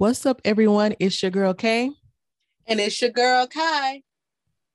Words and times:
What's 0.00 0.24
up, 0.24 0.40
everyone? 0.46 0.94
It's 0.98 1.22
your 1.22 1.30
girl 1.30 1.52
Kay. 1.52 1.90
And 2.66 2.80
it's 2.80 3.02
your 3.02 3.10
girl 3.10 3.46
Kai. 3.46 4.00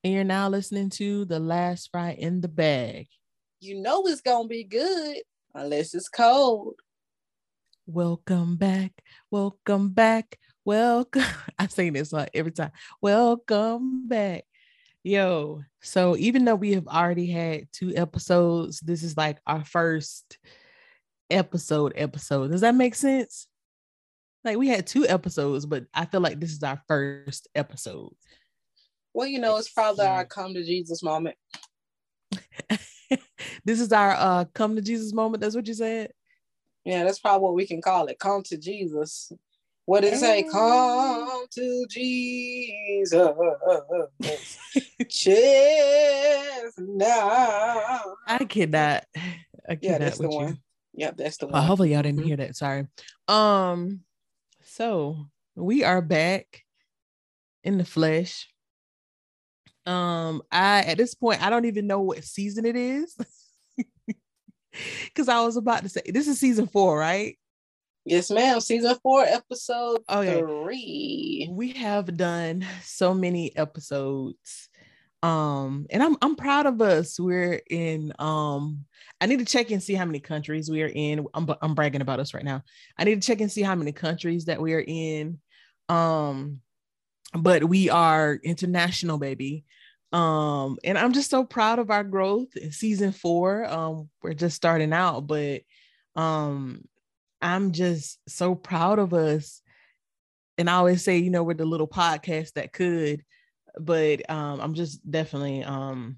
And 0.03 0.13
you're 0.13 0.23
now 0.23 0.49
listening 0.49 0.91
to 0.91 1.25
The 1.25 1.39
Last 1.39 1.89
Fry 1.91 2.11
in 2.11 2.41
the 2.41 2.47
Bag. 2.47 3.07
You 3.59 3.81
know 3.81 4.03
it's 4.05 4.21
gonna 4.21 4.47
be 4.47 4.63
good 4.63 5.23
unless 5.55 5.95
it's 5.95 6.09
cold. 6.09 6.75
Welcome 7.87 8.57
back. 8.57 8.91
Welcome 9.31 9.89
back. 9.89 10.37
Welcome. 10.63 11.23
I 11.57 11.65
sing 11.69 11.93
this 11.93 12.13
like 12.13 12.29
every 12.35 12.51
time. 12.51 12.71
Welcome 13.01 14.07
back. 14.07 14.43
Yo, 15.03 15.63
so 15.81 16.15
even 16.17 16.45
though 16.45 16.53
we 16.53 16.73
have 16.73 16.85
already 16.85 17.25
had 17.25 17.67
two 17.73 17.95
episodes, 17.95 18.79
this 18.79 19.01
is 19.01 19.17
like 19.17 19.39
our 19.47 19.65
first 19.65 20.37
episode 21.31 21.93
episode. 21.95 22.51
Does 22.51 22.61
that 22.61 22.75
make 22.75 22.93
sense? 22.93 23.47
Like 24.45 24.57
we 24.57 24.67
had 24.67 24.85
two 24.85 25.07
episodes, 25.07 25.65
but 25.65 25.85
I 25.91 26.05
feel 26.05 26.21
like 26.21 26.39
this 26.39 26.51
is 26.51 26.61
our 26.61 26.79
first 26.87 27.47
episode. 27.55 28.13
Well, 29.13 29.27
you 29.27 29.39
know, 29.39 29.57
it's 29.57 29.71
probably 29.71 30.05
our 30.05 30.23
come 30.23 30.53
to 30.53 30.63
Jesus 30.63 31.01
moment. 31.01 31.35
this 33.65 33.79
is 33.79 33.91
our 33.91 34.11
uh 34.11 34.45
come 34.53 34.75
to 34.75 34.81
Jesus 34.83 35.13
moment. 35.13 35.41
That's 35.41 35.55
what 35.55 35.67
you 35.67 35.73
said. 35.73 36.11
Yeah, 36.83 37.03
that's 37.03 37.17
probably 37.17 37.43
what 37.43 37.55
we 37.55 37.65
can 37.65 37.81
call 37.81 38.05
it. 38.05 38.19
Come 38.19 38.43
to 38.43 38.57
Jesus. 38.57 39.31
What 39.85 40.01
did 40.01 40.13
it 40.13 40.19
say? 40.19 40.43
Come 40.43 41.45
to 41.49 41.85
Jesus. 41.89 43.11
Cheers 45.09 46.73
now. 46.77 48.15
I 48.27 48.45
cannot. 48.47 49.05
I 49.67 49.75
cannot 49.75 49.81
yeah, 49.81 49.97
that's 49.97 50.17
the 50.19 50.29
you. 50.29 50.35
one. 50.35 50.59
Yep, 50.93 51.17
that's 51.17 51.37
the 51.37 51.47
one. 51.47 51.53
Well, 51.53 51.63
hopefully 51.63 51.93
y'all 51.93 52.03
didn't 52.03 52.19
mm-hmm. 52.19 52.27
hear 52.27 52.37
that. 52.37 52.55
Sorry. 52.55 52.87
Um, 53.27 54.01
so 54.75 55.15
we 55.55 55.85
are 55.85 56.01
back 56.01 56.63
in 57.63 57.77
the 57.77 57.85
flesh. 57.85 58.49
Um, 59.85 60.41
I 60.51 60.79
at 60.81 60.97
this 60.97 61.15
point 61.15 61.41
I 61.41 61.49
don't 61.49 61.63
even 61.63 61.87
know 61.87 62.01
what 62.01 62.25
season 62.25 62.65
it 62.65 62.75
is. 62.75 63.15
Cause 65.15 65.29
I 65.29 65.41
was 65.45 65.55
about 65.55 65.83
to 65.83 65.89
say 65.89 66.01
this 66.07 66.27
is 66.27 66.41
season 66.41 66.67
four, 66.67 66.99
right? 66.99 67.37
Yes, 68.03 68.29
ma'am. 68.29 68.59
Season 68.59 68.95
four, 69.01 69.23
episode 69.23 69.99
okay. 70.09 70.39
three. 70.41 71.47
We 71.49 71.71
have 71.71 72.17
done 72.17 72.65
so 72.83 73.13
many 73.13 73.55
episodes. 73.55 74.67
Um, 75.23 75.87
and 75.89 76.03
I'm 76.03 76.17
I'm 76.21 76.35
proud 76.35 76.65
of 76.65 76.81
us. 76.81 77.17
We're 77.17 77.61
in 77.69 78.11
um 78.19 78.85
I 79.21 79.27
need 79.27 79.39
to 79.39 79.45
check 79.45 79.71
and 79.71 79.81
see 79.81 79.93
how 79.93 80.05
many 80.05 80.19
countries 80.19 80.69
we 80.69 80.83
are 80.83 80.91
in. 80.93 81.25
I'm, 81.33 81.47
I'm 81.61 81.75
bragging 81.75 82.01
about 82.01 82.19
us 82.19 82.33
right 82.33 82.43
now. 82.43 82.63
I 82.97 83.05
need 83.05 83.21
to 83.21 83.25
check 83.25 83.41
and 83.41 83.51
see 83.51 83.61
how 83.61 83.75
many 83.75 83.91
countries 83.91 84.45
that 84.45 84.61
we 84.61 84.73
are 84.73 84.83
in. 84.85 85.39
Um, 85.87 86.61
but 87.33 87.63
we 87.63 87.89
are 87.89 88.39
international, 88.43 89.17
baby. 89.17 89.63
Um, 90.11 90.77
and 90.83 90.97
I'm 90.97 91.13
just 91.13 91.29
so 91.29 91.43
proud 91.43 91.79
of 91.79 91.91
our 91.91 92.03
growth 92.03 92.55
in 92.55 92.71
season 92.71 93.11
four. 93.11 93.65
Um, 93.65 94.09
we're 94.21 94.33
just 94.33 94.55
starting 94.55 94.93
out, 94.93 95.27
but 95.27 95.61
um, 96.15 96.85
I'm 97.41 97.71
just 97.71 98.19
so 98.29 98.55
proud 98.55 98.99
of 98.99 99.13
us. 99.13 99.61
And 100.57 100.69
I 100.69 100.73
always 100.75 101.03
say, 101.03 101.17
you 101.17 101.31
know, 101.31 101.43
we're 101.43 101.53
the 101.53 101.65
little 101.65 101.87
podcast 101.87 102.53
that 102.53 102.71
could, 102.71 103.23
but 103.77 104.29
um, 104.29 104.61
I'm 104.61 104.73
just 104.73 105.09
definitely 105.09 105.63
um 105.63 106.17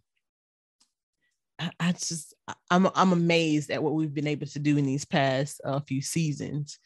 I, 1.59 1.91
just 1.91 2.34
I'm 2.69 2.88
I'm 2.94 3.12
amazed 3.12 3.72
at 3.72 3.81
what 3.81 3.94
we've 3.94 4.13
been 4.13 4.28
able 4.28 4.47
to 4.47 4.59
do 4.59 4.78
in 4.78 4.85
these 4.85 5.06
past 5.06 5.62
uh, 5.66 5.79
few 5.79 6.01
seasons. 6.01 6.79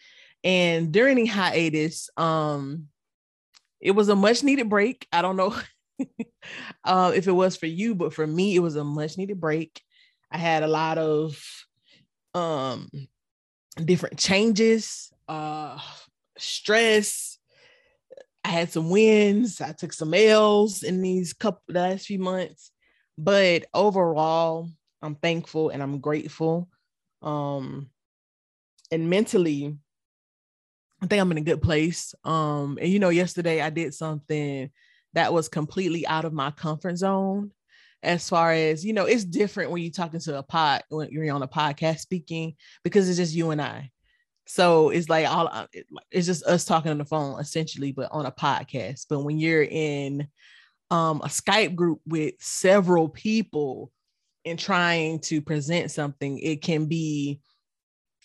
And 0.44 0.92
during 0.92 1.18
the 1.18 1.26
hiatus, 1.26 2.10
um, 2.18 2.88
it 3.80 3.92
was 3.92 4.10
a 4.10 4.16
much 4.16 4.44
needed 4.44 4.70
break. 4.70 5.08
I 5.12 5.22
don't 5.22 5.36
know 5.36 5.56
uh, 6.84 7.12
if 7.16 7.28
it 7.28 7.32
was 7.32 7.56
for 7.56 7.68
you, 7.68 7.96
but 7.96 8.14
for 8.14 8.26
me, 8.26 8.56
it 8.56 8.60
was 8.60 8.76
a 8.76 8.84
much 8.84 9.18
needed 9.18 9.40
break. 9.40 9.82
I 10.32 10.38
had 10.38 10.64
a 10.64 10.68
lot 10.68 10.98
of 10.98 11.44
um 12.34 12.90
different 13.84 14.18
changes, 14.18 15.12
uh 15.28 15.78
stress. 16.38 17.38
I 18.44 18.50
had 18.50 18.72
some 18.72 18.90
wins. 18.90 19.62
I 19.62 19.72
took 19.74 19.94
some 19.94 20.14
L's 20.14 20.82
in 20.82 21.02
these 21.02 21.34
couple 21.34 21.62
last 21.68 22.08
few 22.08 22.18
months. 22.18 22.72
But 23.18 23.66
overall, 23.74 24.70
I'm 25.02 25.16
thankful 25.16 25.70
and 25.70 25.82
I'm 25.82 26.00
grateful. 26.00 26.70
Um, 27.22 27.90
and 28.92 29.10
mentally, 29.10 29.78
I 31.02 31.08
think 31.08 31.22
I'm 31.22 31.32
in 31.32 31.38
a 31.38 31.42
good 31.42 31.62
place. 31.62 32.14
Um, 32.24 32.78
and 32.80 32.90
you 32.90 33.00
know, 33.00 33.10
yesterday 33.10 33.62
I 33.62 33.70
did 33.70 33.94
something 33.94 34.70
that 35.14 35.34
was 35.34 35.50
completely 35.50 36.06
out 36.08 36.26
of 36.26 36.34
my 36.34 36.52
comfort 36.52 36.98
zone. 36.98 37.52
As 38.04 38.28
far 38.28 38.52
as 38.52 38.84
you 38.84 38.94
know, 38.94 39.06
it's 39.06 39.24
different 39.24 39.70
when 39.72 39.84
you're 39.84 39.92
talking 39.92 40.20
to 40.22 40.40
a 40.40 40.44
pod 40.44 40.84
when 40.90 41.10
you're 41.12 41.32
on 41.34 41.44
a 41.44 41.48
podcast 41.48 42.00
speaking 42.00 42.56
because 42.84 43.08
it's 43.08 43.18
just 43.18 43.36
you 43.36 43.52
and 43.52 43.62
I. 43.62 43.92
So 44.48 44.90
it's 44.90 45.08
like 45.08 45.28
all 45.28 45.48
uh, 45.48 45.68
it's 46.12 46.26
just 46.26 46.44
us 46.46 46.66
talking 46.66 46.92
on 46.92 46.98
the 46.98 47.06
phone 47.06 47.40
essentially, 47.40 47.92
but 47.92 48.12
on 48.12 48.26
a 48.26 48.32
podcast. 48.32 49.06
But 49.08 49.20
when 49.20 49.38
you're 49.38 49.64
in 49.64 50.28
um, 50.92 51.22
a 51.24 51.28
Skype 51.28 51.74
group 51.74 52.02
with 52.06 52.36
several 52.40 53.08
people 53.08 53.92
and 54.46 54.60
trying 54.60 55.20
to 55.20 55.42
present 55.42 55.90
something, 55.90 56.38
it 56.38 56.62
can 56.62 56.86
be 56.86 57.40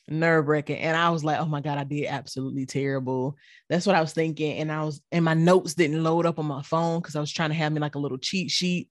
nerve 0.08 0.48
wracking. 0.48 0.78
And 0.78 0.96
I 0.96 1.10
was 1.10 1.24
like, 1.24 1.38
oh 1.40 1.46
my 1.46 1.60
God, 1.60 1.78
I 1.78 1.84
did 1.84 2.06
absolutely 2.06 2.66
terrible. 2.66 3.36
That's 3.68 3.86
what 3.86 3.96
I 3.96 4.00
was 4.00 4.12
thinking. 4.12 4.58
And 4.58 4.70
I 4.70 4.84
was, 4.84 5.00
and 5.12 5.24
my 5.24 5.34
notes 5.34 5.74
didn't 5.74 6.02
load 6.02 6.26
up 6.26 6.38
on 6.40 6.46
my 6.46 6.62
phone 6.62 7.00
because 7.00 7.14
I 7.14 7.20
was 7.20 7.32
trying 7.32 7.50
to 7.50 7.56
have 7.56 7.72
me 7.72 7.80
like 7.80 7.94
a 7.94 8.00
little 8.00 8.18
cheat 8.18 8.50
sheet 8.50 8.90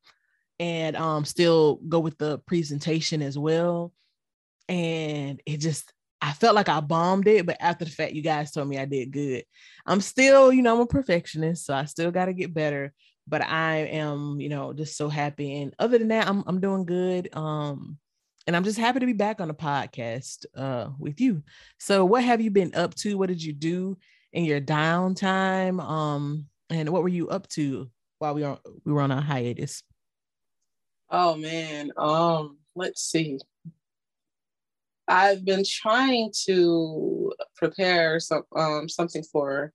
and 0.57 0.95
um 0.95 1.25
still 1.25 1.81
go 1.89 1.99
with 1.99 2.17
the 2.17 2.39
presentation 2.39 3.21
as 3.21 3.37
well. 3.37 3.91
And 4.69 5.41
it 5.45 5.57
just, 5.57 5.91
I 6.21 6.31
felt 6.31 6.55
like 6.55 6.69
I 6.69 6.79
bombed 6.79 7.27
it, 7.27 7.45
but 7.45 7.57
after 7.59 7.83
the 7.83 7.91
fact, 7.91 8.13
you 8.13 8.21
guys 8.21 8.51
told 8.51 8.69
me 8.69 8.79
I 8.79 8.85
did 8.85 9.11
good. 9.11 9.43
I'm 9.85 9.99
still, 9.99 10.53
you 10.53 10.61
know, 10.61 10.75
I'm 10.75 10.81
a 10.81 10.87
perfectionist, 10.87 11.65
so 11.65 11.73
I 11.73 11.85
still 11.85 12.09
got 12.09 12.25
to 12.25 12.33
get 12.33 12.53
better 12.53 12.93
but 13.27 13.41
I 13.41 13.77
am, 13.77 14.39
you 14.39 14.49
know, 14.49 14.73
just 14.73 14.97
so 14.97 15.09
happy. 15.09 15.61
And 15.61 15.73
other 15.79 15.97
than 15.97 16.09
that, 16.09 16.27
I'm 16.27 16.43
I'm 16.47 16.59
doing 16.59 16.85
good. 16.85 17.29
Um, 17.35 17.97
and 18.47 18.55
I'm 18.55 18.63
just 18.63 18.77
happy 18.77 18.99
to 18.99 19.05
be 19.05 19.13
back 19.13 19.41
on 19.41 19.47
the 19.47 19.53
podcast 19.53 20.45
uh 20.55 20.89
with 20.99 21.19
you. 21.19 21.43
So 21.79 22.05
what 22.05 22.23
have 22.23 22.41
you 22.41 22.51
been 22.51 22.75
up 22.75 22.95
to? 22.95 23.17
What 23.17 23.29
did 23.29 23.43
you 23.43 23.53
do 23.53 23.97
in 24.33 24.45
your 24.45 24.61
downtime? 24.61 25.81
Um, 25.81 26.45
and 26.69 26.89
what 26.89 27.01
were 27.01 27.09
you 27.09 27.29
up 27.29 27.47
to 27.49 27.89
while 28.19 28.35
we 28.35 28.43
were 28.43 28.57
we 28.83 28.93
were 28.93 29.01
on 29.01 29.11
a 29.11 29.21
hiatus? 29.21 29.83
Oh 31.09 31.35
man, 31.35 31.91
um, 31.97 32.57
let's 32.75 33.01
see. 33.01 33.39
I've 35.07 35.45
been 35.45 35.63
trying 35.65 36.31
to 36.45 37.33
prepare 37.55 38.19
some 38.19 38.43
um 38.55 38.89
something 38.89 39.23
for 39.23 39.71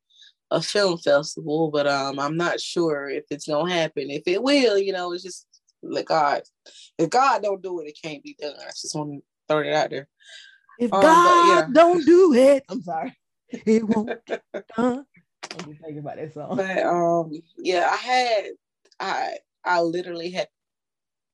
a 0.51 0.61
film 0.61 0.99
festival, 0.99 1.71
but 1.71 1.87
um, 1.87 2.19
I'm 2.19 2.37
not 2.37 2.61
sure 2.61 3.09
if 3.09 3.25
it's 3.31 3.47
gonna 3.47 3.73
happen. 3.73 4.11
If 4.11 4.25
it 4.27 4.43
will, 4.43 4.79
you 4.79 4.93
know, 4.93 5.13
it's 5.13 5.23
just 5.23 5.47
like 5.83 6.07
God. 6.07 6.43
If 6.99 7.11
God 7.11 7.43
don't 7.43 7.63
do 7.63 7.81
it, 7.81 7.89
it 7.89 7.99
can't 8.03 8.23
be 8.23 8.37
done. 8.39 8.55
I 8.61 8.71
just 8.71 8.95
want 8.95 9.13
to 9.13 9.21
throw 9.49 9.61
it 9.61 9.73
out 9.73 9.91
there. 9.91 10.09
If 10.79 10.93
um, 10.93 11.03
God 11.03 11.49
yeah. 11.49 11.67
don't 11.73 12.05
do 12.05 12.35
it, 12.35 12.65
I'm 12.69 12.83
sorry, 12.83 13.17
it 13.51 13.85
won't. 13.85 14.11
I'm 14.77 15.05
just 15.49 15.81
thinking 15.81 15.99
about 15.99 16.17
that 16.17 16.33
song. 16.33 16.57
But 16.57 16.85
um, 16.85 17.31
yeah, 17.59 17.89
I 17.91 17.97
had, 17.97 18.45
I, 18.99 19.37
I 19.65 19.81
literally 19.83 20.31
had, 20.31 20.49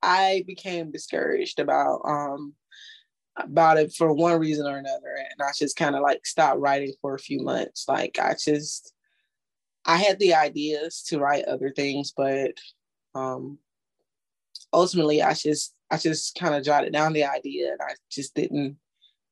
I 0.03 0.45
became 0.47 0.91
discouraged 0.91 1.59
about 1.59 2.03
um 2.05 2.55
about 3.39 3.77
it 3.77 3.93
for 3.93 4.13
one 4.13 4.39
reason 4.39 4.67
or 4.67 4.79
another, 4.79 5.15
and 5.17 5.41
I 5.41 5.51
just 5.57 5.77
kind 5.77 5.95
of 5.95 6.03
like 6.03 6.25
stopped 6.27 6.61
writing 6.61 6.93
for 7.01 7.15
a 7.15 7.19
few 7.19 7.41
months. 7.41 7.87
Like 7.89 8.19
I 8.19 8.35
just 8.43 8.93
I 9.87 9.97
had 9.99 10.19
the 10.19 10.35
ideas 10.35 11.03
to 11.09 11.19
write 11.19 11.45
other 11.45 11.71
things, 11.71 12.13
but 12.17 12.53
um, 13.15 13.59
ultimately, 14.73 15.23
I 15.23 15.33
just 15.35 15.75
I 15.91 15.97
just 15.97 16.37
kind 16.39 16.55
of 16.55 16.65
jotted 16.65 16.93
down 16.93 17.13
the 17.13 17.25
idea, 17.25 17.73
and 17.73 17.81
I 17.81 17.95
just 18.11 18.35
didn't 18.35 18.77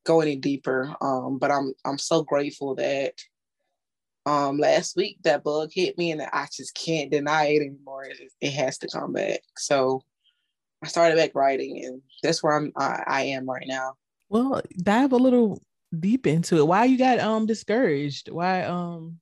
go 0.05 0.21
any 0.21 0.37
deeper. 0.37 0.95
Um, 1.01 1.39
but 1.39 1.51
I'm 1.51 1.75
I'm 1.85 1.99
so 1.99 2.23
grateful 2.23 2.77
that 2.77 3.15
um, 4.27 4.59
last 4.59 4.97
week 4.97 5.19
that 5.25 5.45
bug 5.45 5.71
hit 5.73 5.99
me, 5.99 6.13
and 6.13 6.23
I 6.23 6.47
just 6.53 6.75
can't 6.75 7.11
deny 7.11 7.47
it 7.47 7.63
anymore. 7.63 8.05
It, 8.05 8.33
it 8.41 8.53
has 8.53 8.79
to 8.79 8.89
come 8.89 9.13
back. 9.13 9.41
So 9.57 10.03
I 10.83 10.87
started 10.87 11.17
back 11.17 11.35
writing, 11.35 11.85
and 11.85 12.01
that's 12.23 12.43
where 12.43 12.57
I'm 12.57 12.73
I, 12.77 13.03
I 13.07 13.23
am 13.23 13.49
right 13.49 13.67
now. 13.67 13.95
Well, 14.29 14.63
dive 14.77 15.13
a 15.13 15.17
little 15.17 15.61
deep 15.99 16.27
into 16.27 16.59
it. 16.59 16.67
Why 16.67 16.85
you 16.85 16.97
got 16.97 17.19
um 17.19 17.47
discouraged? 17.47 18.31
Why 18.31 18.63
um 18.63 19.19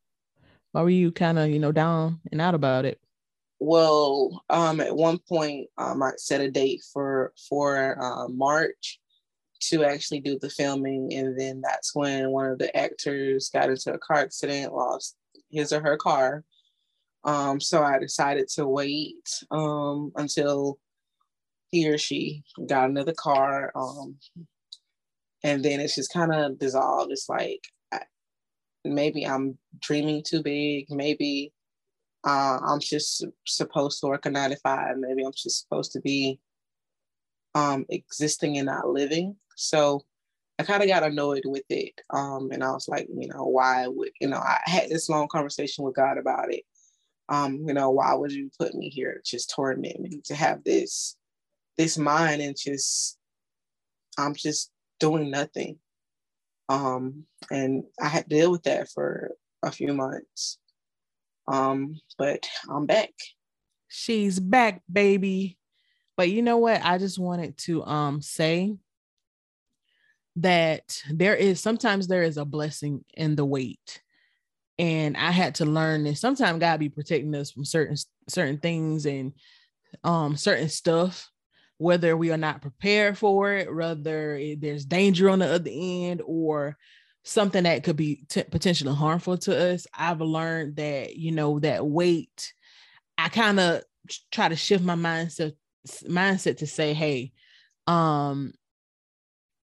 why 0.73 0.83
were 0.83 0.91
you 0.91 1.13
kind 1.13 1.39
of, 1.39 1.49
you 1.51 1.59
know, 1.59 1.73
down 1.73 2.21
and 2.31 2.41
out 2.41 2.55
about 2.55 2.85
it? 2.85 3.01
Well, 3.61 4.43
um, 4.51 4.81
at 4.81 4.97
one 4.97 5.19
point, 5.19 5.69
um, 5.79 6.03
I 6.03 6.11
set 6.17 6.41
a 6.41 6.51
date 6.51 6.83
for 6.93 7.33
for 7.49 7.97
uh, 8.03 8.29
March 8.29 8.99
to 9.69 9.85
actually 9.85 10.21
do 10.21 10.39
the 10.41 10.51
filming, 10.51 11.13
and 11.15 11.39
then 11.39 11.61
that's 11.61 11.95
when 11.95 12.31
one 12.31 12.51
of 12.51 12.59
the 12.59 12.77
actors 12.77 13.51
got 13.51 13.71
into 13.71 13.93
a 13.93 13.99
car 13.99 14.19
accident, 14.19 14.75
lost 14.75 15.17
his 15.51 15.73
or 15.73 15.81
her 15.81 15.97
car. 15.97 16.45
Um, 17.25 17.61
so 17.61 17.83
I 17.85 17.99
decided 18.01 18.49
to 18.55 18.67
wait 18.67 19.29
um, 19.53 20.11
until 20.17 20.79
he 21.71 21.89
or 21.89 21.99
she 21.99 22.43
got 22.67 22.91
another 22.91 23.15
car. 23.15 23.71
Um, 23.77 24.17
and 25.45 25.65
then 25.65 25.81
it's 25.81 25.95
just 25.95 26.13
kind 26.13 26.35
of 26.35 26.59
dissolved. 26.59 27.13
It's 27.13 27.29
like 27.29 27.65
maybe 28.85 29.27
I'm 29.27 29.59
dreaming 29.81 30.23
too 30.23 30.43
big. 30.43 30.87
Maybe 30.91 31.53
uh, 32.25 32.59
I'm 32.65 32.81
just 32.81 33.25
supposed 33.47 34.01
to 34.01 34.07
work 34.07 34.27
a 34.27 34.31
nine 34.31 34.51
to 34.51 34.57
five. 34.57 34.97
Maybe 34.99 35.25
I'm 35.25 35.33
just 35.33 35.63
supposed 35.63 35.93
to 35.93 36.01
be 36.01 36.41
um, 37.55 37.85
existing 37.89 38.59
and 38.59 38.67
not 38.67 38.89
living. 38.89 39.37
So 39.57 40.05
I 40.59 40.65
kind 40.65 40.83
of 40.83 40.89
got 40.89 41.03
annoyed 41.03 41.43
with 41.45 41.65
it. 41.71 42.01
Um, 42.11 42.51
and 42.53 42.63
I 42.63 42.71
was 42.71 42.89
like, 42.89 43.09
you 43.13 43.29
know, 43.29 43.45
why 43.45 43.87
would, 43.89 44.11
you 44.21 44.29
know, 44.29 44.39
I 44.39 44.61
had 44.65 44.89
this 44.89 45.09
long 45.09 45.29
conversation 45.29 45.85
with 45.85 45.97
God 45.97 46.19
about 46.19 46.53
it. 46.53 46.63
Um, 47.29 47.65
you 47.67 47.75
know, 47.75 47.91
why 47.91 48.15
would 48.15 48.33
you 48.33 48.51
put 48.59 48.75
me 48.75 48.89
here 48.89 49.23
just 49.25 49.51
torment 49.51 50.01
me, 50.01 50.21
to 50.27 50.35
have 50.35 50.63
this, 50.65 51.17
this 51.79 51.97
mind 51.97 52.43
and 52.43 52.57
just, 52.57 53.19
I'm 54.19 54.35
just 54.35 54.71
doing 55.01 55.31
nothing. 55.31 55.79
Um, 56.73 57.25
and 57.51 57.85
I 58.01 58.09
had 58.09 58.31
to 58.31 58.35
deal 58.35 58.51
with 58.51 58.63
that 58.63 58.89
for 58.89 59.33
a 59.63 59.71
few 59.71 59.93
months. 59.93 60.59
Um, 61.47 62.01
but 62.17 62.49
I'm 62.71 62.87
back. 62.87 63.11
She's 63.89 64.41
back, 64.41 64.81
baby. 64.91 65.59
But 66.17 66.31
you 66.31 66.41
know 66.41 66.57
what? 66.57 66.81
I 66.83 66.97
just 66.97 67.19
wanted 67.19 67.59
to 67.59 67.85
um 67.85 68.23
say 68.23 68.75
that 70.37 71.03
there 71.11 71.37
is 71.37 71.61
sometimes 71.61 72.09
there 72.09 72.23
is 72.23 72.39
a 72.39 72.45
blessing 72.47 73.05
in 73.15 73.37
the 73.37 73.45
wait. 73.45 74.01
And 74.79 75.15
I 75.15 75.31
had 75.31 75.57
to 75.57 75.67
learn 75.67 76.05
that 76.05 76.17
sometimes 76.17 76.59
God 76.59 76.81
be 76.81 76.89
protecting 76.89 77.35
us 77.35 77.51
from 77.51 77.67
certain 77.67 77.97
certain 78.31 78.57
things 78.57 79.05
and 79.05 79.35
um 80.05 80.37
certain 80.37 80.71
stuff, 80.71 81.31
whether 81.83 82.17
we 82.17 82.31
are 82.31 82.39
not 82.39 82.63
prepared 82.63 83.19
for 83.19 83.53
it, 83.53 83.75
whether 83.75 84.41
there's 84.57 84.85
danger 84.85 85.29
on 85.29 85.41
the 85.41 85.47
other 85.47 85.71
end, 85.73 86.23
or 86.25 86.79
something 87.25 87.65
that 87.65 87.85
could 87.85 87.97
be 87.97 88.25
t- 88.29 88.45
potentially 88.45 88.95
harmful 88.95 89.37
to 89.39 89.73
us. 89.73 89.87
I've 89.93 90.21
learned 90.21 90.77
that 90.77 91.17
you 91.17 91.33
know 91.33 91.59
that 91.61 91.85
wait. 91.85 92.53
I 93.19 93.29
kind 93.29 93.61
of 93.61 93.83
try 94.31 94.49
to 94.49 94.57
shift 94.57 94.85
my 94.85 94.95
mindset 94.95 95.55
mindset 96.05 96.59
to 96.59 96.67
say, 96.67 96.95
hey, 96.95 97.33
um, 97.87 98.53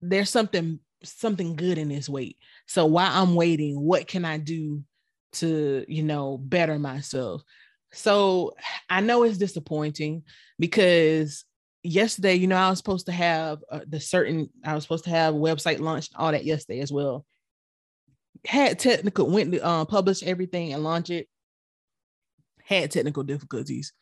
there's 0.00 0.30
something 0.30 0.78
something 1.02 1.56
good 1.56 1.78
in 1.78 1.88
this 1.88 2.08
wait. 2.08 2.38
So 2.66 2.86
while 2.86 3.10
I'm 3.12 3.34
waiting, 3.34 3.78
what 3.78 4.06
can 4.06 4.24
I 4.24 4.38
do 4.38 4.82
to, 5.32 5.84
you 5.88 6.02
know, 6.02 6.38
better 6.38 6.78
myself? 6.78 7.42
So 7.92 8.54
I 8.88 9.00
know 9.00 9.22
it's 9.22 9.38
disappointing 9.38 10.22
because 10.58 11.44
yesterday, 11.84 12.34
you 12.34 12.48
know, 12.48 12.56
I 12.56 12.70
was 12.70 12.78
supposed 12.78 13.06
to 13.06 13.12
have 13.12 13.62
uh, 13.70 13.80
the 13.86 14.00
certain, 14.00 14.50
I 14.64 14.74
was 14.74 14.82
supposed 14.82 15.04
to 15.04 15.10
have 15.10 15.34
website 15.34 15.78
launch 15.78 16.10
all 16.16 16.32
that 16.32 16.44
yesterday 16.44 16.80
as 16.80 16.90
well. 16.90 17.24
Had 18.44 18.78
technical, 18.78 19.30
went 19.30 19.52
to 19.52 19.64
uh, 19.64 19.84
publish 19.84 20.22
everything 20.22 20.72
and 20.72 20.82
launch 20.82 21.10
it. 21.10 21.28
Had 22.64 22.90
technical 22.90 23.22
difficulties 23.22 23.92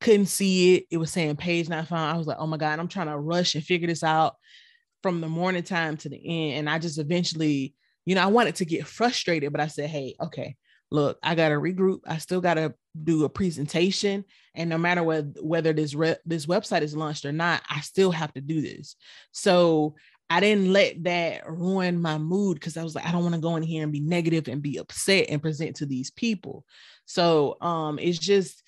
couldn't 0.00 0.26
see 0.26 0.76
it. 0.76 0.86
It 0.90 0.96
was 0.96 1.10
saying 1.10 1.36
page 1.36 1.68
not 1.68 1.88
found. 1.88 2.14
I 2.14 2.18
was 2.18 2.26
like, 2.26 2.38
oh 2.40 2.46
my 2.46 2.56
God, 2.56 2.78
I'm 2.78 2.88
trying 2.88 3.08
to 3.08 3.18
rush 3.18 3.54
and 3.54 3.64
figure 3.64 3.86
this 3.86 4.02
out 4.02 4.34
from 5.02 5.20
the 5.20 5.28
morning 5.28 5.62
time 5.62 5.96
to 5.98 6.08
the 6.08 6.16
end. 6.16 6.58
And 6.58 6.70
I 6.70 6.78
just 6.78 6.98
eventually, 6.98 7.74
you 8.06 8.14
know, 8.14 8.22
I 8.22 8.26
wanted 8.26 8.56
to 8.56 8.64
get 8.64 8.86
frustrated, 8.86 9.52
but 9.52 9.60
I 9.60 9.66
said, 9.66 9.90
hey, 9.90 10.14
okay, 10.20 10.56
look, 10.90 11.18
I 11.22 11.34
got 11.34 11.50
to 11.50 11.56
regroup. 11.56 12.00
I 12.06 12.18
still 12.18 12.40
got 12.40 12.54
to 12.54 12.74
do 13.02 13.24
a 13.24 13.28
presentation. 13.28 14.24
And 14.54 14.68
no 14.68 14.78
matter 14.78 15.02
whether, 15.02 15.32
whether 15.40 15.72
this, 15.72 15.94
re- 15.94 16.16
this 16.26 16.46
website 16.46 16.82
is 16.82 16.96
launched 16.96 17.24
or 17.24 17.32
not, 17.32 17.62
I 17.68 17.80
still 17.80 18.10
have 18.10 18.32
to 18.34 18.40
do 18.40 18.60
this. 18.60 18.96
So 19.32 19.94
I 20.28 20.40
didn't 20.40 20.72
let 20.72 21.04
that 21.04 21.48
ruin 21.48 22.00
my 22.00 22.18
mood 22.18 22.54
because 22.54 22.76
I 22.76 22.82
was 22.82 22.94
like, 22.94 23.06
I 23.06 23.12
don't 23.12 23.22
want 23.22 23.34
to 23.34 23.40
go 23.40 23.56
in 23.56 23.62
here 23.62 23.82
and 23.82 23.92
be 23.92 24.00
negative 24.00 24.48
and 24.48 24.62
be 24.62 24.78
upset 24.78 25.26
and 25.28 25.42
present 25.42 25.76
to 25.76 25.86
these 25.86 26.10
people. 26.10 26.64
So 27.04 27.56
um, 27.60 27.98
it's 27.98 28.18
just, 28.18 28.62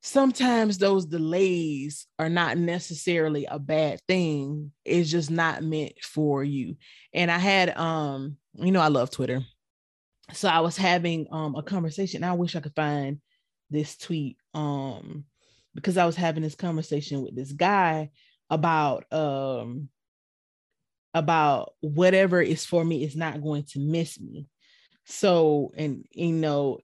sometimes 0.00 0.78
those 0.78 1.06
delays 1.06 2.06
are 2.18 2.28
not 2.28 2.56
necessarily 2.56 3.46
a 3.46 3.58
bad 3.58 3.98
thing 4.06 4.70
it's 4.84 5.10
just 5.10 5.28
not 5.28 5.62
meant 5.62 5.92
for 6.02 6.44
you 6.44 6.76
and 7.12 7.32
i 7.32 7.38
had 7.38 7.76
um 7.76 8.36
you 8.54 8.70
know 8.70 8.80
i 8.80 8.86
love 8.86 9.10
twitter 9.10 9.42
so 10.32 10.48
i 10.48 10.60
was 10.60 10.76
having 10.76 11.26
um 11.30 11.54
a 11.56 11.62
conversation 11.62 12.24
i 12.24 12.32
wish 12.32 12.56
i 12.56 12.60
could 12.60 12.74
find 12.74 13.20
this 13.70 13.96
tweet 13.96 14.36
um 14.54 15.24
because 15.74 15.96
i 15.96 16.06
was 16.06 16.16
having 16.16 16.42
this 16.42 16.54
conversation 16.54 17.22
with 17.22 17.34
this 17.34 17.52
guy 17.52 18.10
about 18.50 19.10
um 19.12 19.88
about 21.14 21.72
whatever 21.80 22.40
is 22.40 22.64
for 22.64 22.84
me 22.84 23.02
is 23.02 23.16
not 23.16 23.42
going 23.42 23.62
to 23.64 23.78
miss 23.80 24.20
me 24.20 24.46
so 25.04 25.72
and 25.76 26.04
you 26.10 26.32
know 26.32 26.78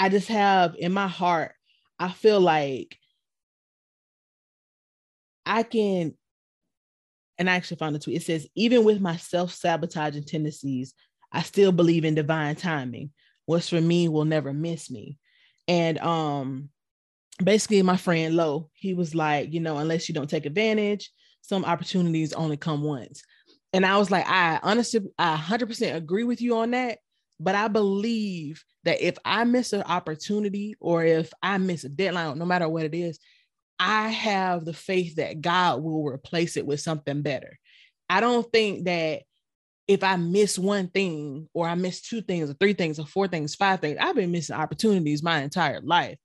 I 0.00 0.08
just 0.08 0.28
have 0.28 0.76
in 0.78 0.94
my 0.94 1.08
heart, 1.08 1.52
I 1.98 2.10
feel 2.10 2.40
like 2.40 2.96
I 5.44 5.62
can, 5.62 6.14
and 7.36 7.50
I 7.50 7.56
actually 7.56 7.76
found 7.76 7.94
the 7.94 7.98
tweet. 7.98 8.16
It 8.16 8.22
says, 8.22 8.48
even 8.54 8.82
with 8.82 8.98
my 8.98 9.18
self 9.18 9.52
sabotaging 9.52 10.24
tendencies, 10.24 10.94
I 11.32 11.42
still 11.42 11.72
believe 11.72 12.04
in 12.04 12.14
divine 12.14 12.56
timing. 12.56 13.10
What's 13.46 13.68
for 13.68 13.80
me 13.80 14.08
will 14.08 14.24
never 14.24 14.52
miss 14.52 14.90
me. 14.90 15.18
And 15.68 15.98
um, 15.98 16.70
basically, 17.42 17.82
my 17.82 17.96
friend 17.96 18.34
Lo, 18.34 18.70
he 18.74 18.94
was 18.94 19.14
like, 19.14 19.52
you 19.52 19.60
know, 19.60 19.78
unless 19.78 20.08
you 20.08 20.14
don't 20.14 20.30
take 20.30 20.46
advantage, 20.46 21.10
some 21.42 21.64
opportunities 21.64 22.32
only 22.32 22.56
come 22.56 22.82
once. 22.82 23.22
And 23.72 23.86
I 23.86 23.98
was 23.98 24.10
like, 24.10 24.28
I 24.28 24.58
honestly, 24.62 25.00
I 25.18 25.36
100% 25.36 25.94
agree 25.94 26.24
with 26.24 26.40
you 26.40 26.56
on 26.56 26.72
that. 26.72 26.98
But 27.38 27.54
I 27.54 27.68
believe 27.68 28.62
that 28.84 29.00
if 29.00 29.16
I 29.24 29.44
miss 29.44 29.72
an 29.72 29.82
opportunity 29.82 30.74
or 30.78 31.04
if 31.04 31.32
I 31.42 31.56
miss 31.58 31.84
a 31.84 31.88
deadline, 31.88 32.38
no 32.38 32.44
matter 32.44 32.68
what 32.68 32.84
it 32.84 32.94
is, 32.94 33.18
I 33.78 34.08
have 34.08 34.64
the 34.64 34.74
faith 34.74 35.16
that 35.16 35.40
God 35.40 35.82
will 35.82 36.04
replace 36.04 36.58
it 36.58 36.66
with 36.66 36.80
something 36.80 37.22
better. 37.22 37.58
I 38.10 38.20
don't 38.20 38.50
think 38.52 38.84
that 38.84 39.22
if 39.90 40.04
I 40.04 40.14
miss 40.14 40.56
one 40.56 40.86
thing 40.86 41.48
or 41.52 41.66
I 41.66 41.74
miss 41.74 42.00
two 42.00 42.20
things 42.20 42.48
or 42.48 42.54
three 42.54 42.74
things 42.74 43.00
or 43.00 43.06
four 43.06 43.26
things, 43.26 43.56
five 43.56 43.80
things, 43.80 43.98
I've 44.00 44.14
been 44.14 44.30
missing 44.30 44.54
opportunities 44.54 45.20
my 45.20 45.42
entire 45.42 45.80
life. 45.80 46.16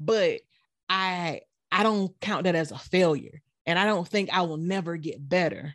But 0.00 0.40
I 0.88 1.42
I 1.70 1.84
don't 1.84 2.12
count 2.20 2.44
that 2.44 2.56
as 2.56 2.72
a 2.72 2.78
failure. 2.78 3.40
And 3.64 3.78
I 3.78 3.84
don't 3.84 4.08
think 4.08 4.30
I 4.32 4.42
will 4.42 4.56
never 4.56 4.96
get 4.96 5.28
better. 5.28 5.72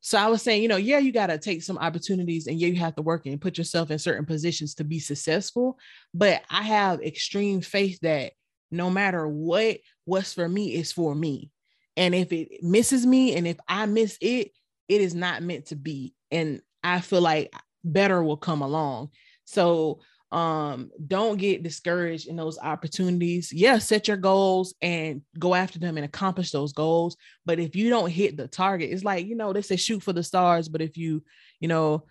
So 0.00 0.16
I 0.16 0.28
was 0.28 0.40
saying, 0.40 0.62
you 0.62 0.68
know, 0.68 0.76
yeah, 0.76 0.96
you 0.96 1.12
got 1.12 1.26
to 1.26 1.36
take 1.36 1.62
some 1.62 1.76
opportunities 1.76 2.46
and 2.46 2.58
yeah, 2.58 2.68
you 2.68 2.76
have 2.76 2.96
to 2.96 3.02
work 3.02 3.26
and 3.26 3.38
put 3.38 3.58
yourself 3.58 3.90
in 3.90 3.98
certain 3.98 4.24
positions 4.24 4.74
to 4.76 4.84
be 4.84 4.98
successful. 4.98 5.78
But 6.14 6.44
I 6.48 6.62
have 6.62 7.02
extreme 7.02 7.60
faith 7.60 7.98
that 8.00 8.32
no 8.70 8.88
matter 8.88 9.28
what, 9.28 9.80
what's 10.06 10.32
for 10.32 10.48
me 10.48 10.74
is 10.74 10.92
for 10.92 11.14
me. 11.14 11.50
And 11.94 12.14
if 12.14 12.32
it 12.32 12.62
misses 12.62 13.04
me 13.04 13.36
and 13.36 13.46
if 13.46 13.58
I 13.68 13.84
miss 13.84 14.16
it, 14.22 14.52
it 14.88 15.00
is 15.02 15.14
not 15.14 15.42
meant 15.42 15.66
to 15.66 15.76
be. 15.76 16.14
And 16.30 16.62
I 16.86 17.00
feel 17.00 17.20
like 17.20 17.52
better 17.84 18.22
will 18.22 18.36
come 18.36 18.62
along. 18.62 19.10
So 19.44 20.00
um 20.32 20.90
don't 21.06 21.38
get 21.38 21.62
discouraged 21.62 22.26
in 22.26 22.34
those 22.34 22.58
opportunities 22.58 23.52
yeah 23.52 23.78
set 23.78 24.08
your 24.08 24.16
goals 24.16 24.74
and 24.82 25.22
go 25.38 25.54
after 25.54 25.78
them 25.78 25.96
and 25.96 26.04
accomplish 26.04 26.50
those 26.50 26.72
goals 26.72 27.16
but 27.44 27.60
if 27.60 27.76
you 27.76 27.88
don't 27.88 28.10
hit 28.10 28.36
the 28.36 28.48
target 28.48 28.90
it's 28.90 29.04
like 29.04 29.24
you 29.24 29.36
know 29.36 29.52
they 29.52 29.62
say 29.62 29.76
shoot 29.76 30.02
for 30.02 30.12
the 30.12 30.24
stars 30.24 30.68
but 30.68 30.82
if 30.82 30.96
you 30.96 31.22
you 31.60 31.68
know 31.68 32.04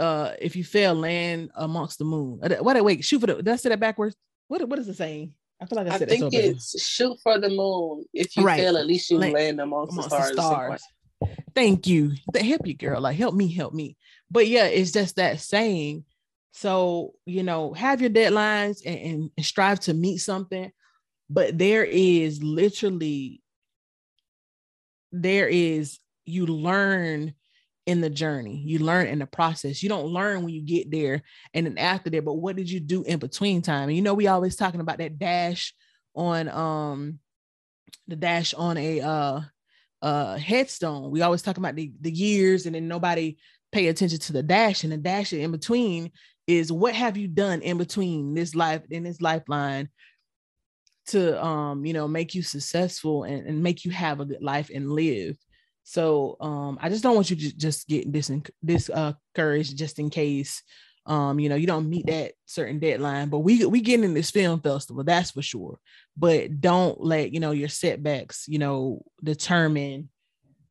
uh 0.00 0.32
if 0.40 0.56
you 0.56 0.64
fail 0.64 0.94
land 0.94 1.48
amongst 1.54 1.98
the 1.98 2.04
moon 2.04 2.40
uh, 2.42 2.56
what 2.56 2.82
wait 2.84 3.04
shoot 3.04 3.20
for 3.20 3.28
the 3.28 3.36
did 3.36 3.48
i 3.48 3.54
say 3.54 3.68
that 3.68 3.78
backwards 3.78 4.16
what 4.48 4.68
what 4.68 4.80
is 4.80 4.88
the 4.88 4.94
saying 4.94 5.32
I 5.62 5.66
feel 5.66 5.76
like 5.76 5.86
I, 5.86 5.98
said 5.98 6.02
it 6.02 6.10
backwards. 6.10 6.34
I 6.34 6.40
think 6.40 6.56
it's 6.56 6.84
shoot 6.84 7.16
for 7.22 7.38
the 7.38 7.48
moon. 7.48 8.04
If 8.12 8.36
you 8.36 8.44
right. 8.44 8.58
fail, 8.58 8.76
at 8.76 8.86
least 8.86 9.08
you 9.08 9.18
land, 9.18 9.34
land 9.34 9.60
amongst, 9.60 9.92
amongst 9.92 10.10
the 10.10 10.16
stars. 10.16 10.36
The 10.36 10.42
stars. 10.42 10.82
Thank 11.54 11.86
you. 11.86 12.12
Help 12.34 12.66
you, 12.66 12.74
girl. 12.74 13.00
Like 13.00 13.16
help 13.16 13.34
me, 13.34 13.52
help 13.52 13.74
me. 13.74 13.96
But 14.30 14.48
yeah, 14.48 14.66
it's 14.66 14.92
just 14.92 15.16
that 15.16 15.40
saying 15.40 16.04
so, 16.56 17.14
you 17.26 17.42
know, 17.42 17.72
have 17.72 18.00
your 18.00 18.10
deadlines 18.10 18.80
and, 18.86 19.30
and, 19.36 19.44
strive 19.44 19.80
to 19.80 19.92
meet 19.92 20.18
something. 20.18 20.70
But 21.28 21.58
there 21.58 21.84
is 21.84 22.40
literally, 22.44 23.42
there 25.10 25.48
is, 25.48 25.98
you 26.26 26.46
learn 26.46 27.34
in 27.86 28.00
the 28.00 28.08
journey, 28.08 28.62
you 28.64 28.78
learn 28.78 29.08
in 29.08 29.18
the 29.18 29.26
process. 29.26 29.82
You 29.82 29.88
don't 29.88 30.06
learn 30.06 30.44
when 30.44 30.54
you 30.54 30.62
get 30.62 30.92
there 30.92 31.22
and 31.54 31.66
then 31.66 31.76
after 31.76 32.08
there, 32.08 32.22
but 32.22 32.34
what 32.34 32.54
did 32.54 32.70
you 32.70 32.78
do 32.78 33.02
in 33.02 33.18
between 33.18 33.60
time? 33.60 33.88
And 33.88 33.96
you 33.96 34.02
know, 34.02 34.14
we 34.14 34.28
always 34.28 34.54
talking 34.54 34.80
about 34.80 34.98
that 34.98 35.18
dash 35.18 35.74
on 36.14 36.48
um 36.48 37.18
the 38.06 38.14
dash 38.14 38.54
on 38.54 38.76
a 38.76 39.00
uh 39.00 39.40
uh 40.04 40.36
headstone. 40.36 41.10
We 41.10 41.22
always 41.22 41.42
talk 41.42 41.56
about 41.56 41.74
the, 41.74 41.92
the 42.00 42.12
years 42.12 42.66
and 42.66 42.74
then 42.74 42.86
nobody 42.86 43.38
pay 43.72 43.88
attention 43.88 44.20
to 44.20 44.32
the 44.32 44.42
dash 44.42 44.84
and 44.84 44.92
the 44.92 44.96
dash 44.96 45.32
in 45.32 45.50
between 45.50 46.12
is 46.46 46.70
what 46.70 46.94
have 46.94 47.16
you 47.16 47.26
done 47.26 47.60
in 47.62 47.78
between 47.78 48.34
this 48.34 48.54
life 48.54 48.82
in 48.90 49.02
this 49.02 49.20
lifeline 49.20 49.88
to 51.06 51.42
um 51.44 51.84
you 51.84 51.92
know 51.92 52.06
make 52.06 52.34
you 52.34 52.42
successful 52.42 53.24
and, 53.24 53.46
and 53.46 53.62
make 53.62 53.84
you 53.84 53.90
have 53.90 54.20
a 54.20 54.24
good 54.24 54.42
life 54.42 54.70
and 54.72 54.92
live 54.92 55.36
so 55.82 56.36
um 56.40 56.78
i 56.80 56.88
just 56.88 57.02
don't 57.02 57.16
want 57.16 57.30
you 57.30 57.36
to 57.36 57.56
just 57.56 57.88
get 57.88 58.10
this 58.12 58.30
this 58.62 58.88
uh 58.90 59.12
courage 59.34 59.74
just 59.74 59.98
in 59.98 60.08
case 60.08 60.62
um 61.06 61.38
you 61.38 61.48
know 61.48 61.54
you 61.54 61.66
don't 61.66 61.88
meet 61.88 62.06
that 62.06 62.32
certain 62.46 62.78
deadline 62.78 63.28
but 63.28 63.40
we 63.40 63.64
we 63.66 63.80
get 63.80 64.02
in 64.02 64.14
this 64.14 64.30
film 64.30 64.60
festival 64.60 65.04
that's 65.04 65.30
for 65.30 65.42
sure. 65.42 65.78
But 66.16 66.60
don't 66.60 67.00
let 67.02 67.32
you 67.32 67.40
know 67.40 67.50
your 67.50 67.68
setbacks 67.68 68.46
you 68.48 68.58
know 68.58 69.02
determine 69.22 70.08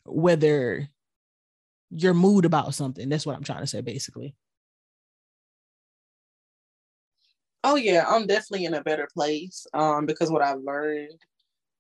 whether 0.06 0.88
your 1.92 2.14
mood 2.16 2.46
about 2.46 2.74
something. 2.74 3.08
That's 3.08 3.26
what 3.26 3.36
i'm 3.36 3.44
trying 3.44 3.62
to 3.62 3.68
say 3.68 3.82
basically. 3.82 4.36
Oh 7.64 7.76
yeah 7.76 8.06
i'm 8.08 8.28
definitely 8.28 8.66
in 8.66 8.74
a 8.74 8.84
better 8.84 9.08
place 9.14 9.66
um 9.74 10.06
because 10.06 10.30
what 10.30 10.42
i've 10.42 10.60
learned 10.62 11.20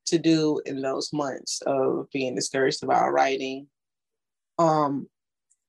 to 0.05 0.17
do 0.17 0.62
in 0.65 0.81
those 0.81 1.12
months 1.13 1.62
of 1.65 2.10
being 2.12 2.36
discouraged 2.36 2.83
about 2.83 3.12
writing 3.12 3.67
um 4.60 5.07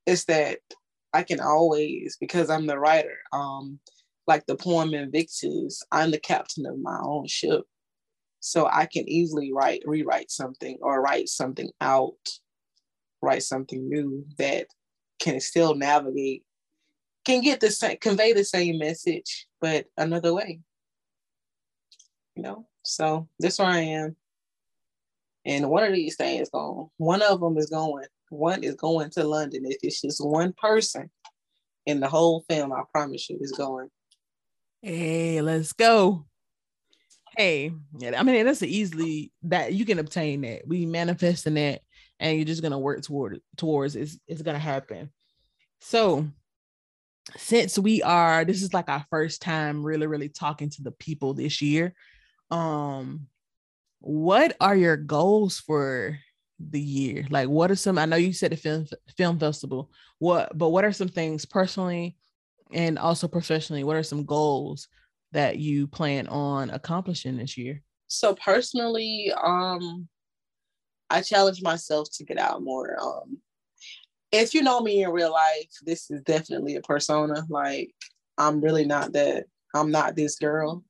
is 0.06 0.24
that 0.26 0.58
I 1.14 1.22
can 1.22 1.40
always, 1.40 2.16
because 2.20 2.50
I'm 2.50 2.66
the 2.66 2.78
writer, 2.78 3.16
um, 3.32 3.78
like 4.26 4.44
the 4.46 4.56
poem 4.56 4.94
Invictus, 4.94 5.80
I'm 5.92 6.10
the 6.10 6.18
captain 6.18 6.66
of 6.66 6.78
my 6.80 6.98
own 7.02 7.28
ship. 7.28 7.62
So 8.40 8.68
I 8.70 8.86
can 8.86 9.08
easily 9.08 9.52
write, 9.54 9.82
rewrite 9.86 10.30
something 10.30 10.76
or 10.82 11.00
write 11.00 11.28
something 11.28 11.70
out, 11.80 12.12
write 13.22 13.44
something 13.44 13.88
new 13.88 14.26
that 14.38 14.66
can 15.20 15.40
still 15.40 15.76
navigate, 15.76 16.42
can 17.24 17.40
get 17.42 17.60
the 17.60 17.70
same, 17.70 17.96
convey 17.98 18.32
the 18.32 18.44
same 18.44 18.78
message, 18.78 19.46
but 19.60 19.86
another 19.96 20.34
way. 20.34 20.60
You 22.34 22.42
know, 22.42 22.66
so 22.82 23.28
this 23.38 23.60
where 23.60 23.68
I 23.68 23.78
am. 23.78 24.16
And 25.46 25.70
one 25.70 25.84
of 25.84 25.92
these 25.92 26.16
things 26.16 26.50
going, 26.50 26.88
one 26.96 27.22
of 27.22 27.40
them 27.40 27.56
is 27.56 27.70
going 27.70 28.06
one 28.34 28.64
is 28.64 28.74
going 28.74 29.10
to 29.10 29.24
London. 29.24 29.64
If 29.64 29.78
it's 29.82 30.00
just 30.00 30.24
one 30.24 30.52
person 30.52 31.10
in 31.86 32.00
the 32.00 32.08
whole 32.08 32.44
film, 32.48 32.72
I 32.72 32.82
promise 32.92 33.28
you, 33.28 33.38
is 33.40 33.52
going. 33.52 33.88
Hey, 34.82 35.40
let's 35.40 35.72
go. 35.72 36.26
Hey, 37.36 37.72
I 38.16 38.22
mean 38.22 38.46
that's 38.46 38.62
easily 38.62 39.32
that 39.42 39.72
you 39.72 39.84
can 39.84 39.98
obtain 39.98 40.42
that. 40.42 40.68
We 40.68 40.86
manifesting 40.86 41.54
that, 41.54 41.80
and 42.20 42.36
you're 42.36 42.44
just 42.44 42.62
gonna 42.62 42.78
work 42.78 43.02
toward 43.02 43.40
towards 43.56 43.96
it's 43.96 44.18
it's 44.28 44.42
gonna 44.42 44.58
happen. 44.58 45.10
So 45.80 46.28
since 47.36 47.78
we 47.78 48.02
are 48.02 48.44
this 48.44 48.62
is 48.62 48.74
like 48.74 48.88
our 48.88 49.04
first 49.10 49.42
time 49.42 49.82
really 49.82 50.06
really 50.06 50.28
talking 50.28 50.70
to 50.70 50.82
the 50.82 50.90
people 50.90 51.34
this 51.34 51.62
year 51.62 51.94
um 52.50 53.26
what 54.00 54.54
are 54.60 54.76
your 54.76 54.96
goals 54.96 55.58
for 55.58 56.18
the 56.58 56.80
year? 56.80 57.26
Like, 57.30 57.48
what 57.48 57.70
are 57.70 57.76
some? 57.76 57.98
I 57.98 58.04
know 58.04 58.16
you 58.16 58.32
said 58.32 58.52
the 58.52 58.56
film 58.56 58.86
film 59.16 59.38
festival. 59.38 59.90
What, 60.18 60.56
but 60.56 60.70
what 60.70 60.84
are 60.84 60.92
some 60.92 61.08
things 61.08 61.44
personally 61.44 62.16
and 62.72 62.98
also 62.98 63.28
professionally? 63.28 63.84
What 63.84 63.96
are 63.96 64.02
some 64.02 64.24
goals 64.24 64.88
that 65.32 65.58
you 65.58 65.86
plan 65.86 66.28
on 66.28 66.70
accomplishing 66.70 67.36
this 67.36 67.58
year? 67.58 67.82
So 68.06 68.34
personally, 68.34 69.32
um, 69.42 70.08
I 71.10 71.20
challenge 71.20 71.62
myself 71.62 72.08
to 72.14 72.24
get 72.24 72.38
out 72.38 72.62
more. 72.62 72.96
Um, 73.00 73.38
if 74.32 74.54
you 74.54 74.62
know 74.62 74.80
me 74.80 75.02
in 75.02 75.10
real 75.10 75.32
life, 75.32 75.70
this 75.84 76.10
is 76.10 76.20
definitely 76.22 76.76
a 76.76 76.80
persona. 76.80 77.44
Like, 77.48 77.94
I'm 78.38 78.60
really 78.60 78.84
not 78.84 79.12
that. 79.12 79.44
I'm 79.74 79.90
not 79.90 80.16
this 80.16 80.36
girl. 80.36 80.84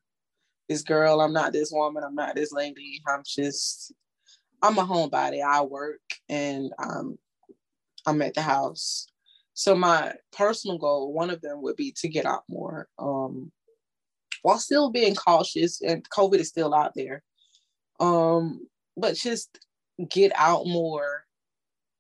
This 0.69 0.83
girl. 0.83 1.21
I'm 1.21 1.33
not 1.33 1.53
this 1.53 1.71
woman. 1.73 2.05
I'm 2.05 2.15
not 2.15 2.37
this 2.37 2.53
lady. 2.53 3.03
I'm 3.07 3.23
just 3.27 3.93
I'm 4.65 4.79
a 4.79 4.87
homebody. 4.87 5.43
I 5.43 5.61
work 5.61 6.01
and 6.31 6.73
um, 6.79 7.19
I'm 8.07 8.23
at 8.23 8.33
the 8.33 8.41
house. 8.41 9.07
So 9.53 9.75
my 9.75 10.15
personal 10.33 10.79
goal, 10.79 11.13
one 11.13 11.29
of 11.29 11.43
them 11.43 11.61
would 11.61 11.77
be 11.77 11.93
to 11.99 12.09
get 12.09 12.25
out 12.25 12.45
more, 12.49 12.89
um, 12.99 13.53
while 14.41 14.59
still 14.59 14.91
being 14.91 15.15
cautious. 15.15 15.83
And 15.83 16.09
COVID 16.09 16.39
is 16.39 16.49
still 16.49 16.75
out 16.75 16.93
there, 16.97 17.23
um, 18.01 18.67
but 18.97 19.17
just 19.17 19.59
get 20.09 20.33
out 20.35 20.67
more 20.67 21.27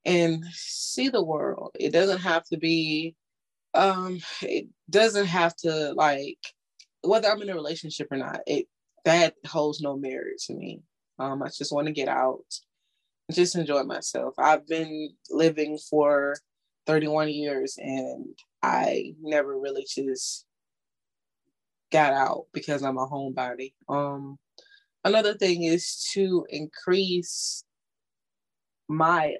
and 0.06 0.42
see 0.50 1.10
the 1.10 1.22
world. 1.22 1.72
It 1.78 1.92
doesn't 1.92 2.20
have 2.20 2.44
to 2.44 2.56
be. 2.56 3.14
Um, 3.74 4.20
it 4.40 4.68
doesn't 4.88 5.26
have 5.26 5.54
to 5.56 5.92
like 5.92 6.38
whether 7.02 7.28
I'm 7.28 7.42
in 7.42 7.50
a 7.50 7.54
relationship 7.54 8.08
or 8.10 8.16
not. 8.16 8.40
It 8.46 8.68
that 9.04 9.34
holds 9.46 9.82
no 9.82 9.98
merit 9.98 10.38
to 10.46 10.54
me. 10.54 10.80
Um, 11.18 11.42
I 11.42 11.48
just 11.48 11.72
want 11.72 11.86
to 11.86 11.92
get 11.92 12.08
out, 12.08 12.44
just 13.30 13.56
enjoy 13.56 13.82
myself. 13.84 14.34
I've 14.38 14.66
been 14.66 15.10
living 15.30 15.78
for 15.78 16.36
31 16.86 17.30
years 17.30 17.76
and 17.78 18.36
I 18.62 19.14
never 19.20 19.58
really 19.58 19.86
just 19.88 20.46
got 21.92 22.12
out 22.12 22.46
because 22.52 22.82
I'm 22.82 22.98
a 22.98 23.06
homebody. 23.06 23.74
Um, 23.88 24.38
another 25.04 25.34
thing 25.34 25.62
is 25.62 26.10
to 26.14 26.46
increase 26.50 27.64
my 28.88 29.36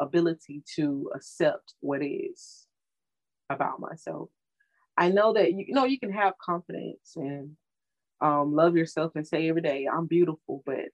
ability 0.00 0.62
to 0.76 1.10
accept 1.14 1.74
what 1.80 2.02
is 2.02 2.66
about 3.50 3.80
myself. 3.80 4.30
I 4.96 5.10
know 5.10 5.32
that 5.34 5.52
you, 5.52 5.72
know 5.74 5.84
you 5.84 5.98
can 5.98 6.12
have 6.12 6.34
confidence 6.38 7.12
and 7.16 7.56
um, 8.20 8.54
love 8.54 8.76
yourself 8.76 9.12
and 9.14 9.26
say 9.26 9.48
every 9.48 9.62
day 9.62 9.86
I'm 9.90 10.06
beautiful, 10.06 10.62
but 10.66 10.88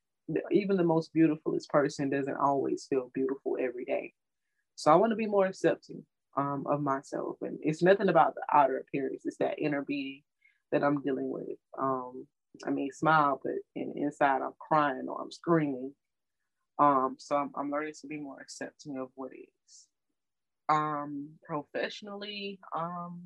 even 0.51 0.77
the 0.77 0.85
most 0.85 1.13
beautifulest 1.13 1.69
person 1.71 2.11
doesn't 2.11 2.37
always 2.37 2.87
feel 2.89 3.11
beautiful 3.15 3.57
every 3.61 3.85
day. 3.85 4.13
So 4.75 4.91
I 4.91 4.97
want 4.97 5.11
to 5.11 5.17
be 5.17 5.27
more 5.27 5.47
accepting 5.47 6.05
um, 6.37 6.65
of 6.69 6.83
myself. 6.83 7.37
And 7.43 7.59
it's 7.63 7.83
nothing 7.83 8.09
about 8.09 8.35
the 8.35 8.43
outer 8.53 8.79
appearance, 8.79 9.23
it's 9.25 9.39
that 9.39 9.59
inner 9.59 9.83
being 9.83 10.23
that 10.73 10.83
I'm 10.83 11.01
dealing 11.01 11.31
with. 11.31 11.59
Um, 11.79 12.27
I 12.67 12.71
mean, 12.71 12.91
smile, 12.93 13.41
but 13.43 13.55
in, 13.75 13.93
inside 13.97 14.43
I'm 14.43 14.55
crying 14.59 15.07
or 15.09 15.21
I'm 15.21 15.31
screaming. 15.31 15.93
Um, 16.79 17.17
so 17.19 17.37
I'm, 17.37 17.51
I'm 17.57 17.71
learning 17.71 17.95
to 18.01 18.07
be 18.07 18.19
more 18.19 18.41
accepting 18.41 18.99
of 18.99 19.09
what 19.15 19.31
is. 19.33 19.87
Um, 20.69 21.31
professionally, 21.47 22.59
um, 22.75 23.23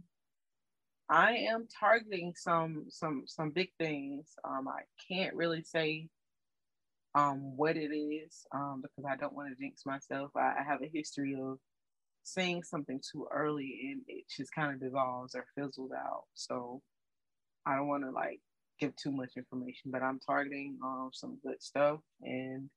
I 1.09 1.33
am 1.33 1.67
targeting 1.81 2.35
some 2.37 2.85
some 2.89 3.25
some 3.27 3.51
big 3.51 3.71
things. 3.79 4.29
Um, 4.45 4.69
I 4.69 4.83
can't 5.09 5.35
really 5.35 5.63
say 5.65 6.09
um, 7.15 7.57
what 7.57 7.77
it 7.77 7.95
is 7.95 8.47
um, 8.55 8.83
because 8.83 9.11
I 9.11 9.17
don't 9.17 9.35
want 9.35 9.49
to 9.49 9.61
jinx 9.61 9.85
myself. 9.85 10.31
I, 10.37 10.55
I, 10.61 10.65
have 10.67 10.83
a 10.83 10.91
history 10.93 11.37
of 11.41 11.59
saying 12.23 12.63
something 12.63 13.01
too 13.01 13.27
early 13.33 13.91
and 13.91 14.03
it 14.07 14.25
just 14.29 14.55
kind 14.55 14.73
of 14.73 14.81
dissolves 14.81 15.35
or 15.35 15.45
fizzles 15.57 15.91
out. 15.93 16.25
So 16.35 16.83
I 17.67 17.77
don't 17.77 17.89
want 17.89 18.05
to 18.05 18.11
like 18.11 18.41
give 18.79 18.95
too 18.97 19.11
much 19.11 19.33
information, 19.37 19.91
but 19.91 20.03
I'm 20.03 20.21
targeting 20.21 20.79
um, 20.85 21.11
some 21.13 21.39
good 21.45 21.61
stuff. 21.61 21.99
And 22.23 22.71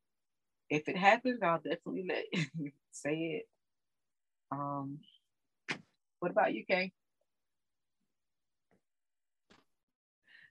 if 0.70 0.88
it 0.88 0.98
happens, 0.98 1.40
I'll 1.44 1.58
definitely 1.58 2.06
let 2.08 2.26
you 2.58 2.72
say 2.92 3.42
it. 3.42 3.50
Um, 4.52 5.00
what 6.20 6.32
about 6.32 6.54
you, 6.54 6.64
Kay? 6.66 6.92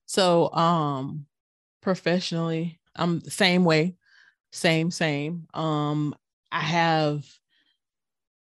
So, 0.07 0.53
um, 0.53 1.27
professionally, 1.81 2.79
I'm 2.97 3.21
the 3.21 3.31
same 3.31 3.65
way, 3.65 3.97
same, 4.51 4.91
same. 4.91 5.47
Um, 5.55 6.15
I 6.51 6.61
have 6.61 7.25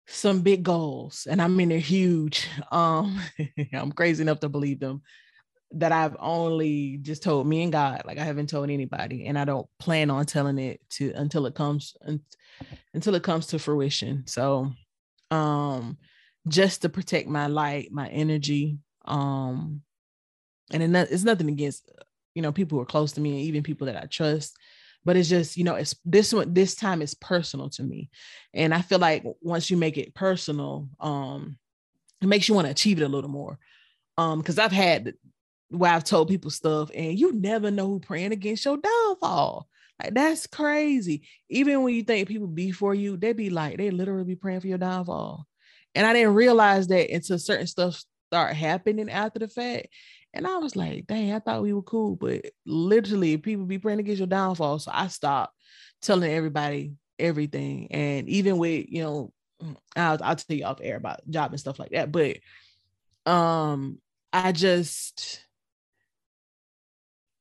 some 0.06 0.42
big 0.42 0.64
goals 0.64 1.28
and 1.30 1.42
I 1.42 1.48
mean 1.48 1.70
they're 1.70 1.80
huge. 1.80 2.48
Um, 2.72 3.20
I'm 3.74 3.92
crazy 3.92 4.22
enough 4.22 4.42
to 4.42 4.50
believe 4.50 4.80
them 4.80 5.02
that 5.76 5.92
I've 5.92 6.16
only 6.20 6.98
just 7.02 7.24
told 7.24 7.48
me 7.48 7.64
and 7.64 7.72
God. 7.72 8.04
Like 8.06 8.20
I 8.20 8.24
haven't 8.24 8.50
told 8.50 8.70
anybody, 8.70 9.26
and 9.26 9.38
I 9.38 9.46
don't 9.46 9.68
plan 9.80 10.10
on 10.10 10.26
telling 10.26 10.60
it 10.60 10.80
to 10.92 11.12
until 11.16 11.46
it 11.46 11.56
comes 11.56 11.96
until 12.94 13.16
it 13.16 13.24
comes 13.24 13.48
to 13.48 13.60
fruition. 13.60 14.24
So 14.28 14.72
um 15.32 15.98
just 16.48 16.82
to 16.82 16.90
protect 16.90 17.28
my 17.28 17.48
light, 17.48 17.92
my 17.92 18.08
energy. 18.10 18.78
Um 19.06 19.82
and 20.72 20.96
it's 20.96 21.24
nothing 21.24 21.50
against 21.50 21.90
you 22.36 22.42
know 22.42 22.52
people 22.52 22.78
who 22.78 22.82
are 22.82 22.88
close 22.88 23.14
to 23.14 23.22
me 23.22 23.32
and 23.32 23.40
even 23.42 23.64
people 23.64 23.88
that 23.88 23.98
i 23.98 24.06
trust. 24.06 24.58
But 25.06 25.18
it's 25.18 25.30
just 25.30 25.58
you 25.58 25.64
know 25.64 25.76
it's 25.76 25.96
this 26.06 26.34
one 26.34 26.54
this 26.54 26.76
time 26.76 27.02
is 27.02 27.14
personal 27.16 27.70
to 27.72 27.84
me. 27.84 28.10
And 28.54 28.74
i 28.74 28.82
feel 28.82 29.00
like 29.00 29.24
once 29.42 29.70
you 29.70 29.78
make 29.78 29.98
it 29.98 30.14
personal 30.14 30.90
um 31.00 31.58
it 32.22 32.28
makes 32.28 32.48
you 32.48 32.56
want 32.56 32.68
to 32.68 32.72
achieve 32.72 33.00
it 33.02 33.06
a 33.06 33.10
little 33.10 33.30
more. 33.30 33.60
Um 34.18 34.40
because 34.40 34.60
i've 34.60 34.72
had 34.72 35.14
where 35.70 35.92
i've 35.92 36.04
told 36.04 36.28
people 36.28 36.52
stuff 36.52 36.92
and 36.94 37.20
you 37.20 37.34
never 37.34 37.72
know 37.72 37.88
who 37.88 38.00
praying 38.00 38.32
against 38.32 38.66
your 38.66 38.78
downfall. 38.78 39.68
Like 40.02 40.14
that's 40.14 40.48
crazy. 40.48 41.24
Even 41.50 41.84
when 41.84 41.94
you 41.94 42.04
think 42.04 42.28
people 42.28 42.48
be 42.48 42.72
for 42.72 42.96
you 42.96 43.18
they 43.18 43.34
be 43.34 43.50
like 43.50 43.78
they 43.78 43.92
literally 43.92 44.26
be 44.26 44.36
praying 44.36 44.62
for 44.62 44.68
your 44.68 44.78
downfall. 44.78 45.48
And 45.96 46.08
I 46.08 46.14
didn't 46.14 46.34
realize 46.34 46.88
that 46.88 47.14
until 47.14 47.38
certain 47.38 47.68
stuff 47.68 48.04
start 48.34 48.56
happening 48.56 49.10
after 49.10 49.40
the 49.40 49.48
fact. 49.48 49.88
And 50.34 50.48
I 50.48 50.58
was 50.58 50.76
like, 50.76 51.08
dang, 51.08 51.32
I 51.32 51.40
thought 51.40 51.62
we 51.62 51.74
were 51.74 51.84
cool. 51.84 52.16
But 52.16 52.46
literally, 52.66 53.38
people 53.38 53.66
be 53.66 53.78
praying 53.78 54.00
against 54.00 54.20
your 54.20 54.28
downfall. 54.28 54.80
So 54.80 54.92
I 54.94 55.08
stopped 55.08 55.56
telling 56.02 56.32
everybody 56.32 56.94
everything. 57.20 57.88
And 57.92 58.28
even 58.30 58.58
with, 58.58 58.86
you 58.90 59.04
know, 59.04 59.34
I'll, 59.96 60.18
I'll 60.22 60.36
tell 60.36 60.58
you 60.58 60.66
off 60.66 60.80
air 60.82 60.98
about 60.98 61.30
job 61.30 61.52
and 61.52 61.60
stuff 61.60 61.80
like 61.80 61.92
that. 61.92 62.12
But 62.12 62.38
um, 63.26 64.00
I 64.32 64.52
just 64.52 65.46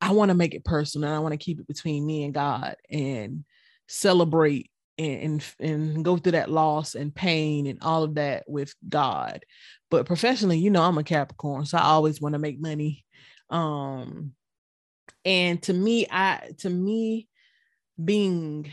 I 0.00 0.12
want 0.12 0.30
to 0.30 0.34
make 0.34 0.54
it 0.54 0.64
personal. 0.64 1.08
And 1.08 1.16
I 1.16 1.20
want 1.20 1.32
to 1.32 1.38
keep 1.38 1.60
it 1.60 1.68
between 1.68 2.04
me 2.04 2.24
and 2.24 2.34
God 2.34 2.76
and 2.90 3.44
celebrate 3.86 4.70
and, 4.98 5.20
and 5.20 5.54
and 5.60 6.04
go 6.04 6.16
through 6.16 6.32
that 6.32 6.50
loss 6.50 6.94
and 6.94 7.14
pain 7.14 7.66
and 7.66 7.78
all 7.82 8.02
of 8.02 8.14
that 8.16 8.44
with 8.46 8.74
God. 8.88 9.44
But 9.90 10.06
professionally, 10.06 10.58
you 10.58 10.70
know, 10.70 10.82
I'm 10.82 10.98
a 10.98 11.04
Capricorn, 11.04 11.66
so 11.66 11.78
I 11.78 11.82
always 11.82 12.20
want 12.20 12.34
to 12.34 12.38
make 12.38 12.60
money. 12.60 13.04
Um 13.50 14.32
and 15.24 15.62
to 15.64 15.72
me, 15.72 16.06
I 16.10 16.50
to 16.58 16.70
me 16.70 17.28
being 18.02 18.70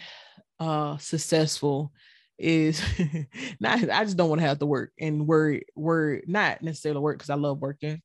uh 0.59 0.97
successful 0.97 1.91
is 2.37 2.81
not 3.59 3.89
I 3.89 4.03
just 4.03 4.17
don't 4.17 4.29
want 4.29 4.41
to 4.41 4.47
have 4.47 4.59
to 4.59 4.65
work 4.65 4.91
and 4.99 5.27
worry 5.27 5.65
worry 5.75 6.23
not 6.25 6.61
necessarily 6.61 7.01
work 7.01 7.17
because 7.17 7.29
I 7.29 7.35
love 7.35 7.59
working. 7.59 8.01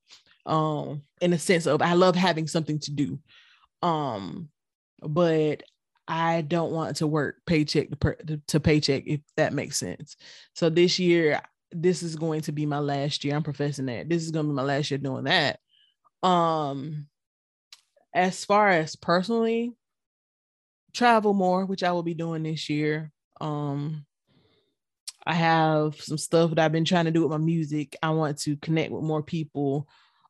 Um 0.47 1.03
in 1.21 1.31
the 1.31 1.39
sense 1.39 1.67
of 1.67 1.83
I 1.83 1.95
love 1.95 2.17
having 2.17 2.47
something 2.47 2.79
to 2.81 2.91
do. 2.91 3.21
Um 3.83 4.49
but 5.01 5.63
I 6.07 6.43
don't 6.43 6.73
want 6.73 6.97
to 6.97 7.07
work 7.07 7.37
paycheck 7.47 7.89
to, 8.01 8.41
to 8.49 8.61
paycheck 8.61 9.05
if 9.07 9.21
that 9.37 9.53
makes 9.53 9.79
sense. 9.79 10.17
So 10.55 10.69
this 10.69 10.99
year 10.99 11.41
this 11.73 12.03
is 12.03 12.17
going 12.17 12.43
to 12.43 12.53
be 12.53 12.67
my 12.67 12.79
last 12.79 13.25
year. 13.25 13.35
I'm 13.35 13.43
professing 13.43 13.87
that. 13.87 14.09
This 14.09 14.23
is 14.23 14.31
going 14.31 14.47
to 14.47 14.51
be 14.51 14.55
my 14.55 14.63
last 14.63 14.91
year 14.91 14.99
doing 14.99 15.25
that. 15.25 15.59
Um 16.23 17.09
as 18.15 18.45
far 18.45 18.69
as 18.69 18.97
personally 18.97 19.73
travel 20.93 21.35
more, 21.35 21.67
which 21.67 21.83
I 21.83 21.93
will 21.93 22.05
be 22.05 22.15
doing 22.15 22.45
this 22.45 22.69
year. 22.69 23.11
Um 23.41 24.07
I 25.27 25.35
have 25.35 26.01
some 26.01 26.19
stuff 26.19 26.51
that 26.51 26.59
I've 26.59 26.73
been 26.73 26.85
trying 26.85 27.07
to 27.07 27.11
do 27.11 27.23
with 27.23 27.31
my 27.31 27.39
music. 27.39 27.97
I 28.03 28.11
want 28.11 28.39
to 28.41 28.57
connect 28.57 28.93
with 28.93 29.03
more 29.03 29.23
people 29.23 29.89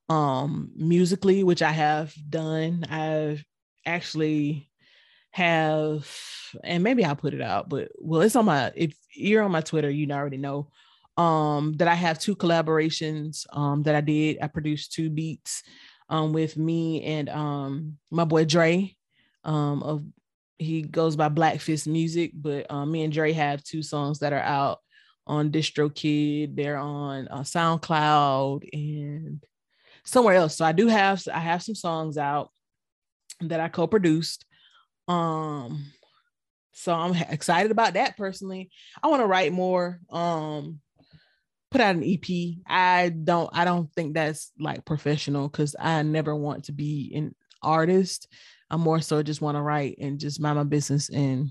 um 0.09 0.71
musically, 0.77 1.43
which 1.43 1.63
I 1.63 1.73
have 1.73 2.15
done. 2.31 2.85
I've 2.89 3.45
actually 3.85 4.71
have 5.35 6.09
and 6.63 6.85
maybe 6.85 7.05
I'll 7.05 7.17
put 7.17 7.35
it 7.35 7.43
out, 7.43 7.69
but 7.69 7.91
well, 7.99 8.21
it's 8.21 8.37
on 8.37 8.45
my 8.45 8.71
if 8.77 8.95
you're 9.13 9.43
on 9.43 9.51
my 9.51 9.63
Twitter, 9.63 9.91
you 9.91 10.09
already 10.13 10.37
know 10.37 10.69
um 11.17 11.73
that 11.75 11.89
I 11.89 11.95
have 11.95 12.21
two 12.21 12.37
collaborations 12.37 13.45
um 13.53 13.83
that 13.83 13.97
I 13.97 14.01
did. 14.01 14.39
I 14.41 14.47
produced 14.47 14.93
two 14.93 15.11
beats 15.11 15.65
um 16.09 16.33
with 16.33 16.57
me 16.57 17.03
and 17.03 17.29
um 17.29 17.99
my 18.13 18.25
boy 18.25 18.45
Dre 18.45 18.95
um 19.43 19.83
of 19.83 20.05
he 20.59 20.83
goes 20.83 21.17
by 21.17 21.29
Black 21.29 21.61
Fist 21.61 21.89
Music, 21.89 22.31
but 22.33 22.71
um, 22.71 22.93
me 22.93 23.03
and 23.03 23.13
Dre 23.13 23.33
have 23.33 23.65
two 23.65 23.83
songs 23.83 24.21
that 24.21 24.33
are 24.33 24.39
out 24.39 24.79
on 25.27 25.51
DistroKid. 25.51 26.55
They're 26.55 26.79
on 26.79 27.27
uh, 27.27 27.41
SoundCloud 27.41 28.69
and 28.73 29.45
somewhere 30.05 30.37
else. 30.37 30.57
So 30.57 30.65
I 30.65 30.71
do 30.71 30.87
have 30.87 31.27
I 31.33 31.41
have 31.41 31.63
some 31.63 31.75
songs 31.75 32.19
out 32.19 32.51
that 33.41 33.59
I 33.59 33.69
co-produced. 33.69 34.45
Um, 35.09 35.87
so 36.73 36.93
I'm 36.93 37.15
excited 37.15 37.71
about 37.71 37.95
that 37.95 38.17
personally. 38.17 38.71
I 39.03 39.09
want 39.09 39.23
to 39.23 39.27
write 39.27 39.53
more. 39.53 40.01
Um, 40.11 40.81
put 41.71 41.81
out 41.81 41.97
an 41.97 42.05
EP. 42.05 42.57
I 42.67 43.09
don't 43.09 43.51
I 43.53 43.65
don't 43.65 43.93
think 43.95 44.15
that's 44.15 44.53
like 44.59 44.85
professional 44.85 45.49
because 45.49 45.75
I 45.79 46.03
never 46.03 46.35
want 46.35 46.65
to 46.65 46.73
be 46.73 47.13
an 47.15 47.35
artist. 47.63 48.29
I'm 48.71 48.81
more 48.81 49.01
so 49.01 49.23
just 49.23 49.41
want 49.41 49.57
to 49.57 49.63
write 49.63 49.99
and 50.01 50.21
just 50.21 50.41
mind 50.41 50.57
my 50.57 50.65
business 50.65 51.11
and 51.11 51.51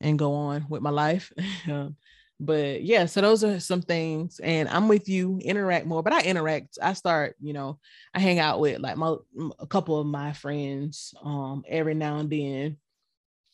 and 0.00 0.18
go 0.18 0.34
on 0.34 0.66
with 0.68 0.82
my 0.82 0.90
life. 0.90 1.32
Um, 1.70 1.96
but 2.40 2.82
yeah 2.82 3.06
so 3.06 3.20
those 3.20 3.44
are 3.44 3.60
some 3.60 3.80
things 3.80 4.40
and 4.42 4.68
i'm 4.68 4.88
with 4.88 5.08
you 5.08 5.38
interact 5.44 5.86
more 5.86 6.02
but 6.02 6.12
i 6.12 6.22
interact 6.22 6.76
i 6.82 6.92
start 6.92 7.36
you 7.40 7.52
know 7.52 7.78
i 8.14 8.18
hang 8.18 8.40
out 8.40 8.58
with 8.58 8.80
like 8.80 8.96
my 8.96 9.14
a 9.60 9.66
couple 9.66 10.00
of 10.00 10.06
my 10.06 10.32
friends 10.32 11.14
um 11.22 11.62
every 11.68 11.94
now 11.94 12.18
and 12.18 12.30
then 12.30 12.76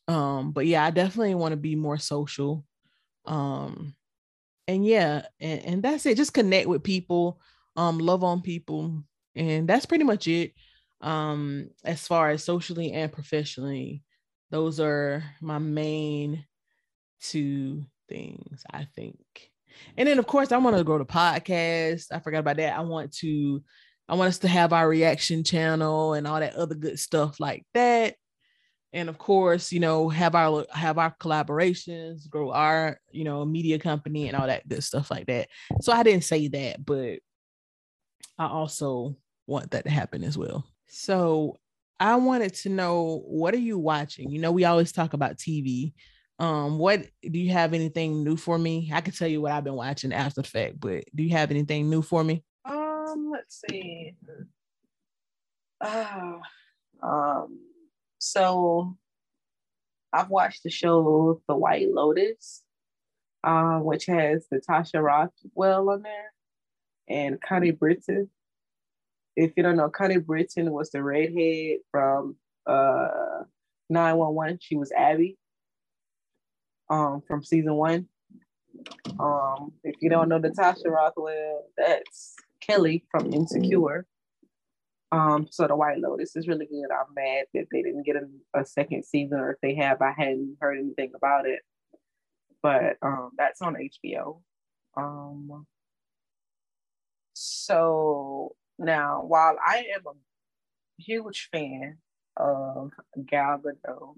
um 0.08 0.52
but 0.52 0.66
yeah 0.66 0.84
i 0.84 0.90
definitely 0.90 1.34
want 1.34 1.52
to 1.52 1.56
be 1.56 1.76
more 1.76 1.98
social 1.98 2.64
um 3.26 3.94
and 4.66 4.84
yeah 4.84 5.22
and, 5.40 5.64
and 5.64 5.82
that's 5.82 6.06
it 6.06 6.16
just 6.16 6.34
connect 6.34 6.66
with 6.68 6.82
people 6.82 7.40
um 7.76 7.98
love 7.98 8.24
on 8.24 8.40
people 8.42 9.02
and 9.36 9.68
that's 9.68 9.86
pretty 9.86 10.04
much 10.04 10.26
it 10.26 10.52
um 11.00 11.70
as 11.84 12.06
far 12.06 12.30
as 12.30 12.42
socially 12.42 12.92
and 12.92 13.12
professionally 13.12 14.02
those 14.50 14.80
are 14.80 15.22
my 15.40 15.58
main 15.58 16.44
two 17.20 17.84
things, 18.08 18.62
I 18.70 18.84
think. 18.96 19.18
And 19.96 20.08
then 20.08 20.18
of 20.18 20.26
course 20.26 20.52
I 20.52 20.58
want 20.58 20.76
to 20.76 20.84
grow 20.84 20.98
the 20.98 21.04
podcast. 21.04 22.06
I 22.12 22.18
forgot 22.20 22.40
about 22.40 22.56
that. 22.56 22.76
I 22.76 22.80
want 22.80 23.12
to 23.18 23.62
I 24.08 24.14
want 24.14 24.28
us 24.28 24.38
to 24.38 24.48
have 24.48 24.72
our 24.72 24.88
reaction 24.88 25.44
channel 25.44 26.14
and 26.14 26.26
all 26.26 26.40
that 26.40 26.54
other 26.54 26.74
good 26.74 26.98
stuff 26.98 27.38
like 27.38 27.64
that. 27.74 28.14
And 28.92 29.08
of 29.08 29.18
course, 29.18 29.70
you 29.70 29.80
know, 29.80 30.08
have 30.08 30.34
our 30.34 30.64
have 30.70 30.98
our 30.98 31.14
collaborations, 31.20 32.28
grow 32.28 32.50
our, 32.52 32.98
you 33.10 33.24
know, 33.24 33.44
media 33.44 33.78
company 33.78 34.28
and 34.28 34.36
all 34.36 34.46
that 34.46 34.66
good 34.66 34.82
stuff 34.82 35.10
like 35.10 35.26
that. 35.26 35.48
So 35.80 35.92
I 35.92 36.02
didn't 36.02 36.24
say 36.24 36.48
that, 36.48 36.84
but 36.84 37.18
I 38.38 38.46
also 38.46 39.16
want 39.46 39.72
that 39.72 39.84
to 39.84 39.90
happen 39.90 40.24
as 40.24 40.38
well. 40.38 40.66
So 40.86 41.58
I 42.00 42.16
wanted 42.16 42.54
to 42.54 42.70
know 42.70 43.22
what 43.26 43.54
are 43.54 43.58
you 43.58 43.78
watching? 43.78 44.30
You 44.30 44.40
know, 44.40 44.52
we 44.52 44.64
always 44.64 44.92
talk 44.92 45.12
about 45.12 45.36
TV, 45.36 45.92
um, 46.38 46.78
what 46.78 47.04
do 47.22 47.38
you 47.38 47.52
have 47.52 47.74
anything 47.74 48.22
new 48.22 48.36
for 48.36 48.58
me? 48.58 48.90
I 48.92 49.00
can 49.00 49.12
tell 49.12 49.26
you 49.28 49.40
what 49.40 49.52
I've 49.52 49.64
been 49.64 49.74
watching 49.74 50.12
after 50.12 50.42
the 50.42 50.48
fact, 50.48 50.78
but 50.78 51.04
do 51.14 51.24
you 51.24 51.30
have 51.30 51.50
anything 51.50 51.90
new 51.90 52.00
for 52.00 52.22
me? 52.22 52.44
Um, 52.64 53.30
let's 53.32 53.62
see. 53.68 54.14
oh 55.80 56.40
um, 57.02 57.58
so 58.18 58.96
I've 60.12 60.30
watched 60.30 60.62
the 60.62 60.70
show 60.70 61.40
The 61.48 61.56
White 61.56 61.90
Lotus, 61.90 62.62
um, 63.44 63.84
which 63.84 64.06
has 64.06 64.46
Natasha 64.50 65.00
Rothwell 65.00 65.90
on 65.90 66.02
there 66.02 66.32
and 67.08 67.40
Connie 67.40 67.70
Britton. 67.70 68.30
If 69.36 69.52
you 69.56 69.62
don't 69.62 69.76
know, 69.76 69.88
Connie 69.88 70.18
Britton 70.18 70.70
was 70.72 70.90
the 70.90 71.02
redhead 71.02 71.78
from 71.90 72.36
uh 72.66 73.44
911. 73.90 74.58
She 74.60 74.76
was 74.76 74.92
Abby 74.92 75.38
um, 76.90 77.22
from 77.26 77.42
season 77.42 77.74
one. 77.74 78.08
Um, 79.18 79.72
if 79.82 79.96
you 80.00 80.10
don't 80.10 80.28
know 80.28 80.38
Natasha 80.38 80.88
Rothwell, 80.88 81.64
that's 81.76 82.36
Kelly 82.60 83.04
from 83.10 83.32
Insecure. 83.32 84.06
Um, 85.10 85.46
so 85.50 85.66
the 85.66 85.76
White 85.76 85.98
Lotus 85.98 86.36
is 86.36 86.48
really 86.48 86.66
good. 86.66 86.88
I'm 86.92 87.14
mad 87.14 87.46
that 87.54 87.66
they 87.72 87.82
didn't 87.82 88.04
get 88.04 88.16
a, 88.16 88.60
a 88.60 88.64
second 88.64 89.04
season, 89.04 89.38
or 89.38 89.52
if 89.52 89.60
they 89.62 89.74
have, 89.76 90.02
I 90.02 90.12
hadn't 90.16 90.58
heard 90.60 90.78
anything 90.78 91.12
about 91.14 91.46
it. 91.46 91.60
But 92.62 92.96
um, 93.02 93.30
that's 93.38 93.62
on 93.62 93.76
HBO. 93.76 94.42
Um, 94.96 95.66
so 97.32 98.56
now, 98.78 99.22
while 99.24 99.56
I 99.64 99.86
am 99.94 100.02
a 100.06 101.02
huge 101.02 101.48
fan 101.52 101.98
of 102.36 102.92
Gal 103.24 103.60
Gadot, 103.60 104.16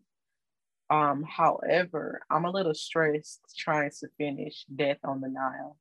um, 0.90 1.22
however, 1.22 2.22
I'm 2.29 2.44
a 2.44 2.50
little 2.50 2.74
stressed 2.74 3.40
trying 3.57 3.90
to 4.00 4.09
finish 4.18 4.64
Death 4.74 4.98
on 5.05 5.20
the 5.20 5.29
Nile. 5.29 5.76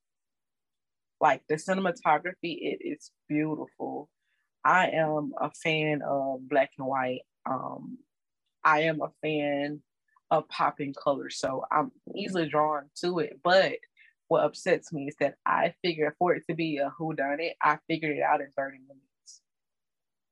Like 1.19 1.41
the 1.49 1.55
cinematography, 1.55 2.35
it 2.43 2.79
is 2.81 3.11
beautiful. 3.27 4.09
I 4.63 4.89
am 4.89 5.33
a 5.39 5.51
fan 5.51 6.01
of 6.01 6.47
black 6.47 6.71
and 6.77 6.87
white. 6.87 7.21
Um, 7.45 7.97
I 8.63 8.81
am 8.81 9.01
a 9.01 9.11
fan 9.21 9.81
of 10.31 10.47
popping 10.49 10.93
color, 10.93 11.29
so 11.29 11.65
I'm 11.71 11.91
easily 12.15 12.47
drawn 12.47 12.89
to 13.01 13.19
it. 13.19 13.39
But 13.43 13.73
what 14.27 14.43
upsets 14.43 14.93
me 14.93 15.07
is 15.07 15.15
that 15.19 15.35
I 15.45 15.73
figured 15.81 16.13
for 16.19 16.35
it 16.35 16.43
to 16.49 16.55
be 16.55 16.77
a 16.77 16.91
who 16.97 17.13
done 17.13 17.39
it, 17.39 17.55
I 17.61 17.79
figured 17.87 18.17
it 18.17 18.21
out 18.21 18.41
in 18.41 18.51
30 18.55 18.77
minutes. 18.79 19.41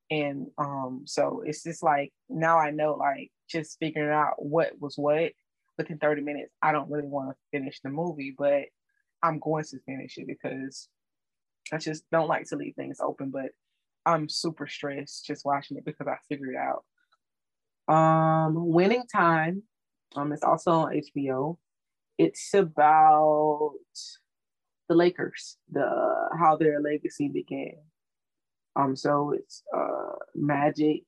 And 0.10 0.48
um, 0.58 1.04
so 1.06 1.44
it's 1.46 1.64
just 1.64 1.84
like 1.84 2.14
now 2.30 2.60
I 2.60 2.72
know 2.72 2.94
like 2.94 3.32
just 3.50 3.78
figuring 3.80 4.12
out 4.12 4.36
what 4.38 4.80
was 4.80 4.98
what 4.98 5.32
within 5.78 5.98
30 5.98 6.22
minutes. 6.22 6.54
I 6.62 6.72
don't 6.72 6.90
really 6.90 7.08
want 7.08 7.32
to 7.32 7.36
finish 7.58 7.80
the 7.82 7.90
movie, 7.90 8.34
but 8.38 8.66
I'm 9.24 9.40
going 9.40 9.64
to 9.66 9.80
finish 9.80 10.18
it 10.18 10.28
because 10.28 10.88
I 11.72 11.78
just 11.78 12.04
don't 12.12 12.30
like 12.30 12.48
to 12.50 12.56
leave 12.56 12.76
things 12.76 13.00
open. 13.02 13.32
But 13.32 13.52
I'm 14.08 14.30
super 14.30 14.68
stressed 14.68 15.26
just 15.26 15.46
watching 15.46 15.78
it 15.78 15.86
because 15.86 16.08
I 16.08 16.16
figured 16.30 16.56
it 16.56 16.58
out. 16.58 16.84
Um, 17.94 18.54
Winning 18.72 19.04
Time. 19.14 19.64
Um, 20.16 20.32
it's 20.32 20.44
also 20.44 20.72
on 20.72 20.94
HBO. 20.94 21.58
It's 22.18 22.54
about 22.54 23.74
the 24.90 24.96
Lakers, 24.96 25.58
the 25.72 25.86
how 26.40 26.56
their 26.58 26.82
legacy 26.82 27.28
began. 27.28 27.76
Um, 28.76 28.96
so 28.96 29.34
it's 29.34 29.64
uh 29.76 30.16
Magic. 30.36 31.04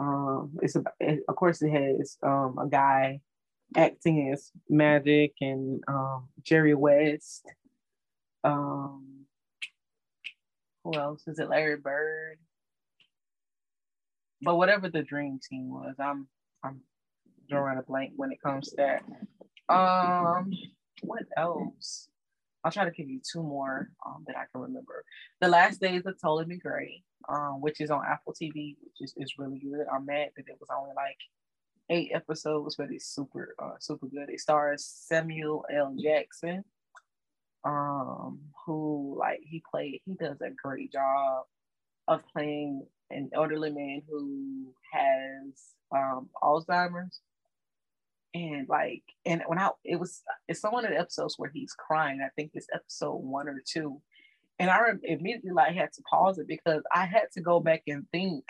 Um, 0.00 0.56
it's 0.62 0.76
a, 0.76 0.82
of 1.28 1.36
course 1.36 1.62
it 1.62 1.70
has 1.70 2.16
um 2.22 2.58
a 2.58 2.68
guy 2.68 3.20
acting 3.76 4.30
as 4.32 4.50
Magic 4.68 5.32
and 5.40 5.82
um 5.88 6.28
Jerry 6.42 6.74
West. 6.74 7.44
Um, 8.44 9.07
who 10.88 10.98
else 10.98 11.26
is 11.26 11.38
it? 11.38 11.48
Larry 11.48 11.76
Bird. 11.76 12.38
But 14.40 14.56
whatever 14.56 14.88
the 14.88 15.02
dream 15.02 15.38
team 15.42 15.70
was, 15.70 15.94
I'm 15.98 16.28
I'm 16.62 16.80
drawing 17.48 17.78
a 17.78 17.82
blank 17.82 18.12
when 18.16 18.32
it 18.32 18.40
comes 18.42 18.70
to 18.70 18.76
that. 18.76 19.02
Um, 19.68 20.52
what 21.02 21.24
else? 21.36 22.08
I'll 22.64 22.72
try 22.72 22.84
to 22.84 22.90
give 22.90 23.08
you 23.08 23.20
two 23.20 23.42
more 23.42 23.90
um, 24.06 24.24
that 24.26 24.36
I 24.36 24.44
can 24.52 24.62
remember. 24.62 25.04
The 25.40 25.48
Last 25.48 25.80
Days 25.80 26.06
of 26.06 26.20
Ptolemy 26.20 26.56
Gray, 26.58 27.02
um, 27.28 27.60
which 27.60 27.80
is 27.80 27.90
on 27.90 28.02
Apple 28.04 28.34
TV, 28.34 28.76
which 28.82 29.00
is, 29.00 29.14
is 29.16 29.34
really 29.38 29.58
good. 29.58 29.86
I'm 29.92 30.06
mad 30.06 30.30
that 30.36 30.48
it 30.48 30.56
was 30.58 30.68
only 30.76 30.94
like 30.96 31.18
eight 31.90 32.10
episodes, 32.14 32.76
but 32.76 32.90
it's 32.90 33.06
super 33.06 33.54
uh, 33.62 33.76
super 33.80 34.06
good. 34.06 34.30
It 34.30 34.40
stars 34.40 34.84
Samuel 34.84 35.64
L. 35.72 35.94
Jackson, 36.00 36.64
um, 37.64 38.40
who 38.64 39.16
like 39.18 39.40
he 39.42 39.62
played. 39.70 40.00
He 40.04 40.14
does 40.14 40.40
a 40.40 40.50
great 40.50 40.92
job 40.92 41.44
of 42.06 42.22
playing 42.32 42.86
an 43.10 43.30
elderly 43.34 43.70
man 43.70 44.02
who 44.08 44.74
has 44.92 45.74
um, 45.94 46.28
Alzheimer's 46.42 47.20
and 48.34 48.68
like 48.68 49.02
and 49.24 49.42
when 49.46 49.58
I 49.58 49.70
it 49.84 49.98
was 49.98 50.22
it's 50.48 50.60
some 50.60 50.74
of 50.74 50.82
the 50.82 50.98
episodes 50.98 51.34
where 51.38 51.50
he's 51.52 51.72
crying. 51.72 52.20
I 52.24 52.28
think 52.36 52.52
it's 52.54 52.66
episode 52.74 53.16
one 53.16 53.48
or 53.48 53.62
two, 53.66 54.00
and 54.58 54.70
I 54.70 54.80
immediately 55.02 55.50
like 55.50 55.74
had 55.74 55.92
to 55.94 56.02
pause 56.02 56.38
it 56.38 56.46
because 56.46 56.82
I 56.94 57.06
had 57.06 57.30
to 57.34 57.40
go 57.40 57.60
back 57.60 57.82
and 57.86 58.06
think 58.12 58.44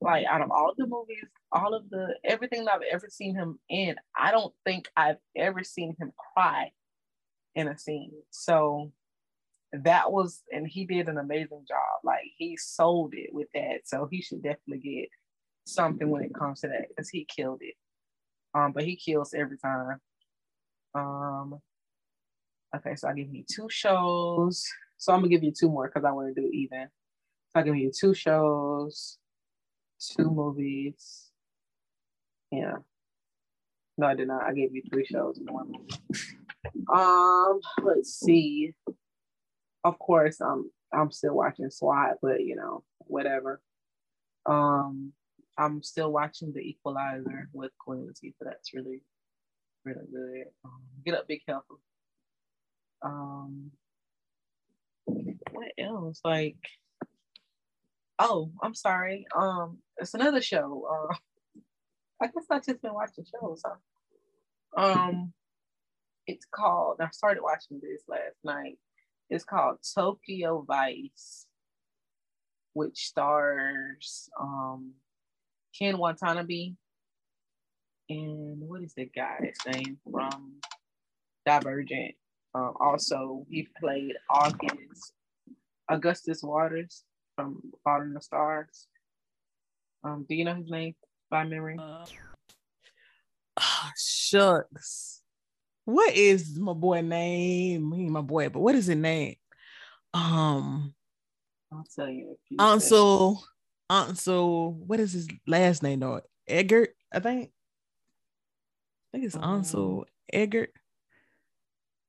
like 0.00 0.24
out 0.26 0.40
of 0.40 0.50
all 0.50 0.72
the 0.76 0.86
movies, 0.86 1.26
all 1.52 1.74
of 1.74 1.90
the 1.90 2.14
everything 2.24 2.64
that 2.64 2.74
I've 2.74 2.80
ever 2.90 3.08
seen 3.10 3.34
him 3.34 3.58
in, 3.68 3.96
I 4.16 4.30
don't 4.30 4.54
think 4.64 4.88
I've 4.96 5.18
ever 5.36 5.62
seen 5.62 5.94
him 5.98 6.12
cry 6.34 6.70
in 7.54 7.68
a 7.68 7.78
scene. 7.78 8.12
So 8.30 8.92
that 9.72 10.10
was 10.10 10.42
and 10.50 10.66
he 10.66 10.86
did 10.86 11.08
an 11.08 11.18
amazing 11.18 11.64
job. 11.68 12.00
Like 12.04 12.24
he 12.36 12.56
sold 12.56 13.14
it 13.14 13.30
with 13.32 13.48
that. 13.54 13.80
So 13.84 14.08
he 14.10 14.22
should 14.22 14.42
definitely 14.42 14.78
get 14.78 15.08
something 15.66 16.08
when 16.08 16.24
it 16.24 16.34
comes 16.34 16.60
to 16.60 16.68
that 16.68 16.88
because 16.88 17.10
he 17.10 17.24
killed 17.24 17.60
it. 17.60 17.74
Um, 18.54 18.72
but 18.72 18.84
he 18.84 18.96
kills 18.96 19.34
every 19.34 19.58
time. 19.58 20.00
Um, 20.94 21.60
okay, 22.74 22.94
so 22.96 23.08
I 23.08 23.12
give 23.12 23.32
you 23.32 23.44
two 23.50 23.68
shows. 23.68 24.64
So 24.96 25.12
I'm 25.12 25.20
gonna 25.20 25.28
give 25.28 25.44
you 25.44 25.52
two 25.52 25.68
more 25.68 25.86
because 25.88 26.04
I 26.04 26.12
want 26.12 26.34
to 26.34 26.40
do 26.40 26.48
even. 26.52 26.88
So 27.50 27.60
I 27.60 27.62
give 27.62 27.76
you 27.76 27.92
two 27.92 28.14
shows, 28.14 29.18
two 30.16 30.30
movies. 30.30 31.30
Yeah. 32.50 32.76
No, 33.96 34.06
I 34.06 34.14
did 34.14 34.28
not. 34.28 34.42
I 34.42 34.54
gave 34.54 34.74
you 34.74 34.82
three 34.90 35.04
shows 35.04 35.38
and 35.38 35.50
one 35.50 35.72
movie. 35.72 36.34
Um, 36.92 37.60
let's 37.82 38.18
see. 38.18 38.74
Of 39.84 39.98
course, 39.98 40.40
I'm 40.40 40.70
I'm 40.92 41.10
still 41.10 41.34
watching 41.34 41.70
SWAT, 41.70 42.16
but 42.22 42.40
you 42.40 42.56
know, 42.56 42.84
whatever. 42.98 43.60
Um, 44.46 45.12
I'm 45.56 45.82
still 45.82 46.12
watching 46.12 46.52
The 46.52 46.60
Equalizer 46.60 47.48
with 47.52 47.72
Queen 47.78 48.08
Latifah. 48.08 48.34
That's 48.40 48.72
really, 48.72 49.02
really 49.84 50.06
good. 50.10 50.44
Um, 50.64 50.82
get 51.04 51.14
up, 51.14 51.28
Big 51.28 51.42
Helper. 51.46 51.74
Um, 53.02 53.72
what 55.04 55.72
else? 55.78 56.20
Like, 56.24 56.56
oh, 58.18 58.50
I'm 58.62 58.74
sorry. 58.74 59.26
Um, 59.36 59.78
it's 59.98 60.14
another 60.14 60.40
show. 60.40 60.86
Uh, 60.90 61.14
I 62.22 62.26
guess 62.26 62.46
I 62.50 62.58
just 62.58 62.82
been 62.82 62.94
watching 62.94 63.24
shows. 63.24 63.62
Huh? 63.64 64.82
Um, 64.82 65.32
it's 66.28 66.46
called. 66.54 66.98
I 67.00 67.08
started 67.10 67.42
watching 67.42 67.80
this 67.82 68.02
last 68.06 68.36
night. 68.44 68.78
It's 69.30 69.44
called 69.44 69.78
Tokyo 69.94 70.64
Vice, 70.68 71.46
which 72.74 73.06
stars 73.06 74.28
um 74.40 74.92
Ken 75.76 75.98
Watanabe. 75.98 76.74
And 78.10 78.60
what 78.60 78.82
is 78.82 78.94
the 78.94 79.06
guy's 79.06 79.56
name 79.66 79.98
from 80.10 80.60
Divergent? 81.44 82.14
Um, 82.54 82.74
also, 82.80 83.44
he 83.50 83.68
played 83.78 84.14
August, 84.30 85.12
Augustus 85.90 86.42
Waters 86.42 87.04
from 87.36 87.60
Fault 87.84 88.02
in 88.02 88.14
the 88.14 88.22
Stars. 88.22 88.86
Um, 90.02 90.24
do 90.26 90.34
you 90.34 90.44
know 90.44 90.54
his 90.54 90.70
name 90.70 90.94
by 91.30 91.44
memory? 91.44 91.76
Uh, 91.78 92.06
oh, 93.60 93.90
shucks. 93.98 95.17
What 95.88 96.14
is 96.14 96.58
my 96.58 96.74
boy 96.74 97.00
name? 97.00 97.90
He 97.92 98.10
my 98.10 98.20
boy, 98.20 98.50
but 98.50 98.60
what 98.60 98.74
is 98.74 98.84
his 98.84 98.96
name? 98.96 99.36
Um, 100.12 100.92
I'll 101.72 101.86
tell 101.96 102.10
you. 102.10 102.36
Also, 102.58 103.36
Ansel, 103.88 104.74
what 104.74 105.00
is 105.00 105.14
his 105.14 105.28
last 105.46 105.82
name 105.82 106.00
though? 106.00 106.20
Eggert, 106.46 106.90
I 107.10 107.20
think. 107.20 107.48
I 107.48 109.16
think 109.16 109.24
it's 109.24 109.36
um, 109.36 109.44
Ansel 109.44 110.04
Eggert. 110.30 110.74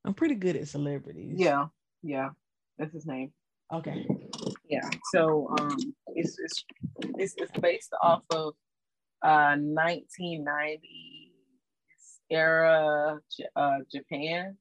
I'm 0.03 0.13
pretty 0.13 0.35
good 0.35 0.57
at 0.57 0.67
celebrities. 0.67 1.35
Yeah, 1.37 1.67
yeah, 2.03 2.31
that's 2.77 2.93
his 2.93 3.05
name. 3.05 3.31
Okay. 3.73 4.05
Yeah. 4.69 4.89
So 5.13 5.55
um, 5.57 5.77
it's 6.15 6.37
it's 6.37 6.65
it's, 7.17 7.33
it's 7.37 7.59
based 7.61 7.93
off 8.03 8.23
of 8.31 8.55
uh 9.23 9.55
1990s 9.55 11.18
era 12.29 13.19
uh, 13.55 13.77
Japan, 13.91 14.57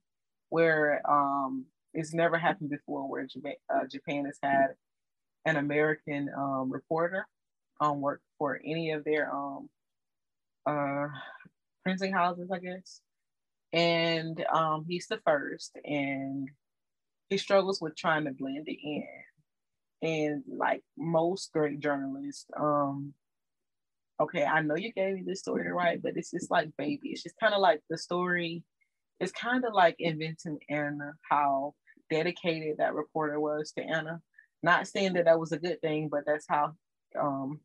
where 0.49 1.03
um 1.11 1.67
it's 1.95 2.15
never 2.15 2.39
happened 2.39 2.71
before, 2.71 3.09
where 3.09 3.27
Japan, 3.27 3.55
uh, 3.75 3.87
Japan 3.91 4.27
has 4.27 4.39
had 4.43 4.69
an 5.45 5.57
American 5.57 6.31
um, 6.37 6.71
reporter 6.71 7.27
um, 7.81 8.01
work 8.01 8.21
for 8.39 8.61
any 8.65 8.91
of 8.91 9.05
their 9.05 9.35
um, 9.35 9.69
uh, 10.67 11.07
printing 11.83 12.13
houses, 12.13 12.51
I 12.53 12.59
guess. 12.59 13.01
And 13.73 14.45
um, 14.53 14.85
he's 14.89 15.07
the 15.07 15.21
first, 15.25 15.77
and 15.85 16.49
he 17.31 17.39
struggles 17.39 17.81
with 17.81 17.97
trying 17.97 18.25
to 18.25 18.33
blend 18.33 18.69
it 18.69 18.79
in. 18.83 19.07
And 20.01 20.45
like 20.47 20.83
most 20.97 21.53
great 21.53 21.81
journalists, 21.81 22.47
um, 22.59 23.15
okay, 24.21 24.45
I 24.45 24.63
know 24.63 24.77
you 24.77 24.93
gave 24.93 25.15
me 25.15 25.23
this 25.27 25.41
story 25.41 25.65
to 25.65 25.73
write, 25.73 26.03
but 26.03 26.13
it's 26.17 26.31
just 26.31 26.51
like 26.51 26.71
baby. 26.77 27.11
It's 27.11 27.23
just 27.23 27.39
kind 27.41 27.55
of 27.55 27.61
like 27.61 27.81
the 27.91 27.99
story. 27.99 28.63
It's 29.21 29.33
kind 29.33 29.65
of 29.65 29.73
like 29.75 29.97
inventing 29.99 30.59
Anna, 30.69 31.13
how 31.29 31.75
dedicated 32.11 32.79
that 32.79 32.95
reporter 32.95 33.41
was 33.41 33.73
to 33.73 33.83
Anna 33.83 34.21
not 34.63 34.87
saying 34.87 35.15
that 35.15 35.27
that 35.27 35.39
was 35.39 35.53
a 35.53 35.59
good 35.59 35.81
thing, 35.81 36.09
but 36.11 36.25
that's 36.27 36.47
how 36.49 36.73
um, 37.19 37.61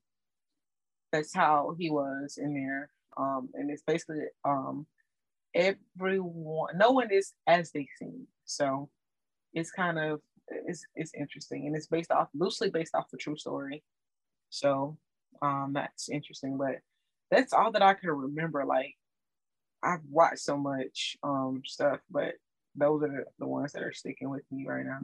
that's 1.11 1.33
how 1.33 1.75
he 1.77 1.89
was 1.89 2.37
in 2.41 2.53
there. 2.53 2.89
Um, 3.17 3.49
and 3.53 3.69
it's 3.69 3.83
basically 3.85 4.25
um, 4.45 4.85
everyone, 5.55 6.77
no 6.77 6.91
one 6.91 7.11
is 7.11 7.33
as 7.47 7.71
they 7.71 7.87
seem. 7.99 8.27
So 8.45 8.89
it's 9.53 9.71
kind 9.71 9.97
of 9.99 10.21
it's 10.49 10.85
it's 10.95 11.13
interesting, 11.17 11.67
and 11.67 11.75
it's 11.75 11.87
based 11.87 12.11
off 12.11 12.29
loosely 12.33 12.69
based 12.69 12.95
off 12.95 13.07
a 13.13 13.17
true 13.17 13.37
story. 13.37 13.83
So 14.49 14.97
um, 15.43 15.71
that's 15.73 16.09
interesting, 16.09 16.57
but 16.57 16.77
that's 17.29 17.53
all 17.53 17.71
that 17.73 17.81
I 17.81 17.93
can 17.93 18.09
remember. 18.09 18.63
Like 18.65 18.95
I've 19.83 19.99
watched 20.09 20.39
so 20.39 20.57
much 20.57 21.17
um 21.21 21.61
stuff, 21.65 21.99
but 22.09 22.35
those 22.75 23.03
are 23.03 23.09
the, 23.09 23.25
the 23.39 23.45
ones 23.45 23.73
that 23.73 23.83
are 23.83 23.93
sticking 23.93 24.29
with 24.29 24.43
me 24.51 24.65
right 24.67 24.85
now. 24.85 25.01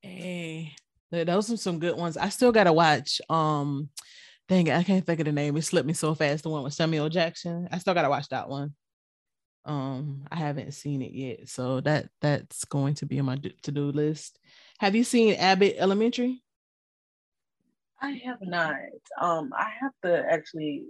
Hey, 0.00 0.74
those 1.10 1.50
are 1.50 1.56
some 1.56 1.80
good 1.80 1.96
ones. 1.96 2.16
I 2.16 2.28
still 2.28 2.52
gotta 2.52 2.72
watch. 2.72 3.20
Um, 3.28 3.90
dang 4.48 4.68
it, 4.68 4.76
I 4.76 4.84
can't 4.84 5.04
think 5.04 5.18
of 5.18 5.26
the 5.26 5.32
name. 5.32 5.56
It 5.56 5.62
slipped 5.62 5.88
me 5.88 5.92
so 5.92 6.14
fast. 6.14 6.44
The 6.44 6.50
one 6.50 6.62
with 6.62 6.74
Samuel 6.74 7.08
Jackson. 7.08 7.68
I 7.72 7.78
still 7.78 7.94
gotta 7.94 8.08
watch 8.08 8.28
that 8.28 8.48
one. 8.48 8.74
Um, 9.64 10.24
I 10.30 10.36
haven't 10.36 10.74
seen 10.74 11.02
it 11.02 11.10
yet, 11.10 11.48
so 11.48 11.80
that 11.80 12.08
that's 12.20 12.64
going 12.66 12.94
to 12.94 13.06
be 13.06 13.18
on 13.18 13.26
my 13.26 13.36
to 13.62 13.72
do 13.72 13.90
list. 13.90 14.38
Have 14.78 14.94
you 14.94 15.02
seen 15.02 15.34
Abbott 15.34 15.74
Elementary? 15.76 16.44
I 18.00 18.20
have 18.24 18.38
not. 18.42 18.76
Um, 19.20 19.52
I 19.56 19.70
have 19.80 19.92
to 20.04 20.24
actually 20.30 20.84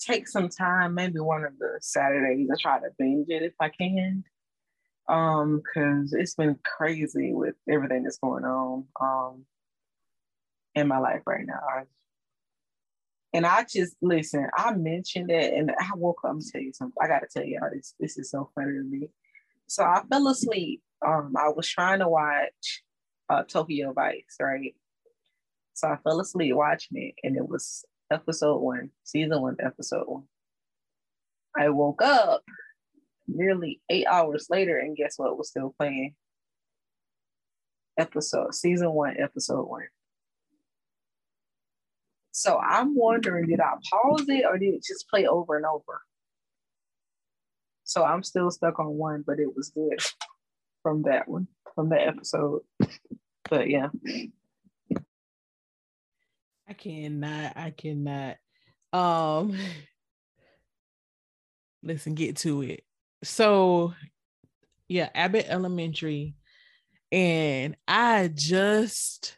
take 0.00 0.28
some 0.28 0.48
time, 0.48 0.94
maybe 0.94 1.20
one 1.20 1.44
of 1.44 1.58
the 1.58 1.78
Saturdays, 1.80 2.48
to 2.48 2.56
try 2.60 2.78
to 2.80 2.90
binge 2.98 3.28
it 3.30 3.42
if 3.42 3.54
I 3.60 3.68
can 3.70 4.24
um 5.08 5.58
because 5.58 6.14
it's 6.14 6.34
been 6.34 6.58
crazy 6.64 7.32
with 7.34 7.54
everything 7.70 8.04
that's 8.04 8.18
going 8.18 8.44
on 8.44 8.84
um 9.00 9.44
in 10.74 10.88
my 10.88 10.98
life 10.98 11.22
right 11.26 11.46
now 11.46 11.60
And 13.34 13.46
I 13.46 13.64
just 13.68 13.96
listen, 14.00 14.48
I 14.56 14.74
mentioned 14.74 15.30
it 15.30 15.54
and 15.54 15.70
I 15.78 15.90
woke 15.96 16.20
up, 16.24 16.30
I'm 16.30 16.40
tell 16.40 16.60
you 16.62 16.72
something. 16.72 16.94
I 17.02 17.08
gotta 17.08 17.26
tell 17.32 17.44
y'all 17.44 17.68
this. 17.72 17.94
This 17.98 18.16
is 18.18 18.30
so 18.30 18.50
funny 18.54 18.72
to 18.72 18.84
me. 18.84 19.10
So 19.66 19.82
I 19.84 20.02
fell 20.08 20.28
asleep. 20.28 20.82
Um, 21.06 21.34
I 21.36 21.48
was 21.48 21.68
trying 21.68 21.98
to 22.00 22.08
watch 22.08 22.82
uh 23.28 23.42
Tokyo 23.44 23.92
Vice, 23.92 24.36
right? 24.40 24.74
So 25.74 25.88
I 25.88 25.96
fell 25.96 26.20
asleep 26.20 26.54
watching 26.54 26.96
it, 27.02 27.14
and 27.24 27.36
it 27.36 27.48
was 27.48 27.84
episode 28.10 28.58
one, 28.58 28.90
season 29.02 29.40
one, 29.42 29.56
episode 29.60 30.04
one. 30.06 30.24
I 31.56 31.68
woke 31.68 32.02
up 32.02 32.42
nearly 33.26 33.80
eight 33.90 34.06
hours 34.06 34.46
later, 34.50 34.78
and 34.78 34.96
guess 34.96 35.14
what 35.18 35.36
was 35.36 35.48
still 35.48 35.74
playing? 35.78 36.14
Episode, 37.98 38.54
season 38.54 38.92
one, 38.92 39.16
episode 39.18 39.64
one. 39.64 39.86
So 42.30 42.58
I'm 42.58 42.96
wondering, 42.96 43.46
did 43.46 43.60
I 43.60 43.74
pause 43.90 44.26
it 44.28 44.44
or 44.44 44.58
did 44.58 44.74
it 44.74 44.84
just 44.84 45.08
play 45.08 45.26
over 45.26 45.56
and 45.56 45.66
over? 45.66 46.02
So 47.84 48.02
I'm 48.04 48.22
still 48.22 48.50
stuck 48.50 48.78
on 48.78 48.96
one, 48.96 49.22
but 49.26 49.38
it 49.38 49.54
was 49.54 49.70
good 49.70 50.00
from 50.82 51.02
that 51.02 51.28
one, 51.28 51.46
from 51.74 51.90
that 51.90 52.08
episode. 52.08 52.62
But 53.48 53.68
yeah. 53.70 53.88
I 56.68 56.72
cannot, 56.72 57.56
I 57.56 57.70
cannot. 57.70 58.36
Um 58.92 59.56
listen, 61.82 62.14
get 62.14 62.36
to 62.38 62.62
it. 62.62 62.84
So 63.22 63.94
yeah, 64.88 65.10
Abbott 65.14 65.46
Elementary. 65.48 66.34
And 67.12 67.76
I 67.86 68.30
just 68.32 69.36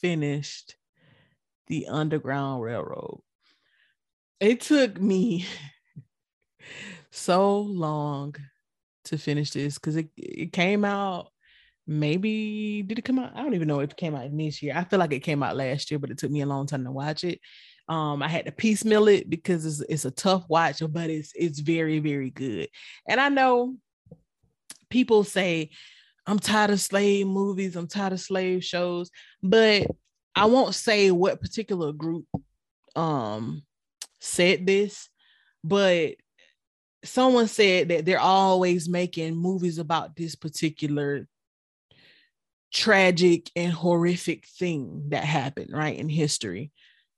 finished 0.00 0.76
the 1.68 1.86
Underground 1.88 2.62
Railroad. 2.62 3.20
It 4.40 4.60
took 4.60 5.00
me 5.00 5.46
so 7.10 7.60
long 7.60 8.34
to 9.04 9.18
finish 9.18 9.52
this 9.52 9.78
because 9.78 9.96
it, 9.96 10.08
it 10.16 10.52
came 10.52 10.84
out 10.84 11.30
maybe 11.86 12.82
did 12.82 12.98
it 12.98 13.04
come 13.04 13.18
out? 13.18 13.32
I 13.34 13.42
don't 13.42 13.54
even 13.54 13.68
know 13.68 13.80
if 13.80 13.90
it 13.92 13.96
came 13.96 14.14
out 14.14 14.36
this 14.36 14.62
year. 14.62 14.74
I 14.76 14.84
feel 14.84 14.98
like 14.98 15.12
it 15.12 15.20
came 15.20 15.42
out 15.42 15.56
last 15.56 15.90
year, 15.90 15.98
but 15.98 16.10
it 16.10 16.18
took 16.18 16.30
me 16.30 16.42
a 16.42 16.46
long 16.46 16.66
time 16.66 16.84
to 16.84 16.90
watch 16.90 17.24
it. 17.24 17.40
Um, 17.88 18.22
I 18.22 18.28
had 18.28 18.46
to 18.46 18.52
piecemeal 18.52 19.06
it 19.08 19.30
because 19.30 19.64
it's, 19.64 19.80
it's 19.88 20.04
a 20.04 20.10
tough 20.10 20.44
watch, 20.48 20.82
but 20.90 21.08
it's 21.08 21.32
it's 21.34 21.60
very 21.60 22.00
very 22.00 22.30
good. 22.30 22.68
And 23.08 23.20
I 23.20 23.28
know 23.28 23.76
people 24.90 25.22
say 25.22 25.70
I'm 26.26 26.40
tired 26.40 26.70
of 26.70 26.80
slave 26.80 27.28
movies, 27.28 27.76
I'm 27.76 27.86
tired 27.86 28.12
of 28.12 28.20
slave 28.20 28.64
shows, 28.64 29.10
but 29.42 29.86
I 30.34 30.46
won't 30.46 30.74
say 30.74 31.12
what 31.12 31.40
particular 31.40 31.92
group 31.92 32.26
um 32.96 33.62
said 34.18 34.66
this, 34.66 35.08
but 35.62 36.14
someone 37.04 37.46
said 37.46 37.88
that 37.88 38.04
they're 38.04 38.18
always 38.18 38.88
making 38.88 39.36
movies 39.36 39.78
about 39.78 40.16
this 40.16 40.34
particular 40.34 41.28
tragic 42.76 43.50
and 43.56 43.72
horrific 43.72 44.46
thing 44.46 45.04
that 45.08 45.24
happened 45.24 45.70
right 45.72 45.98
in 45.98 46.10
history. 46.10 46.70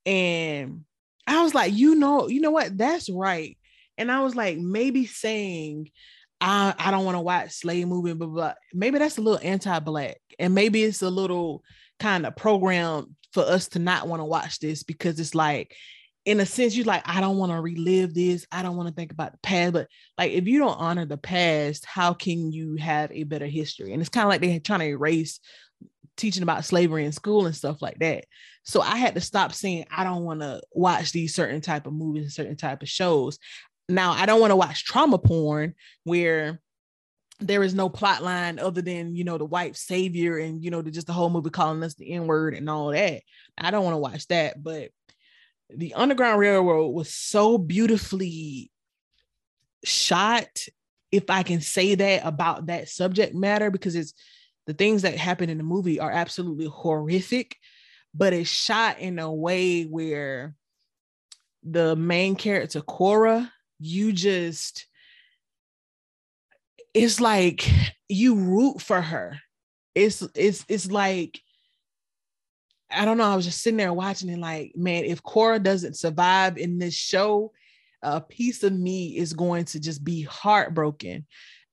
And 0.07 0.85
i 1.27 1.43
was 1.43 1.53
like 1.53 1.75
you 1.75 1.97
know 1.97 2.29
you 2.29 2.41
know 2.41 2.53
what? 2.53 2.79
That's 2.79 3.11
right. 3.11 3.59
And 3.99 4.11
i 4.11 4.21
was 4.21 4.37
like 4.37 4.57
maybe 4.57 5.05
saying 5.05 5.91
i 6.41 6.73
i 6.79 6.93
don't 6.93 7.05
want 7.05 7.17
to 7.17 7.21
watch 7.21 7.51
slave 7.51 7.89
movie 7.89 8.15
but, 8.15 8.29
but 8.29 8.59
maybe 8.73 8.99
that's 8.99 9.19
a 9.19 9.21
little 9.21 9.41
anti-black. 9.43 10.19
And 10.39 10.55
maybe 10.55 10.85
it's 10.85 11.03
a 11.03 11.11
little 11.11 11.65
kind 11.99 12.25
of 12.25 12.37
program 12.37 13.17
for 13.33 13.43
us 13.43 13.67
to 13.71 13.81
not 13.81 14.07
want 14.07 14.21
to 14.21 14.25
watch 14.25 14.61
this 14.61 14.85
because 14.85 15.19
it's 15.19 15.35
like 15.35 15.75
in 16.29 16.41
a 16.41 16.47
sense 16.47 16.77
you're 16.77 16.85
like 16.85 17.03
i 17.07 17.23
don't 17.23 17.39
want 17.39 17.51
to 17.51 17.59
relive 17.59 18.13
this. 18.13 18.47
I 18.53 18.63
don't 18.63 18.77
want 18.77 18.87
to 18.91 18.95
think 18.95 19.13
about 19.13 19.33
the 19.33 19.39
past. 19.39 19.73
But 19.73 19.89
like 20.19 20.31
if 20.31 20.47
you 20.47 20.59
don't 20.59 20.79
honor 20.79 21.07
the 21.07 21.17
past 21.17 21.87
how 21.87 22.13
can 22.13 22.53
you 22.53 22.77
have 22.77 23.11
a 23.13 23.23
better 23.23 23.47
history? 23.47 23.93
And 23.93 24.03
it's 24.03 24.11
kind 24.11 24.25
of 24.25 24.29
like 24.29 24.43
they're 24.43 24.61
trying 24.61 24.81
to 24.81 24.87
erase 24.87 25.41
teaching 26.19 26.43
about 26.43 26.67
slavery 26.67 27.07
in 27.07 27.13
school 27.13 27.47
and 27.47 27.57
stuff 27.57 27.81
like 27.81 27.99
that. 28.01 28.27
So 28.63 28.83
i 28.83 28.99
had 28.99 29.15
to 29.15 29.23
stop 29.23 29.55
saying 29.55 29.87
i 29.91 30.05
don't 30.05 30.25
want 30.25 30.41
to 30.41 30.61
watch 30.71 31.13
these 31.13 31.35
certain 31.35 31.63
type 31.63 31.87
of 31.87 31.95
movies 31.95 32.25
and 32.25 32.33
certain 32.33 32.57
type 32.57 32.83
of 32.83 32.91
shows. 32.91 33.39
Now 33.89 34.13
i 34.13 34.27
don't 34.27 34.41
want 34.41 34.51
to 34.51 34.57
watch 34.57 34.85
trauma 34.85 35.17
porn 35.17 35.75
where 36.05 36.61
there 37.41 37.63
is 37.63 37.73
no 37.73 37.89
plot 37.89 38.23
line 38.23 38.59
other 38.59 38.83
than 38.83 39.15
you 39.17 39.25
know 39.25 39.39
the 39.39 39.47
white 39.47 39.77
savior 39.77 40.37
and 40.37 40.63
you 40.63 40.71
know 40.71 40.83
the, 40.83 40.91
just 40.91 41.07
the 41.07 41.13
whole 41.15 41.31
movie 41.31 41.49
calling 41.49 41.83
us 41.83 41.95
the 41.95 42.13
n 42.13 42.27
word 42.27 42.53
and 42.53 42.69
all 42.69 42.89
that. 42.89 43.23
I 43.57 43.71
don't 43.71 43.85
want 43.85 43.95
to 43.95 43.99
watch 43.99 44.27
that 44.29 44.63
but 44.63 44.91
the 45.71 45.95
underground 45.95 46.39
railroad 46.39 46.89
was 46.89 47.13
so 47.13 47.59
beautifully 47.59 48.71
shot 49.85 50.49
if 51.13 51.31
i 51.31 51.43
can 51.43 51.61
say 51.61 51.95
that 51.95 52.23
about 52.25 52.67
that 52.67 52.89
subject 52.89 53.35
matter 53.35 53.71
because 53.71 53.95
it's 53.95 54.15
the 54.67 54.75
things 54.75 55.03
that 55.03 55.17
happen 55.17 55.49
in 55.49 55.59
the 55.59 55.65
movie 55.65 56.01
are 56.01 56.11
absolutely 56.11 56.67
horrific 56.67 57.57
but 58.15 58.33
it's 58.33 58.51
shot 58.51 58.99
in 58.99 59.19
a 59.19 59.33
way 59.33 59.85
where 59.85 60.55
the 61.63 61.95
main 61.97 62.35
character 62.35 62.81
cora 62.81 63.53
you 63.79 64.13
just 64.13 64.87
it's 66.95 67.21
like 67.21 67.71
you 68.09 68.35
root 68.35 68.81
for 68.81 69.01
her. 69.01 69.39
It's 69.95 70.23
it's 70.35 70.65
it's 70.69 70.91
like 70.91 71.41
I 72.91 73.05
don't 73.05 73.19
know. 73.19 73.25
I 73.25 73.37
was 73.37 73.45
just 73.45 73.63
sitting 73.63 73.77
there 73.77 73.93
watching 73.93 74.29
it, 74.31 74.39
like, 74.39 74.73
man, 74.75 75.05
if 75.05 75.23
Cora 75.23 75.59
doesn't 75.59 75.97
survive 75.97 76.57
in 76.57 76.79
this 76.79 76.95
show, 76.95 77.53
a 78.03 78.21
piece 78.21 78.63
of 78.63 78.73
me 78.73 79.17
is 79.17 79.33
going 79.33 79.65
to 79.67 79.81
just 79.81 80.05
be 80.05 80.23
heartbroken. 80.23 81.27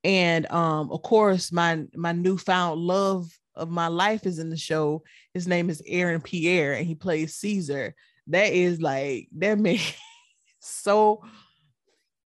And 0.04 0.50
um, 0.52 0.92
of 0.92 1.02
course, 1.02 1.52
my 1.52 1.84
my 1.96 2.12
newfound 2.12 2.80
love 2.80 3.28
of 3.56 3.70
my 3.70 3.88
life 3.88 4.26
is 4.26 4.40
in 4.40 4.50
the 4.50 4.58
show. 4.58 5.04
His 5.34 5.48
name 5.48 5.70
is 5.70 5.82
Aaron 5.86 6.22
Pierre, 6.22 6.74
and 6.74 6.86
he 6.86 6.96
plays 6.96 7.36
Caesar. 7.38 7.96
That 8.28 8.54
is 8.54 8.82
like 8.82 9.30
that 9.38 9.60
man 9.60 9.80
so 10.60 11.24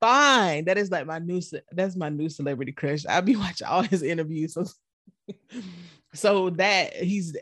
fine. 0.02 0.66
That 0.66 0.78
is 0.78 0.92
like 0.92 1.06
my 1.06 1.20
new 1.20 1.42
that's 1.72 1.96
my 1.96 2.10
new 2.10 2.28
celebrity 2.30 2.72
crush. 2.72 3.06
I'll 3.06 3.22
be 3.22 3.36
watching 3.38 3.68
all 3.68 3.84
his 3.84 4.04
interviews. 4.04 4.54
So, 4.54 4.66
so 6.14 6.50
that 6.52 6.96
he's 6.96 7.38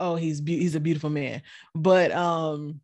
oh 0.00 0.16
he's 0.16 0.40
be- 0.40 0.58
he's 0.58 0.74
a 0.74 0.80
beautiful 0.80 1.10
man. 1.10 1.42
But 1.74 2.12
um 2.12 2.80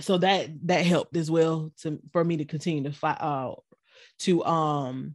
so 0.00 0.18
that 0.18 0.48
that 0.66 0.84
helped 0.84 1.16
as 1.16 1.30
well 1.30 1.72
to 1.82 2.00
for 2.12 2.24
me 2.24 2.36
to 2.38 2.44
continue 2.44 2.84
to 2.84 2.92
fight 2.92 3.20
uh 3.20 3.54
to 4.20 4.44
um 4.44 5.14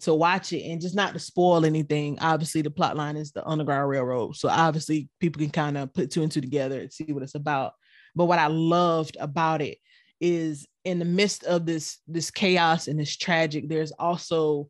to 0.00 0.12
watch 0.12 0.52
it 0.52 0.62
and 0.64 0.80
just 0.80 0.94
not 0.94 1.14
to 1.14 1.18
spoil 1.18 1.64
anything. 1.64 2.18
Obviously, 2.20 2.60
the 2.60 2.70
plot 2.70 2.96
line 2.96 3.16
is 3.16 3.32
the 3.32 3.46
Underground 3.46 3.88
Railroad. 3.88 4.36
So 4.36 4.48
obviously 4.48 5.08
people 5.20 5.40
can 5.40 5.50
kind 5.50 5.78
of 5.78 5.94
put 5.94 6.10
two 6.10 6.22
and 6.22 6.30
two 6.30 6.42
together 6.42 6.80
and 6.80 6.92
see 6.92 7.12
what 7.12 7.22
it's 7.22 7.34
about. 7.34 7.72
But 8.14 8.26
what 8.26 8.38
I 8.38 8.48
loved 8.48 9.16
about 9.18 9.62
it 9.62 9.78
is 10.20 10.66
in 10.84 10.98
the 10.98 11.04
midst 11.04 11.44
of 11.44 11.66
this 11.66 11.98
this 12.06 12.30
chaos 12.30 12.88
and 12.88 12.98
this 12.98 13.16
tragic 13.16 13.68
there's 13.68 13.92
also 13.92 14.68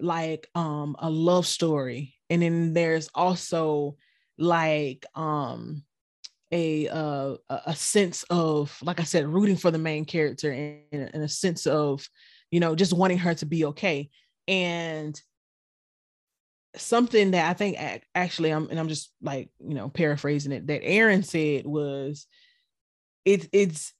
like 0.00 0.48
um 0.54 0.96
a 0.98 1.08
love 1.08 1.46
story 1.46 2.14
and 2.30 2.42
then 2.42 2.72
there's 2.72 3.08
also 3.14 3.96
like 4.38 5.04
um 5.14 5.82
a 6.50 6.88
uh 6.88 7.36
a 7.66 7.74
sense 7.74 8.24
of 8.30 8.76
like 8.82 9.00
i 9.00 9.02
said 9.02 9.26
rooting 9.26 9.56
for 9.56 9.70
the 9.70 9.78
main 9.78 10.04
character 10.04 10.50
and, 10.50 11.10
and 11.12 11.22
a 11.22 11.28
sense 11.28 11.66
of 11.66 12.08
you 12.50 12.60
know 12.60 12.74
just 12.74 12.92
wanting 12.92 13.18
her 13.18 13.34
to 13.34 13.46
be 13.46 13.66
okay. 13.66 14.10
And 14.46 15.20
something 16.76 17.32
that 17.32 17.50
i 17.50 17.54
think 17.54 17.76
actually 18.14 18.50
i'm 18.50 18.70
and 18.70 18.78
i'm 18.78 18.88
just 18.88 19.12
like 19.20 19.50
you 19.58 19.74
know 19.74 19.88
paraphrasing 19.88 20.52
it 20.52 20.66
that 20.66 20.84
aaron 20.84 21.22
said 21.22 21.66
was 21.66 22.26
it, 23.24 23.48
it's 23.52 23.92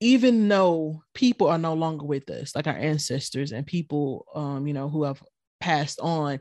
even 0.00 0.48
though 0.48 1.02
people 1.14 1.48
are 1.48 1.58
no 1.58 1.74
longer 1.74 2.04
with 2.04 2.30
us, 2.30 2.54
like 2.54 2.66
our 2.66 2.76
ancestors 2.76 3.52
and 3.52 3.66
people, 3.66 4.26
um, 4.34 4.66
you 4.66 4.74
know, 4.74 4.88
who 4.88 5.04
have 5.04 5.22
passed 5.60 6.00
on, 6.00 6.40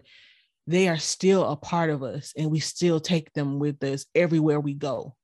they 0.68 0.90
are 0.90 0.98
still 0.98 1.50
a 1.50 1.56
part 1.56 1.90
of 1.90 2.04
us 2.04 2.34
and 2.38 2.52
we 2.52 2.60
still 2.60 3.00
take 3.00 3.32
them 3.34 3.58
with 3.58 3.82
us 3.84 4.06
everywhere 4.14 4.60
we 4.60 4.74
go. 4.74 5.16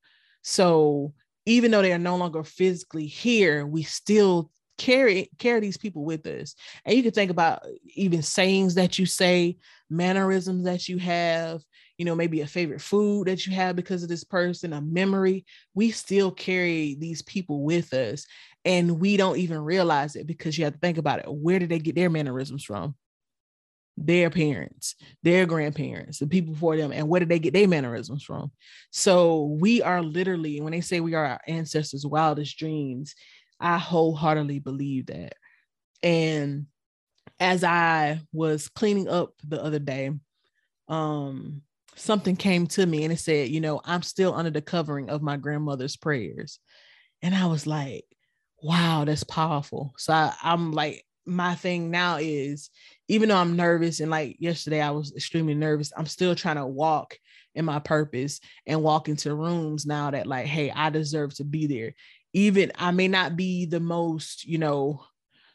So 0.42 1.12
even 1.46 1.70
though 1.70 1.82
they 1.82 1.92
are 1.92 1.98
no 1.98 2.16
longer 2.16 2.42
physically 2.42 3.06
here, 3.06 3.66
we 3.66 3.82
still 3.82 4.50
carry 4.76 5.30
carry 5.38 5.60
these 5.60 5.76
people 5.76 6.04
with 6.04 6.26
us. 6.26 6.54
And 6.84 6.96
you 6.96 7.02
can 7.02 7.12
think 7.12 7.30
about 7.30 7.64
even 7.94 8.22
sayings 8.22 8.74
that 8.74 8.98
you 8.98 9.06
say, 9.06 9.58
mannerisms 9.90 10.64
that 10.64 10.88
you 10.88 10.98
have, 10.98 11.62
you 11.98 12.04
know, 12.04 12.14
maybe 12.14 12.40
a 12.40 12.46
favorite 12.46 12.80
food 12.80 13.28
that 13.28 13.46
you 13.46 13.54
have 13.54 13.76
because 13.76 14.02
of 14.02 14.08
this 14.08 14.24
person, 14.24 14.72
a 14.72 14.80
memory, 14.80 15.44
we 15.74 15.90
still 15.90 16.30
carry 16.30 16.96
these 16.98 17.22
people 17.22 17.62
with 17.62 17.92
us 17.92 18.26
and 18.64 18.98
we 18.98 19.16
don't 19.16 19.38
even 19.38 19.58
realize 19.58 20.16
it 20.16 20.26
because 20.26 20.56
you 20.56 20.64
have 20.64 20.72
to 20.72 20.80
think 20.80 20.98
about 20.98 21.20
it. 21.20 21.26
Where 21.28 21.58
did 21.58 21.68
they 21.68 21.78
get 21.78 21.94
their 21.94 22.10
mannerisms 22.10 22.64
from? 22.64 22.94
Their 23.96 24.28
parents, 24.30 24.96
their 25.22 25.46
grandparents, 25.46 26.18
the 26.18 26.26
people 26.26 26.54
before 26.54 26.76
them, 26.76 26.92
and 26.92 27.08
where 27.08 27.20
did 27.20 27.28
they 27.28 27.38
get 27.38 27.54
their 27.54 27.68
mannerisms 27.68 28.24
from? 28.24 28.50
So 28.90 29.56
we 29.60 29.82
are 29.82 30.02
literally, 30.02 30.60
when 30.60 30.72
they 30.72 30.80
say 30.80 31.00
we 31.00 31.14
are 31.14 31.24
our 31.24 31.40
ancestors' 31.46 32.06
wildest 32.06 32.58
dreams, 32.58 33.14
I 33.60 33.78
wholeheartedly 33.78 34.58
believe 34.58 35.06
that. 35.06 35.34
And 36.02 36.66
as 37.40 37.64
I 37.64 38.20
was 38.32 38.68
cleaning 38.68 39.08
up 39.08 39.34
the 39.46 39.62
other 39.62 39.78
day, 39.78 40.10
um, 40.88 41.62
something 41.96 42.36
came 42.36 42.66
to 42.66 42.84
me 42.84 43.04
and 43.04 43.12
it 43.12 43.18
said, 43.18 43.48
you 43.48 43.60
know, 43.60 43.80
I'm 43.84 44.02
still 44.02 44.34
under 44.34 44.50
the 44.50 44.60
covering 44.60 45.08
of 45.08 45.22
my 45.22 45.36
grandmother's 45.36 45.96
prayers. 45.96 46.58
And 47.22 47.34
I 47.34 47.46
was 47.46 47.66
like, 47.66 48.04
wow, 48.62 49.04
that's 49.04 49.24
powerful. 49.24 49.94
So 49.96 50.12
I, 50.12 50.34
I'm 50.42 50.72
like, 50.72 51.04
my 51.26 51.54
thing 51.54 51.90
now 51.90 52.18
is 52.20 52.70
even 53.08 53.28
though 53.28 53.36
I'm 53.36 53.56
nervous 53.56 54.00
and 54.00 54.10
like 54.10 54.36
yesterday 54.38 54.80
I 54.80 54.90
was 54.90 55.14
extremely 55.14 55.54
nervous, 55.54 55.92
I'm 55.96 56.06
still 56.06 56.34
trying 56.34 56.56
to 56.56 56.66
walk 56.66 57.18
in 57.54 57.64
my 57.64 57.78
purpose 57.78 58.40
and 58.66 58.82
walk 58.82 59.08
into 59.08 59.34
rooms 59.34 59.86
now 59.86 60.10
that 60.10 60.26
like, 60.26 60.46
hey, 60.46 60.70
I 60.70 60.90
deserve 60.90 61.34
to 61.36 61.44
be 61.44 61.66
there. 61.66 61.94
Even 62.32 62.72
I 62.76 62.90
may 62.90 63.08
not 63.08 63.36
be 63.36 63.66
the 63.66 63.80
most, 63.80 64.44
you 64.44 64.58
know, 64.58 65.04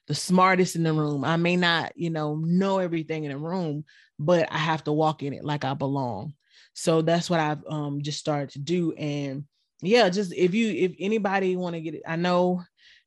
the 0.08 0.16
smartest 0.16 0.76
in 0.76 0.84
the 0.84 0.94
room. 0.94 1.24
I 1.24 1.38
may 1.38 1.56
not, 1.56 1.92
you 1.96 2.10
know, 2.10 2.36
know 2.36 2.80
everything 2.80 3.26
in 3.26 3.32
the 3.32 3.38
room, 3.38 3.84
but 4.18 4.52
I 4.52 4.58
have 4.58 4.84
to 4.86 4.92
walk 4.92 5.24
in 5.24 5.34
it 5.34 5.44
like 5.44 5.66
I 5.66 5.74
belong. 5.74 6.34
So 6.74 7.02
that's 7.02 7.30
what 7.30 7.40
I've 7.40 7.64
um 7.68 8.02
just 8.02 8.20
started 8.20 8.50
to 8.52 8.60
do. 8.60 8.94
And 8.94 9.46
yeah, 9.82 10.10
just 10.10 10.34
if 10.34 10.54
you 10.54 10.70
if 10.72 10.94
anybody 11.00 11.56
want 11.56 11.76
to 11.76 11.82
get 11.82 11.96
it, 11.96 12.04
I 12.08 12.16
know 12.16 12.64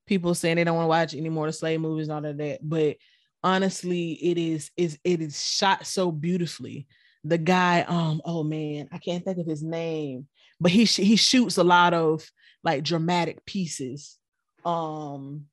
people 0.07 0.35
saying 0.35 0.57
they 0.57 0.65
don't 0.65 0.77
want 0.77 0.85
to 0.85 0.89
watch 0.89 1.15
any 1.15 1.29
more 1.29 1.47
the 1.47 1.53
slave 1.53 1.81
movies 1.81 2.09
and 2.09 2.17
all 2.17 2.31
of 2.31 2.37
that, 2.37 2.61
but 2.63 2.97
honestly, 3.43 4.13
it 4.13 4.39
is 4.39 4.71
is 4.77 4.99
it 5.05 5.21
is 5.21 5.43
shot 5.43 5.87
so 5.87 6.11
beautifully. 6.11 6.87
The 7.25 7.39
guy, 7.39 7.83
um, 7.83 8.21
oh 8.25 8.43
man, 8.43 8.89
I 8.93 8.99
can't 8.99 9.25
think 9.25 9.39
of 9.39 9.47
his 9.47 9.63
name, 9.63 10.27
but 10.61 10.73
he 10.73 10.85
sh- 10.85 10.97
he 10.97 11.17
shoots 11.17 11.57
a 11.57 11.65
lot 11.65 11.95
of 11.95 12.29
like 12.65 12.83
dramatic 12.83 13.45
pieces, 13.45 14.19
um, 14.65 15.47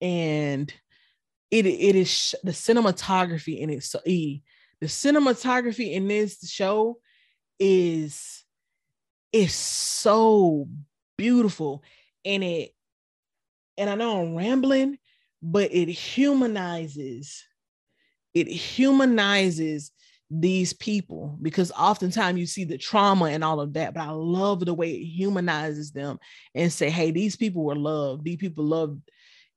and 0.00 0.72
it 1.50 1.66
it 1.66 1.94
is 1.94 2.10
sh- 2.10 2.34
the 2.42 2.52
cinematography 2.52 3.60
in 3.60 3.70
it. 3.70 3.84
So 3.84 4.00
e 4.06 4.40
the 4.80 4.86
cinematography 4.86 5.92
in 5.92 6.08
this 6.08 6.50
show 6.50 6.98
is 7.58 8.44
is 9.32 9.54
so 9.54 10.68
beautiful 11.16 11.82
and 12.24 12.44
it 12.44 12.70
and 13.76 13.90
I 13.90 13.94
know 13.96 14.22
I'm 14.22 14.36
rambling, 14.36 14.98
but 15.44 15.72
it 15.72 15.88
humanizes 15.88 17.44
it 18.32 18.48
humanizes 18.48 19.92
these 20.30 20.72
people 20.72 21.38
because 21.42 21.70
oftentimes 21.72 22.40
you 22.40 22.46
see 22.46 22.64
the 22.64 22.78
trauma 22.78 23.26
and 23.26 23.44
all 23.44 23.60
of 23.60 23.74
that 23.74 23.92
but 23.92 24.00
i 24.00 24.10
love 24.10 24.64
the 24.64 24.72
way 24.72 24.90
it 24.90 25.04
humanizes 25.04 25.92
them 25.92 26.18
and 26.54 26.72
say 26.72 26.88
hey 26.88 27.10
these 27.10 27.36
people 27.36 27.62
were 27.62 27.76
loved. 27.76 28.24
These 28.24 28.38
people 28.38 28.64
loved 28.64 29.00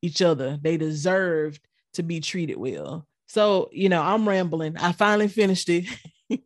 each 0.02 0.22
other. 0.22 0.60
They 0.62 0.78
deserved 0.78 1.60
to 1.94 2.04
be 2.04 2.20
treated 2.20 2.58
well. 2.58 3.08
So 3.28 3.70
you 3.72 3.88
know 3.88 4.02
i'm 4.02 4.28
rambling. 4.28 4.78
I 4.78 4.92
finally 4.92 5.28
finished 5.28 5.70
it. 5.70 5.86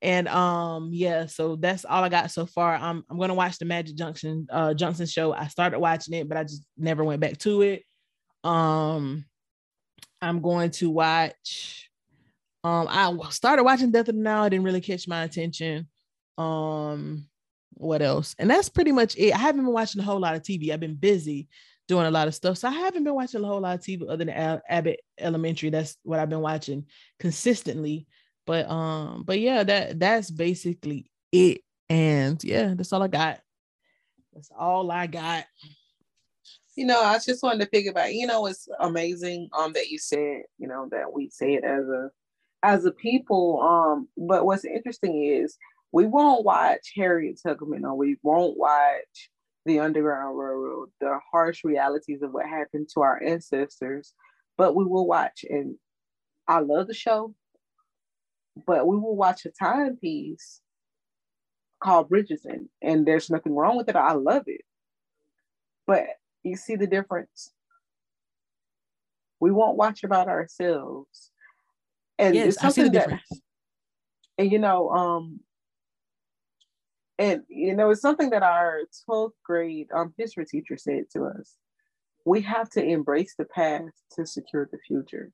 And 0.00 0.28
um 0.28 0.90
yeah 0.92 1.26
so 1.26 1.56
that's 1.56 1.84
all 1.84 2.04
i 2.04 2.08
got 2.08 2.30
so 2.30 2.46
far. 2.46 2.76
I'm, 2.76 3.04
I'm 3.10 3.18
gonna 3.18 3.34
watch 3.34 3.58
the 3.58 3.64
magic 3.64 3.96
junction 3.96 4.46
uh 4.48 4.72
johnson 4.72 5.06
show. 5.06 5.32
I 5.32 5.48
started 5.48 5.80
watching 5.80 6.14
it 6.14 6.28
but 6.28 6.38
i 6.38 6.44
just 6.44 6.64
never 6.76 7.02
went 7.02 7.20
back 7.20 7.38
to 7.38 7.62
it 7.62 7.82
um 8.48 9.24
i'm 10.20 10.40
going 10.40 10.70
to 10.70 10.90
watch 10.90 11.90
um 12.64 12.86
i 12.88 13.12
started 13.30 13.62
watching 13.62 13.90
death 13.90 14.08
of 14.08 14.14
the 14.14 14.20
Nile. 14.20 14.48
didn't 14.48 14.64
really 14.64 14.80
catch 14.80 15.06
my 15.06 15.24
attention 15.24 15.86
um 16.36 17.26
what 17.74 18.02
else 18.02 18.34
and 18.38 18.50
that's 18.50 18.68
pretty 18.68 18.92
much 18.92 19.16
it 19.16 19.32
i 19.32 19.38
haven't 19.38 19.64
been 19.64 19.72
watching 19.72 20.00
a 20.00 20.04
whole 20.04 20.20
lot 20.20 20.34
of 20.34 20.42
tv 20.42 20.72
i've 20.72 20.80
been 20.80 20.94
busy 20.94 21.48
doing 21.86 22.06
a 22.06 22.10
lot 22.10 22.28
of 22.28 22.34
stuff 22.34 22.58
so 22.58 22.68
i 22.68 22.72
haven't 22.72 23.04
been 23.04 23.14
watching 23.14 23.42
a 23.42 23.46
whole 23.46 23.60
lot 23.60 23.76
of 23.76 23.80
tv 23.80 24.02
other 24.08 24.24
than 24.24 24.60
abbott 24.68 25.00
elementary 25.18 25.70
that's 25.70 25.96
what 26.02 26.18
i've 26.18 26.28
been 26.28 26.40
watching 26.40 26.84
consistently 27.20 28.06
but 28.48 28.66
um, 28.70 29.24
but 29.26 29.38
yeah, 29.40 29.62
that 29.62 30.00
that's 30.00 30.30
basically 30.30 31.10
it. 31.30 31.60
And 31.90 32.42
yeah, 32.42 32.72
that's 32.74 32.94
all 32.94 33.02
I 33.02 33.08
got. 33.08 33.40
That's 34.32 34.50
all 34.58 34.90
I 34.90 35.06
got. 35.06 35.44
You 36.78 36.86
know, 36.86 37.02
I 37.02 37.18
just 37.18 37.42
wanted 37.42 37.64
to 37.64 37.70
pick 37.70 37.86
about, 37.86 38.14
you 38.14 38.26
know, 38.26 38.46
it's 38.46 38.68
amazing 38.80 39.48
um 39.58 39.72
that 39.72 39.88
you 39.88 39.98
said, 39.98 40.42
you 40.58 40.68
know, 40.68 40.88
that 40.90 41.12
we 41.12 41.28
say 41.30 41.54
it 41.54 41.64
as 41.64 41.86
a 41.88 42.10
as 42.62 42.84
a 42.84 42.92
people. 42.92 43.60
Um, 43.62 44.08
but 44.16 44.46
what's 44.46 44.64
interesting 44.64 45.24
is 45.24 45.58
we 45.92 46.06
won't 46.06 46.44
watch 46.44 46.92
Harriet 46.94 47.40
Tubman 47.42 47.84
or 47.84 47.94
we 47.94 48.16
won't 48.22 48.56
watch 48.56 49.30
the 49.66 49.80
Underground 49.80 50.38
Railroad, 50.38 50.90
the 51.00 51.18
harsh 51.32 51.64
realities 51.64 52.22
of 52.22 52.32
what 52.32 52.46
happened 52.46 52.88
to 52.94 53.00
our 53.00 53.22
ancestors, 53.22 54.14
but 54.56 54.74
we 54.74 54.84
will 54.84 55.06
watch. 55.06 55.44
And 55.48 55.76
I 56.46 56.60
love 56.60 56.86
the 56.86 56.94
show 56.94 57.34
but 58.66 58.86
we 58.86 58.96
will 58.96 59.16
watch 59.16 59.44
a 59.46 59.50
timepiece 59.50 60.60
called 61.80 62.10
Bridgerton, 62.10 62.68
and 62.82 63.06
there's 63.06 63.30
nothing 63.30 63.54
wrong 63.54 63.76
with 63.76 63.88
it. 63.88 63.96
I 63.96 64.12
love 64.12 64.44
it. 64.46 64.62
But 65.86 66.06
you 66.42 66.56
see 66.56 66.76
the 66.76 66.86
difference. 66.86 67.52
We 69.40 69.50
won't 69.50 69.76
watch 69.76 70.04
about 70.04 70.28
ourselves. 70.28 71.30
And 72.18 72.34
yes, 72.34 72.48
it's 72.48 72.60
something 72.60 72.92
that 72.92 72.92
difference. 72.92 73.40
and 74.36 74.50
you 74.50 74.58
know, 74.58 74.90
um, 74.90 75.40
and 77.18 77.42
you 77.48 77.74
know, 77.74 77.90
it's 77.90 78.00
something 78.00 78.30
that 78.30 78.42
our 78.42 78.80
12th 79.08 79.32
grade 79.44 79.88
um 79.94 80.12
history 80.16 80.46
teacher 80.46 80.76
said 80.76 81.04
to 81.12 81.24
us. 81.24 81.56
We 82.24 82.40
have 82.42 82.68
to 82.70 82.84
embrace 82.84 83.34
the 83.38 83.44
past 83.44 84.02
to 84.16 84.26
secure 84.26 84.68
the 84.70 84.78
future. 84.86 85.32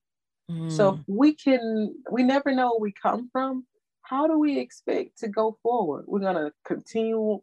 So 0.69 0.93
mm. 0.93 1.05
we 1.07 1.35
can, 1.35 1.95
we 2.11 2.23
never 2.23 2.55
know 2.55 2.73
where 2.73 2.81
we 2.81 2.93
come 2.93 3.31
from. 3.33 3.65
How 4.03 4.27
do 4.27 4.39
we 4.39 4.59
expect 4.59 5.19
to 5.21 5.29
go 5.29 5.57
forward? 5.63 6.05
We're 6.07 6.21
gonna 6.21 6.53
continue 6.67 7.41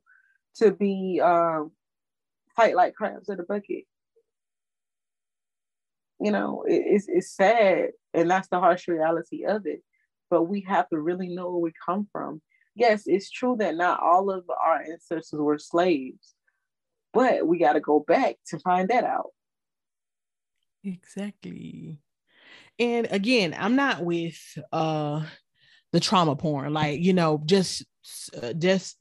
to 0.58 0.72
be 0.72 1.20
um, 1.20 1.72
fight 2.56 2.76
like 2.76 2.96
crabs 2.96 3.30
in 3.30 3.40
a 3.40 3.44
bucket. 3.44 3.86
You 6.20 6.32
know, 6.32 6.64
it, 6.68 6.84
it's 6.86 7.06
it's 7.08 7.36
sad, 7.36 7.90
and 8.14 8.30
that's 8.30 8.48
the 8.50 8.60
harsh 8.60 8.88
reality 8.88 9.46
of 9.46 9.66
it. 9.66 9.82
But 10.30 10.44
we 10.44 10.62
have 10.62 10.88
to 10.90 11.00
really 11.00 11.30
know 11.30 11.50
where 11.52 11.60
we 11.60 11.74
come 11.86 12.08
from. 12.12 12.42
Yes, 12.76 13.04
it's 13.06 13.30
true 13.30 13.56
that 13.60 13.76
not 13.76 14.00
all 14.02 14.32
of 14.32 14.46
our 14.50 14.82
ancestors 14.82 15.32
were 15.34 15.60
slaves, 15.60 16.36
but 17.14 17.46
we 17.46 17.60
got 17.60 17.74
to 17.74 17.80
go 17.82 18.00
back 18.00 18.38
to 18.48 18.60
find 18.60 18.90
that 18.90 19.04
out. 19.04 19.32
Exactly 20.84 22.00
and 22.80 23.08
again 23.12 23.56
i'm 23.58 23.76
not 23.76 24.04
with 24.04 24.58
uh 24.72 25.24
the 25.92 26.00
trauma 26.00 26.36
porn 26.36 26.74
like 26.74 27.00
you 27.00 27.14
know 27.14 27.42
just 27.46 27.86
uh, 28.42 28.54
just 28.54 28.98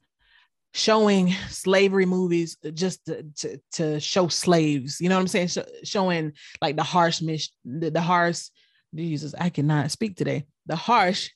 showing 0.73 1.31
slavery 1.49 2.05
movies 2.05 2.57
just 2.73 3.05
to, 3.05 3.23
to, 3.37 3.59
to, 3.73 3.99
show 3.99 4.27
slaves 4.27 5.01
you 5.01 5.09
know 5.09 5.15
what 5.15 5.21
i'm 5.21 5.27
saying? 5.27 5.47
Sh- 5.47 5.57
showing 5.83 6.33
like 6.61 6.75
the 6.75 6.83
harsh 6.83 7.21
mis- 7.21 7.51
the, 7.65 7.91
the 7.91 8.01
harsh 8.01 8.49
jesus 8.95 9.35
i 9.37 9.49
cannot 9.49 9.91
speak 9.91 10.15
today. 10.15 10.45
The 10.67 10.75
harsh 10.75 11.29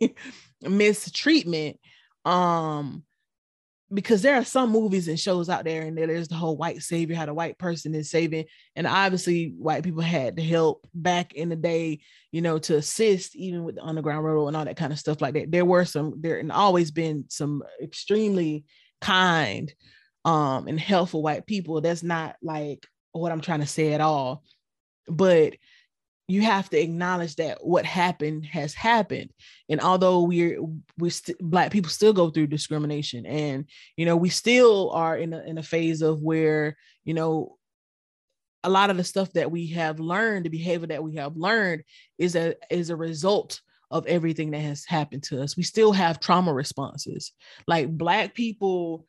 mistreatment 0.62 1.78
um 2.24 3.04
because 3.92 4.22
there 4.22 4.36
are 4.36 4.44
some 4.44 4.70
movies 4.70 5.08
and 5.08 5.18
shows 5.18 5.48
out 5.48 5.64
there 5.64 5.82
and 5.82 5.96
there's 5.96 6.28
the 6.28 6.34
whole 6.34 6.56
white 6.56 6.82
savior 6.82 7.14
how 7.14 7.26
the 7.26 7.34
white 7.34 7.58
person 7.58 7.94
is 7.94 8.10
saving 8.10 8.44
and 8.76 8.86
obviously 8.86 9.54
white 9.58 9.82
people 9.82 10.02
had 10.02 10.36
to 10.36 10.42
help 10.42 10.86
back 10.94 11.34
in 11.34 11.48
the 11.48 11.56
day 11.56 12.00
you 12.30 12.40
know 12.40 12.58
to 12.58 12.76
assist 12.76 13.36
even 13.36 13.64
with 13.64 13.74
the 13.74 13.82
underground 13.82 14.24
railroad 14.24 14.48
and 14.48 14.56
all 14.56 14.64
that 14.64 14.76
kind 14.76 14.92
of 14.92 14.98
stuff 14.98 15.20
like 15.20 15.34
that. 15.34 15.50
There 15.50 15.64
were 15.64 15.84
some 15.84 16.14
there 16.20 16.38
and 16.38 16.52
always 16.52 16.90
been 16.90 17.24
some 17.28 17.62
extremely 17.82 18.64
kind 19.00 19.72
um 20.24 20.68
and 20.68 20.78
helpful 20.80 21.22
white 21.22 21.46
people. 21.46 21.80
That's 21.80 22.02
not 22.02 22.36
like 22.42 22.86
what 23.12 23.32
i'm 23.32 23.40
trying 23.42 23.60
to 23.60 23.66
say 23.66 23.92
at 23.92 24.00
all. 24.00 24.42
But 25.08 25.54
you 26.32 26.40
have 26.40 26.70
to 26.70 26.80
acknowledge 26.80 27.36
that 27.36 27.58
what 27.62 27.84
happened 27.84 28.46
has 28.46 28.72
happened. 28.72 29.30
And 29.68 29.82
although 29.82 30.22
we're 30.22 30.62
we 30.96 31.10
st- 31.10 31.38
black 31.38 31.70
people 31.70 31.90
still 31.90 32.14
go 32.14 32.30
through 32.30 32.46
discrimination 32.46 33.26
and 33.26 33.66
you 33.96 34.06
know 34.06 34.16
we 34.16 34.30
still 34.30 34.90
are 34.92 35.14
in 35.14 35.34
a, 35.34 35.42
in 35.42 35.58
a 35.58 35.62
phase 35.62 36.00
of 36.00 36.22
where 36.22 36.78
you 37.04 37.12
know 37.12 37.58
a 38.64 38.70
lot 38.70 38.88
of 38.88 38.96
the 38.96 39.04
stuff 39.04 39.30
that 39.34 39.50
we 39.50 39.66
have 39.72 40.00
learned 40.00 40.46
the 40.46 40.48
behavior 40.48 40.86
that 40.86 41.04
we 41.04 41.16
have 41.16 41.36
learned 41.36 41.82
is 42.16 42.34
a 42.34 42.54
is 42.70 42.88
a 42.88 42.96
result 42.96 43.60
of 43.90 44.06
everything 44.06 44.52
that 44.52 44.60
has 44.60 44.86
happened 44.86 45.24
to 45.24 45.42
us. 45.42 45.54
We 45.54 45.64
still 45.64 45.92
have 45.92 46.18
trauma 46.18 46.54
responses. 46.54 47.32
Like 47.66 47.90
black 47.90 48.32
people 48.32 49.06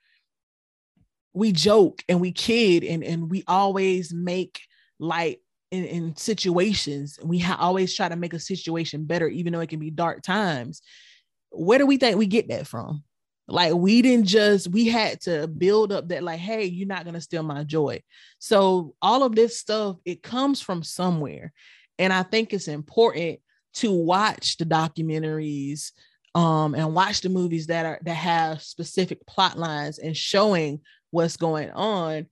we 1.34 1.54
joke 1.54 2.04
and 2.10 2.20
we 2.20 2.34
kid 2.34 2.84
and 2.84 3.02
and 3.02 3.32
we 3.32 3.46
always 3.48 4.14
make 4.14 4.60
light 5.00 5.40
in, 5.74 5.86
in 5.86 6.16
situations. 6.16 7.18
We 7.24 7.40
ha- 7.40 7.58
always 7.60 7.96
try 7.96 8.08
to 8.08 8.16
make 8.16 8.34
a 8.34 8.40
situation 8.40 9.06
better, 9.06 9.28
even 9.28 9.52
though 9.52 9.60
it 9.60 9.70
can 9.70 9.80
be 9.80 9.90
dark 9.90 10.22
times. 10.22 10.84
Where 11.50 11.80
do 11.80 11.88
we 11.88 11.98
think 11.98 12.16
we 12.16 12.28
get 12.28 12.48
that 12.50 12.68
from? 12.68 13.04
Like 13.48 13.74
we 13.74 14.04
didn't 14.04 14.28
just 14.28 14.70
we 14.70 14.88
had 14.88 15.20
to 15.22 15.48
build 15.48 15.92
up 15.92 16.10
that 16.10 16.24
like, 16.24 16.40
hey, 16.40 16.66
you're 16.66 16.88
not 16.88 17.06
gonna 17.06 17.20
steal 17.20 17.42
my 17.42 17.64
joy. 17.64 18.04
So 18.38 18.94
all 19.02 19.24
of 19.24 19.36
this 19.36 19.60
stuff 19.60 19.98
it 20.06 20.22
comes 20.22 20.62
from 20.62 20.84
somewhere, 20.84 21.52
and 21.98 22.14
I 22.14 22.22
think 22.22 22.54
it's 22.54 22.68
important 22.68 23.40
to 23.76 23.92
watch 23.92 24.58
the 24.58 24.66
documentaries 24.66 25.92
um, 26.36 26.76
and 26.76 26.94
watch 26.94 27.22
the 27.22 27.30
movies 27.30 27.68
that 27.68 27.86
are 27.86 28.00
that 28.04 28.14
have 28.14 28.62
specific 28.62 29.26
plot 29.26 29.58
lines 29.58 29.98
and 29.98 30.16
showing 30.16 30.82
what's 31.10 31.36
going 31.36 31.72
on. 31.72 32.28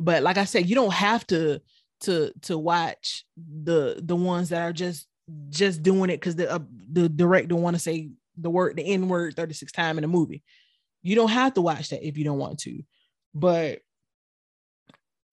But 0.00 0.22
like 0.22 0.38
I 0.38 0.44
said, 0.44 0.68
you 0.68 0.74
don't 0.74 0.92
have 0.92 1.26
to 1.28 1.62
to 2.00 2.32
to 2.42 2.58
watch 2.58 3.24
the 3.36 4.00
the 4.02 4.16
ones 4.16 4.48
that 4.50 4.62
are 4.62 4.72
just 4.72 5.06
just 5.50 5.82
doing 5.82 6.10
it 6.10 6.16
because 6.16 6.36
the 6.36 6.50
uh, 6.50 6.58
the 6.90 7.08
director 7.08 7.56
want 7.56 7.76
to 7.76 7.80
say 7.80 8.10
the 8.36 8.50
word 8.50 8.76
the 8.76 8.82
N 8.82 9.08
word 9.08 9.36
36 9.36 9.72
times 9.72 9.98
in 9.98 10.04
a 10.04 10.08
movie. 10.08 10.42
You 11.02 11.14
don't 11.14 11.30
have 11.30 11.54
to 11.54 11.62
watch 11.62 11.90
that 11.90 12.06
if 12.06 12.16
you 12.18 12.24
don't 12.24 12.38
want 12.38 12.58
to. 12.60 12.82
But 13.34 13.80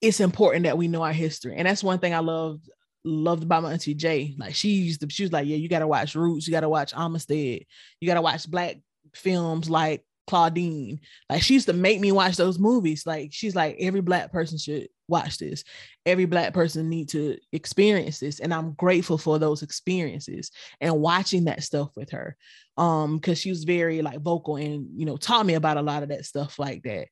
it's 0.01 0.19
important 0.19 0.65
that 0.65 0.77
we 0.77 0.87
know 0.87 1.01
our 1.01 1.13
history. 1.13 1.55
And 1.57 1.67
that's 1.67 1.83
one 1.83 1.99
thing 1.99 2.13
I 2.13 2.19
loved 2.19 2.69
loved 3.03 3.43
about 3.43 3.63
my 3.63 3.73
auntie 3.73 3.93
Jay. 3.93 4.35
Like 4.37 4.53
she 4.53 4.69
used 4.69 5.01
to, 5.01 5.09
she 5.09 5.23
was 5.23 5.31
like, 5.31 5.47
Yeah, 5.47 5.57
you 5.57 5.69
gotta 5.69 5.87
watch 5.87 6.15
Roots, 6.15 6.47
you 6.47 6.51
gotta 6.51 6.69
watch 6.69 6.93
Amistad, 6.93 7.65
you 7.99 8.07
gotta 8.07 8.21
watch 8.21 8.49
black 8.49 8.77
films 9.13 9.69
like 9.69 10.03
Claudine. 10.27 10.99
Like 11.29 11.41
she 11.41 11.53
used 11.53 11.67
to 11.67 11.73
make 11.73 11.99
me 11.99 12.11
watch 12.11 12.35
those 12.35 12.59
movies. 12.59 13.05
Like 13.05 13.29
she's 13.31 13.55
like, 13.55 13.77
every 13.79 14.01
black 14.01 14.31
person 14.31 14.57
should 14.57 14.89
watch 15.07 15.37
this. 15.37 15.63
Every 16.05 16.25
black 16.25 16.53
person 16.53 16.89
need 16.89 17.09
to 17.09 17.37
experience 17.51 18.19
this. 18.19 18.39
And 18.39 18.53
I'm 18.53 18.73
grateful 18.73 19.17
for 19.17 19.39
those 19.39 19.63
experiences 19.63 20.51
and 20.81 20.99
watching 20.99 21.45
that 21.45 21.63
stuff 21.63 21.89
with 21.95 22.11
her. 22.11 22.35
Um, 22.77 23.17
because 23.17 23.39
she 23.39 23.49
was 23.49 23.63
very 23.63 24.03
like 24.03 24.21
vocal 24.21 24.57
and 24.57 24.87
you 24.95 25.07
know 25.07 25.17
taught 25.17 25.47
me 25.47 25.55
about 25.55 25.77
a 25.77 25.81
lot 25.81 26.03
of 26.03 26.09
that 26.09 26.25
stuff 26.25 26.59
like 26.59 26.83
that. 26.83 27.07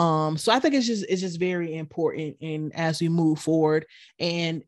Um, 0.00 0.38
so 0.38 0.50
I 0.50 0.60
think 0.60 0.74
it's 0.74 0.86
just 0.86 1.04
it's 1.08 1.20
just 1.20 1.38
very 1.38 1.74
important 1.74 2.36
and 2.40 2.74
as 2.74 3.00
we 3.00 3.10
move 3.10 3.38
forward 3.38 3.84
and 4.18 4.62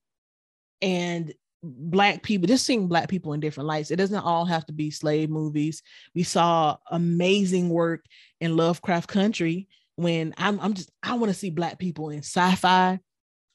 and 0.83 1.33
black 1.62 2.22
people 2.22 2.49
just 2.49 2.66
seeing 2.66 2.89
black 2.89 3.09
people 3.09 3.33
in 3.33 3.41
different 3.41 3.68
lights 3.68 3.93
it 3.93 3.97
doesn't 3.97 4.18
all 4.24 4.45
have 4.45 4.66
to 4.66 4.72
be 4.72 4.91
slave 4.91 5.30
movies 5.30 5.80
we 6.12 6.24
saw 6.24 6.76
amazing 6.91 7.68
work 7.68 8.05
in 8.41 8.57
lovecraft 8.57 9.09
country 9.09 9.68
when 9.97 10.34
i'm, 10.36 10.59
I'm 10.61 10.74
just 10.74 10.90
i 11.03 11.14
want 11.14 11.32
to 11.32 11.38
see 11.38 11.51
black 11.51 11.78
people 11.78 12.11
in 12.11 12.20
sci-fi 12.20 12.99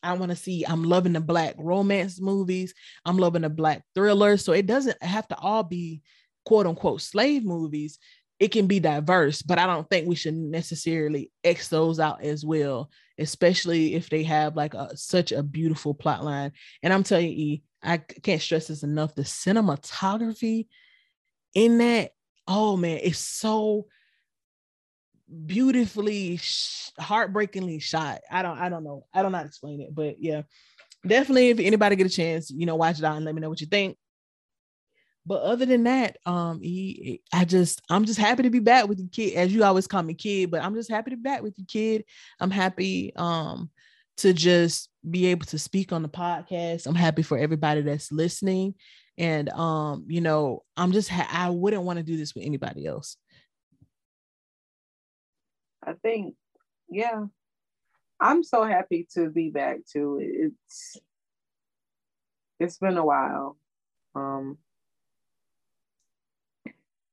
i 0.04 0.14
want 0.14 0.32
to 0.32 0.36
see 0.36 0.66
i'm 0.66 0.84
loving 0.84 1.14
the 1.14 1.22
black 1.22 1.56
romance 1.58 2.22
movies 2.22 2.74
i'm 3.06 3.18
loving 3.18 3.42
the 3.42 3.50
black 3.50 3.84
thrillers 3.96 4.44
so 4.44 4.54
it 4.54 4.68
doesn't 4.68 5.02
have 5.02 5.28
to 5.30 5.38
all 5.38 5.64
be 5.64 6.02
quote 6.46 6.68
unquote 6.68 7.02
slave 7.02 7.44
movies 7.44 8.00
it 8.40 8.52
can 8.52 8.68
be 8.68 8.80
diverse, 8.80 9.42
but 9.42 9.58
I 9.58 9.66
don't 9.66 9.90
think 9.90 10.08
we 10.08 10.16
should 10.16 10.36
necessarily 10.36 11.32
X 11.44 11.70
those 11.70 12.00
out 12.00 12.22
as 12.22 12.46
well, 12.46 12.92
especially 13.18 13.96
if 13.96 14.10
they 14.10 14.24
have 14.24 14.56
like 14.56 14.76
a, 14.76 14.96
such 14.96 15.32
a 15.32 15.42
beautiful 15.42 15.94
plot 15.94 16.24
line. 16.24 16.52
And 16.84 16.94
I'm 16.94 17.04
telling 17.04 17.32
you, 17.32 17.60
I 17.82 17.98
can't 17.98 18.42
stress 18.42 18.68
this 18.68 18.84
enough. 18.84 19.16
The 19.16 19.24
cinematography 19.24 20.68
in 21.56 21.80
that, 21.80 22.12
oh 22.48 22.78
man, 22.78 23.00
it's 23.02 23.20
so 23.20 23.88
beautifully, 25.46 26.40
heartbreakingly 27.00 27.80
shot. 27.80 28.22
I 28.32 28.42
don't, 28.42 28.58
I 28.58 28.70
don't 28.70 28.84
know, 28.84 29.06
I 29.14 29.22
don't 29.22 29.32
know 29.32 29.40
how 29.40 29.44
to 29.44 29.50
explain 29.50 29.82
it, 29.82 29.94
but 29.94 30.22
yeah, 30.22 30.44
definitely. 31.06 31.50
If 31.50 31.60
anybody 31.60 31.96
get 31.96 32.08
a 32.08 32.10
chance, 32.10 32.50
you 32.50 32.66
know, 32.66 32.76
watch 32.76 33.00
it 33.00 33.06
out 33.06 33.18
and 33.18 33.26
let 33.26 33.36
me 33.36 33.42
know 33.42 33.50
what 33.50 33.62
you 33.62 33.68
think. 33.68 33.98
But 35.26 35.42
other 35.42 35.66
than 35.66 35.84
that, 35.84 36.16
um, 36.26 36.62
he, 36.62 37.22
I 37.34 37.44
just, 37.44 37.82
I'm 37.90 38.06
just 38.06 38.18
happy 38.18 38.44
to 38.44 38.50
be 38.50 38.60
back 38.60 38.88
with 38.88 39.00
you, 39.00 39.10
kid. 39.12 39.34
As 39.34 39.54
you 39.54 39.66
always 39.66 39.86
call 39.86 40.02
me, 40.02 40.14
kid, 40.14 40.50
but 40.50 40.64
I'm 40.64 40.74
just 40.74 40.90
happy 40.90 41.12
to 41.12 41.18
be 41.18 41.22
back 41.24 41.44
with 41.44 41.60
you, 41.60 41.66
kid. 41.66 42.06
I'm 42.40 42.52
happy, 42.52 43.14
um, 43.18 43.70
to 44.18 44.32
just 44.32 44.90
be 45.08 45.28
able 45.28 45.46
to 45.48 45.60
speak 45.60 45.92
on 45.92 46.02
the 46.02 46.10
podcast. 46.10 46.88
I'm 46.88 46.96
happy 46.96 47.24
for 47.24 47.38
everybody 47.38 47.82
that's 47.82 48.12
listening, 48.12 48.76
and 49.18 49.50
um, 49.50 50.06
you 50.08 50.22
know, 50.22 50.64
I'm 50.78 50.94
just, 50.94 51.10
ha- 51.10 51.30
I 51.30 51.50
wouldn't 51.50 51.84
want 51.84 51.98
to 51.98 52.04
do 52.04 52.16
this 52.16 52.34
with 52.34 52.46
anybody 52.46 52.86
else. 52.86 53.18
I 55.88 55.94
think, 55.94 56.36
yeah, 56.90 57.26
I'm 58.20 58.44
so 58.44 58.64
happy 58.64 59.08
to 59.14 59.30
be 59.30 59.50
back 59.50 59.78
too. 59.92 60.20
It's, 60.22 60.98
it's 62.60 62.78
been 62.78 62.98
a 62.98 63.06
while. 63.06 63.58
Um, 64.16 64.58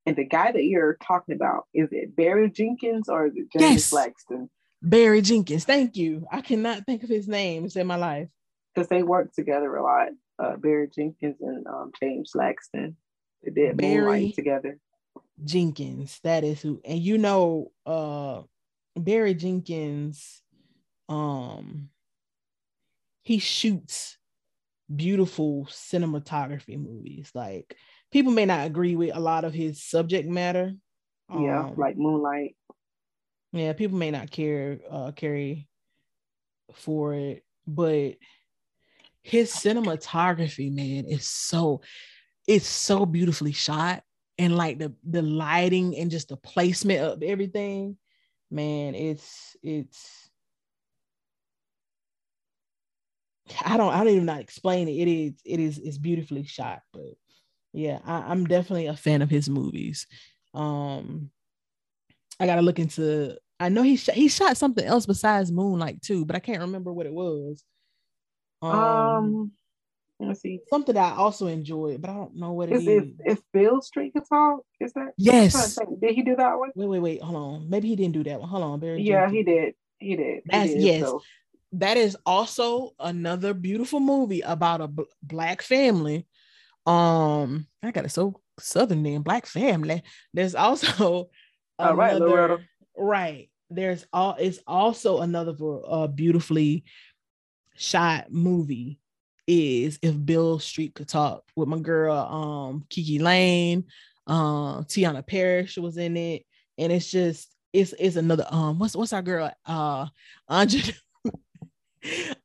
and 0.06 0.16
the 0.16 0.24
guy 0.24 0.52
that 0.52 0.64
you're 0.64 0.98
talking 1.02 1.34
about, 1.34 1.66
is 1.72 1.88
it 1.92 2.16
Barry 2.16 2.50
Jenkins 2.50 3.08
or 3.08 3.26
is 3.26 3.36
it 3.36 3.52
James 3.52 3.92
yes. 3.92 3.92
Laxton? 3.92 4.48
Barry 4.82 5.22
Jenkins. 5.22 5.64
Thank 5.64 5.96
you. 5.96 6.26
I 6.30 6.40
cannot 6.40 6.84
think 6.84 7.02
of 7.04 7.08
his 7.08 7.28
name. 7.28 7.64
It's 7.64 7.76
in 7.76 7.86
my 7.86 7.96
life. 7.96 8.28
Because 8.74 8.88
they 8.88 9.02
work 9.02 9.32
together 9.32 9.74
a 9.76 9.82
lot. 9.82 10.08
Uh, 10.38 10.56
Barry 10.56 10.88
Jenkins 10.94 11.36
and 11.40 11.66
um, 11.66 11.92
James 12.00 12.32
Laxton. 12.34 12.94
They 13.42 13.50
did 13.50 13.76
Barry 13.76 14.32
together. 14.32 14.78
Jenkins. 15.44 16.20
That 16.22 16.44
is 16.44 16.60
who. 16.60 16.80
And 16.84 16.98
you 16.98 17.18
know, 17.18 17.72
uh, 17.86 18.42
Barry 18.96 19.34
Jenkins, 19.34 20.42
um, 21.08 21.90
he 23.22 23.38
shoots 23.38 24.18
beautiful 24.94 25.66
cinematography 25.70 26.78
movies. 26.78 27.30
Like 27.34 27.76
people 28.12 28.32
may 28.32 28.46
not 28.46 28.66
agree 28.66 28.96
with 28.96 29.14
a 29.14 29.20
lot 29.20 29.44
of 29.44 29.54
his 29.54 29.82
subject 29.82 30.28
matter. 30.28 30.74
Yeah, 31.30 31.60
um, 31.60 31.74
like 31.76 31.96
Moonlight. 31.96 32.56
Yeah, 33.52 33.72
people 33.72 33.96
may 33.96 34.10
not 34.10 34.30
care 34.30 34.80
uh 34.90 35.12
carry 35.12 35.68
for 36.72 37.14
it, 37.14 37.44
but 37.66 38.16
his 39.22 39.50
cinematography, 39.50 40.72
man, 40.72 41.06
is 41.06 41.26
so 41.26 41.80
it's 42.46 42.66
so 42.66 43.06
beautifully 43.06 43.52
shot 43.52 44.02
and 44.38 44.54
like 44.54 44.78
the 44.78 44.92
the 45.02 45.22
lighting 45.22 45.96
and 45.96 46.10
just 46.10 46.28
the 46.28 46.36
placement 46.36 47.00
of 47.00 47.22
everything, 47.22 47.96
man, 48.54 48.94
it's 48.94 49.56
it's 49.62 50.30
I 53.64 53.76
don't 53.76 53.92
I 53.92 53.98
don't 53.98 54.12
even 54.12 54.24
not 54.24 54.40
explain 54.40 54.88
it. 54.88 54.92
It 54.92 55.08
is 55.08 55.32
it 55.44 55.60
is 55.60 55.78
it's 55.78 55.98
beautifully 55.98 56.44
shot, 56.44 56.80
but 56.92 57.02
yeah, 57.72 57.98
I, 58.06 58.30
am 58.32 58.46
definitely 58.46 58.86
a 58.86 58.96
fan 58.96 59.20
of 59.20 59.28
his 59.28 59.48
movies. 59.48 60.06
Um, 60.54 61.30
I 62.38 62.46
gotta 62.46 62.62
look 62.62 62.78
into. 62.78 63.36
I 63.60 63.68
know 63.68 63.82
he 63.82 63.96
sh- 63.96 64.10
he 64.14 64.28
shot 64.28 64.56
something 64.56 64.84
else 64.84 65.06
besides 65.06 65.52
Moonlight 65.52 66.02
too, 66.02 66.24
but 66.24 66.36
I 66.36 66.40
can't 66.40 66.60
remember 66.60 66.92
what 66.92 67.06
it 67.06 67.12
was. 67.12 67.64
Um, 68.62 68.72
um 68.72 69.52
let's 70.20 70.40
see 70.40 70.60
something 70.68 70.94
that 70.94 71.12
I 71.12 71.16
also 71.16 71.46
enjoyed, 71.46 72.00
but 72.00 72.10
I 72.10 72.14
don't 72.14 72.36
know 72.36 72.52
what 72.52 72.70
it 72.70 72.82
is. 72.82 73.12
is. 73.24 73.42
Beale 73.52 73.82
Street 73.82 74.12
could 74.12 74.28
talk, 74.28 74.60
is 74.80 74.92
that? 74.94 75.12
Yes. 75.16 75.78
Did 76.00 76.14
he 76.14 76.22
do 76.22 76.36
that 76.36 76.58
one? 76.58 76.70
Wait, 76.74 76.88
wait, 76.88 77.00
wait. 77.00 77.22
Hold 77.22 77.36
on. 77.36 77.70
Maybe 77.70 77.88
he 77.88 77.96
didn't 77.96 78.14
do 78.14 78.24
that 78.24 78.40
one. 78.40 78.48
Hold 78.48 78.62
on, 78.62 78.80
Barry. 78.80 79.02
Yeah, 79.02 79.30
he 79.30 79.42
did. 79.42 79.74
He 79.98 80.16
did. 80.16 80.42
That's 80.46 80.70
he 80.70 80.74
did, 80.74 80.84
yes. 80.84 81.06
So. 81.06 81.22
That 81.72 81.96
is 81.96 82.16
also 82.24 82.92
another 83.00 83.52
beautiful 83.52 83.98
movie 83.98 84.42
about 84.42 84.80
a 84.80 84.86
b- 84.86 85.06
black 85.22 85.60
family 85.60 86.26
um, 86.86 87.66
I 87.82 87.90
got 87.90 88.04
it 88.04 88.10
so 88.10 88.40
southern 88.58 89.02
name, 89.02 89.22
Black 89.22 89.46
Family. 89.46 90.02
There's 90.32 90.54
also 90.54 91.30
all 91.78 91.96
right, 91.96 92.16
Loretta. 92.16 92.58
Right. 92.96 93.50
There's 93.70 94.06
all 94.12 94.36
it's 94.38 94.60
also 94.66 95.20
another 95.20 95.54
uh 95.86 96.06
beautifully 96.06 96.84
shot 97.76 98.30
movie 98.30 98.98
is 99.46 99.98
if 100.02 100.14
Beale 100.24 100.58
Street 100.58 100.94
could 100.94 101.08
talk 101.08 101.44
with 101.56 101.68
my 101.68 101.78
girl 101.78 102.16
um 102.16 102.84
KiKi 102.90 103.20
Layne, 103.20 103.84
um 104.26 104.84
Teyonah 104.84 105.26
Parris 105.26 105.76
was 105.76 105.96
in 105.96 106.16
it, 106.16 106.44
and 106.78 106.92
it's 106.92 107.10
just 107.10 107.54
it's 107.72 107.94
it's 107.98 108.16
another 108.16 108.46
um 108.50 108.78
what's 108.78 108.96
what's 108.96 109.12
our 109.12 109.22
girl 109.22 109.50
uh 109.66 110.06
Aunjanue 110.50 110.94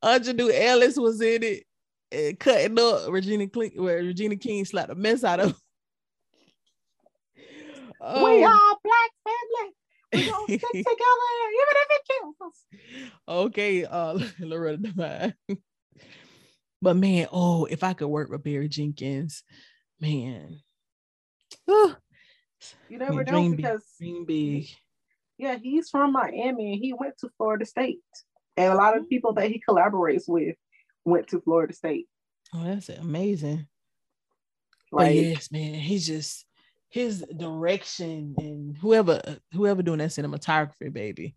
Aunjanue 0.04 0.52
Ellis 0.54 0.98
was 0.98 1.22
in 1.22 1.44
it 1.44 1.64
and 2.12 2.40
cutting 2.40 2.80
up 2.80 3.10
Regina 3.10 3.48
King, 3.48 3.72
where 3.76 3.98
Regina 3.98 4.36
King 4.36 4.66
slapped 4.66 4.90
the 4.90 4.96
mess 4.96 5.24
out 5.24 5.40
of. 5.40 5.56
Um, 8.02 8.24
we 8.24 8.44
are 8.44 8.78
black 8.84 9.12
family. 9.26 9.74
We 10.14 10.26
gonna 10.26 10.44
stick 10.46 10.62
together 10.72 10.96
even 11.54 11.76
if 11.76 11.90
it 11.90 12.02
kills 12.10 12.36
us. 12.42 12.66
Okay, 13.28 13.86
uh, 13.86 14.20
Loretta 14.40 14.78
Devine. 14.78 15.34
But 16.82 16.96
man, 16.96 17.28
oh, 17.32 17.66
if 17.66 17.84
I 17.84 17.94
could 17.94 18.08
work 18.08 18.30
with 18.30 18.44
Barry 18.44 18.70
Jenkins, 18.70 19.44
man. 20.00 20.60
you 21.68 21.96
never 22.92 23.24
know 23.24 23.50
because 23.50 23.82
dream 24.00 24.26
big. 24.26 24.68
Yeah, 25.38 25.58
he's 25.62 25.90
from 25.90 26.12
Miami 26.12 26.74
and 26.74 26.82
he 26.82 26.94
went 26.94 27.18
to 27.20 27.30
Florida 27.38 27.66
State. 27.66 28.00
And 28.58 28.74
a 28.74 28.76
lot 28.76 28.98
of 28.98 29.08
people 29.08 29.34
that 29.34 29.50
he 29.50 29.62
collaborates 29.68 30.28
with 30.28 30.56
went 31.06 31.28
to 31.30 31.40
Florida 31.40 31.74
State. 31.74 32.08
Oh, 32.54 32.64
that's 32.64 32.90
amazing. 32.90 33.68
Like, 34.92 35.08
but 35.08 35.16
yes, 35.16 35.52
man, 35.52 35.76
he's 35.76 36.06
just 36.06 36.46
his 36.90 37.24
direction 37.38 38.36
and 38.38 38.76
whoever 38.76 39.22
whoever 39.54 39.84
doing 39.84 40.00
that 40.00 40.10
cinematography, 40.10 40.92
baby, 40.92 41.36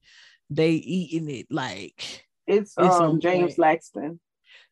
they 0.50 0.70
eating 0.72 1.30
it 1.30 1.46
like 1.50 2.26
it's, 2.46 2.74
it's 2.78 2.94
um 2.96 3.20
James 3.20 3.56
Laxton. 3.56 4.18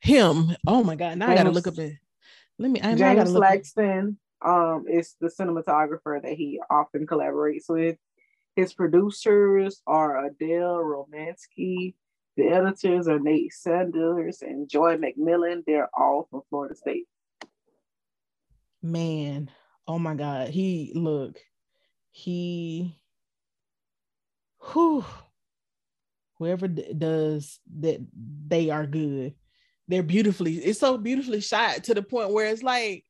Him. 0.01 0.57
Oh 0.67 0.83
my 0.83 0.97
god. 0.97 1.19
Now 1.19 1.27
James, 1.27 1.41
I 1.41 1.43
gotta 1.43 1.55
look 1.55 1.67
up 1.67 1.79
it. 1.79 1.95
Let 2.59 2.71
me 2.71 2.81
I, 2.81 2.95
James 2.95 3.33
Laxton 3.33 4.17
um 4.43 4.87
is 4.89 5.17
the 5.21 5.29
cinematographer 5.29 6.23
that 6.23 6.33
he 6.33 6.61
often 6.71 7.07
collaborates 7.07 7.69
with. 7.69 7.97
His 8.57 8.73
producers 8.73 9.81
are 9.87 10.27
Adele 10.27 10.83
Romanski. 10.83 11.95
The 12.37 12.49
editors 12.49 13.09
are 13.09 13.19
Nate 13.19 13.53
Sanders 13.53 14.43
and 14.43 14.69
Joi 14.69 14.97
McMillon. 14.97 15.63
They're 15.67 15.91
all 15.95 16.27
from 16.31 16.43
Florida 16.49 16.75
State. 16.75 17.07
Man, 18.83 19.51
oh 19.87 19.99
my 19.99 20.15
God. 20.15 20.49
He 20.49 20.93
look, 20.95 21.39
he 22.11 22.99
who 24.59 25.05
whoever 26.39 26.69
d- 26.69 26.95
does 26.97 27.61
that 27.81 28.01
they 28.49 28.71
are 28.71 28.87
good. 28.87 29.35
They're 29.91 30.05
beautifully, 30.05 30.55
it's 30.55 30.79
so 30.79 30.97
beautifully 30.97 31.41
shot 31.41 31.85
to 31.85 31.95
the 31.95 32.03
point 32.03 32.33
where 32.33 32.47
it's 32.47 32.63
like 32.63 33.05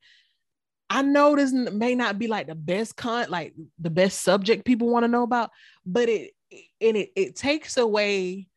I 0.89 1.03
know 1.03 1.37
this 1.37 1.53
may 1.53 1.95
not 1.95 2.18
be 2.18 2.26
like 2.26 2.49
the 2.49 2.57
best 2.57 2.97
con, 2.97 3.26
like 3.28 3.55
the 3.78 3.91
best 3.91 4.22
subject 4.22 4.64
people 4.64 4.89
want 4.89 5.05
to 5.05 5.09
know 5.09 5.22
about, 5.22 5.51
but 5.87 6.09
it 6.09 6.33
and 6.81 6.97
it 6.97 7.11
it 7.14 7.37
takes 7.37 7.76
away 7.76 8.49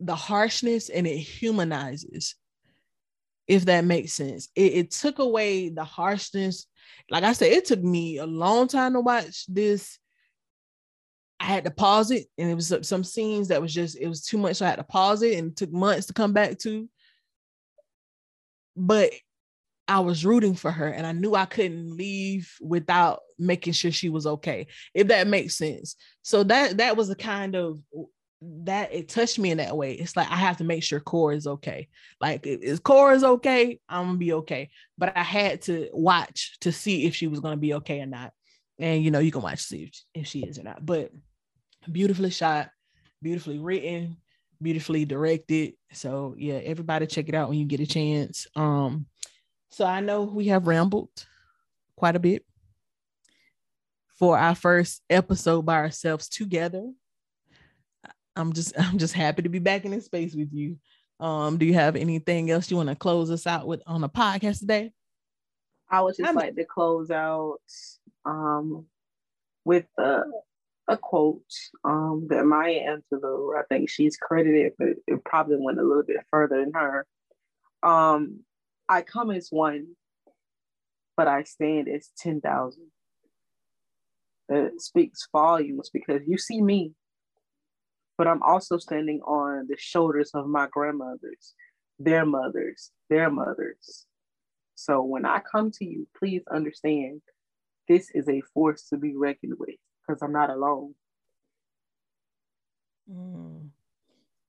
the 0.00 0.14
harshness 0.14 0.88
and 0.88 1.06
it 1.06 1.18
humanizes, 1.18 2.36
if 3.46 3.66
that 3.66 3.84
makes 3.84 4.14
sense. 4.14 4.48
It, 4.54 4.72
it 4.72 4.90
took 4.92 5.18
away 5.18 5.68
the 5.68 5.84
harshness. 5.84 6.66
Like 7.10 7.24
I 7.24 7.34
said, 7.34 7.52
it 7.52 7.66
took 7.66 7.82
me 7.82 8.16
a 8.16 8.26
long 8.26 8.68
time 8.68 8.94
to 8.94 9.00
watch 9.00 9.44
this. 9.48 9.98
I 11.42 11.46
had 11.46 11.64
to 11.64 11.72
pause 11.72 12.12
it, 12.12 12.28
and 12.38 12.48
it 12.48 12.54
was 12.54 12.72
some 12.82 13.02
scenes 13.02 13.48
that 13.48 13.60
was 13.60 13.74
just 13.74 13.98
it 13.98 14.06
was 14.06 14.24
too 14.24 14.38
much. 14.38 14.56
So 14.56 14.64
I 14.64 14.68
had 14.68 14.76
to 14.76 14.84
pause 14.84 15.22
it, 15.22 15.36
and 15.36 15.50
it 15.50 15.56
took 15.56 15.72
months 15.72 16.06
to 16.06 16.12
come 16.12 16.32
back 16.32 16.56
to. 16.60 16.88
But 18.76 19.10
I 19.88 19.98
was 20.00 20.24
rooting 20.24 20.54
for 20.54 20.70
her 20.70 20.86
and 20.86 21.04
I 21.04 21.10
knew 21.10 21.34
I 21.34 21.44
couldn't 21.44 21.96
leave 21.96 22.54
without 22.60 23.20
making 23.38 23.72
sure 23.72 23.90
she 23.90 24.08
was 24.08 24.24
okay, 24.24 24.68
if 24.94 25.08
that 25.08 25.26
makes 25.26 25.56
sense. 25.56 25.96
So 26.22 26.44
that 26.44 26.76
that 26.76 26.96
was 26.96 27.10
a 27.10 27.16
kind 27.16 27.56
of 27.56 27.80
that 28.40 28.94
it 28.94 29.08
touched 29.08 29.40
me 29.40 29.50
in 29.50 29.58
that 29.58 29.76
way. 29.76 29.94
It's 29.94 30.16
like 30.16 30.30
I 30.30 30.36
have 30.36 30.58
to 30.58 30.64
make 30.64 30.84
sure 30.84 31.00
Core 31.00 31.32
is 31.32 31.48
okay. 31.48 31.88
Like 32.20 32.46
if 32.46 32.84
Core 32.84 33.12
is 33.12 33.24
okay, 33.24 33.80
I'm 33.88 34.06
gonna 34.06 34.18
be 34.18 34.32
okay. 34.34 34.70
But 34.96 35.16
I 35.16 35.24
had 35.24 35.62
to 35.62 35.88
watch 35.92 36.56
to 36.60 36.70
see 36.70 37.04
if 37.04 37.16
she 37.16 37.26
was 37.26 37.40
gonna 37.40 37.56
be 37.56 37.74
okay 37.74 38.00
or 38.00 38.06
not. 38.06 38.32
And 38.78 39.02
you 39.02 39.10
know, 39.10 39.18
you 39.18 39.32
can 39.32 39.42
watch 39.42 39.58
see 39.58 39.90
if 40.14 40.28
she 40.28 40.44
is 40.44 40.60
or 40.60 40.62
not. 40.62 40.86
But 40.86 41.10
beautifully 41.90 42.30
shot, 42.30 42.70
beautifully 43.22 43.58
written, 43.58 44.16
beautifully 44.60 45.04
directed. 45.04 45.74
So 45.92 46.34
yeah, 46.38 46.54
everybody 46.54 47.06
check 47.06 47.28
it 47.28 47.34
out 47.34 47.48
when 47.48 47.58
you 47.58 47.66
get 47.66 47.80
a 47.80 47.86
chance. 47.86 48.46
Um 48.56 49.06
so 49.70 49.86
I 49.86 50.00
know 50.00 50.22
we 50.22 50.48
have 50.48 50.66
rambled 50.66 51.08
quite 51.96 52.16
a 52.16 52.20
bit 52.20 52.44
for 54.18 54.38
our 54.38 54.54
first 54.54 55.02
episode 55.10 55.62
by 55.62 55.76
ourselves 55.76 56.28
together. 56.28 56.92
I'm 58.36 58.52
just 58.52 58.72
I'm 58.78 58.98
just 58.98 59.14
happy 59.14 59.42
to 59.42 59.48
be 59.48 59.58
back 59.58 59.84
in 59.84 59.90
this 59.90 60.06
space 60.06 60.34
with 60.34 60.52
you. 60.52 60.78
Um, 61.20 61.56
do 61.56 61.66
you 61.66 61.74
have 61.74 61.94
anything 61.94 62.50
else 62.50 62.70
you 62.70 62.76
want 62.76 62.88
to 62.88 62.96
close 62.96 63.30
us 63.30 63.46
out 63.46 63.66
with 63.66 63.80
on 63.86 64.00
the 64.00 64.08
podcast 64.08 64.58
today? 64.58 64.92
I 65.90 66.00
would 66.00 66.16
just 66.16 66.28
I'm, 66.28 66.34
like 66.34 66.56
to 66.56 66.64
close 66.64 67.10
out 67.10 67.60
um 68.24 68.86
with 69.64 69.86
a, 69.98 70.22
a 70.88 70.96
quote 70.96 71.42
um 71.84 72.26
that 72.28 72.44
Maya 72.44 72.96
Angelou, 72.96 73.58
I 73.58 73.62
think 73.68 73.88
she's 73.88 74.16
credited, 74.16 74.72
but 74.78 74.88
it 75.06 75.24
probably 75.24 75.56
went 75.58 75.78
a 75.78 75.82
little 75.82 76.02
bit 76.02 76.18
further 76.30 76.60
than 76.60 76.72
her. 76.74 77.06
Um, 77.82 78.40
I 78.88 79.02
come 79.02 79.30
as 79.30 79.48
one, 79.50 79.96
but 81.16 81.28
I 81.28 81.44
stand 81.44 81.88
as 81.88 82.10
10,000. 82.18 82.82
It 84.48 84.80
speaks 84.80 85.28
volumes 85.32 85.90
because 85.92 86.22
you 86.26 86.36
see 86.36 86.60
me, 86.60 86.92
but 88.18 88.26
I'm 88.26 88.42
also 88.42 88.76
standing 88.76 89.20
on 89.22 89.66
the 89.68 89.76
shoulders 89.78 90.32
of 90.34 90.46
my 90.46 90.66
grandmothers, 90.70 91.54
their 91.98 92.26
mothers, 92.26 92.90
their 93.08 93.30
mothers. 93.30 94.06
So 94.74 95.02
when 95.02 95.24
I 95.24 95.40
come 95.40 95.70
to 95.72 95.84
you, 95.84 96.06
please 96.18 96.42
understand 96.52 97.22
this 97.88 98.10
is 98.14 98.28
a 98.28 98.42
force 98.52 98.88
to 98.88 98.96
be 98.96 99.16
reckoned 99.16 99.54
with 99.58 99.76
because 100.06 100.22
I'm 100.22 100.32
not 100.32 100.50
alone. 100.50 100.94
Mm. 103.10 103.70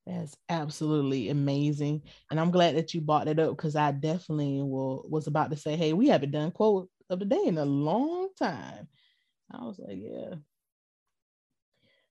That's 0.06 0.36
absolutely 0.48 1.30
amazing. 1.30 2.02
And 2.30 2.38
I'm 2.38 2.50
glad 2.50 2.76
that 2.76 2.92
you 2.92 3.00
brought 3.00 3.28
it 3.28 3.38
up 3.38 3.56
because 3.56 3.74
I 3.74 3.90
definitely 3.90 4.60
will 4.60 5.06
was 5.08 5.26
about 5.26 5.50
to 5.50 5.56
say, 5.56 5.76
hey, 5.76 5.92
we 5.92 6.08
haven't 6.08 6.32
done 6.32 6.50
quote 6.50 6.90
of 7.08 7.18
the 7.20 7.24
day 7.24 7.42
in 7.46 7.56
a 7.56 7.64
long 7.64 8.28
time. 8.38 8.88
I 9.50 9.64
was 9.64 9.78
like, 9.78 9.98
yeah. 9.98 10.34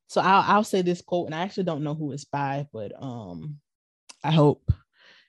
So 0.07 0.21
I'll 0.21 0.43
I'll 0.55 0.63
say 0.63 0.81
this 0.81 1.01
quote, 1.01 1.27
and 1.27 1.35
I 1.35 1.41
actually 1.41 1.63
don't 1.63 1.83
know 1.83 1.95
who 1.95 2.11
it's 2.11 2.25
by, 2.25 2.67
but 2.73 2.91
um 3.01 3.59
I 4.23 4.31
hope. 4.31 4.71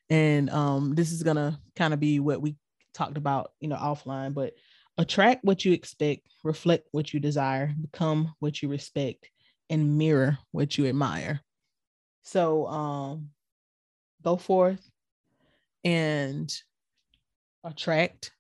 And 0.09 0.49
um 0.51 0.95
this 0.95 1.13
is 1.13 1.23
gonna 1.23 1.61
kind 1.77 1.93
of 1.93 2.01
be 2.01 2.19
what 2.19 2.41
we 2.41 2.57
talked 2.95 3.19
about, 3.19 3.53
you 3.61 3.69
know, 3.69 3.77
offline, 3.77 4.33
but 4.33 4.55
attract 4.99 5.45
what 5.45 5.65
you 5.65 5.73
expect, 5.73 6.29
reflect 6.43 6.89
what 6.93 7.13
you 7.13 7.21
desire, 7.21 7.75
become 7.81 8.35
what 8.39 8.63
you 8.63 8.69
respect, 8.69 9.31
and 9.71 9.99
mirror 9.99 10.39
what 10.53 10.79
you 10.79 10.87
admire. 10.87 11.41
So 12.23 12.67
um 12.67 13.31
go 14.23 14.37
forth 14.37 14.91
and 15.85 16.53
attract 17.63 18.33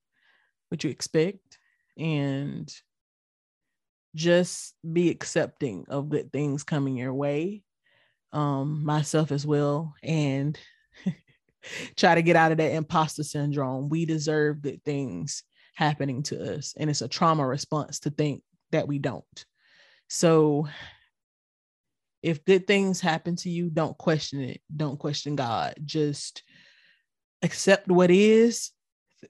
what 0.69 0.83
you 0.83 0.91
expect 0.91 1.59
and 1.99 2.73
just 4.15 4.75
be 4.91 5.11
accepting 5.11 5.85
of 5.89 6.09
good 6.09 6.33
things 6.33 6.63
coming 6.63 6.97
your 6.97 7.13
way 7.13 7.63
um 8.33 8.85
myself 8.85 9.33
as 9.33 9.47
well 9.47 9.95
and 10.03 10.59
try 11.97 12.15
to 12.15 12.23
get 12.23 12.37
out 12.37 12.53
of 12.53 12.59
that 12.59 12.73
imposter 12.73 13.23
syndrome 13.23 13.89
we 13.89 14.05
deserve 14.05 14.63
good 14.63 14.83
things 14.85 15.43
happening 15.75 16.23
to 16.23 16.57
us 16.57 16.75
and 16.79 16.89
it's 16.89 17.03
a 17.03 17.09
trauma 17.09 17.47
response 17.47 18.01
to 18.01 18.11
think 18.11 18.43
that 18.71 18.89
we 18.89 18.99
don't 18.99 19.45
so 20.09 20.67
if 22.25 22.43
good 22.43 22.67
things 22.67 23.03
happen 23.03 23.37
to 23.37 23.51
you, 23.51 23.69
don't 23.69 23.99
question 23.99 24.41
it. 24.41 24.63
Don't 24.75 24.99
question 24.99 25.37
God. 25.37 25.75
Just 25.85 26.43
accept 27.43 27.89
what 27.89 28.11
is, 28.11 28.71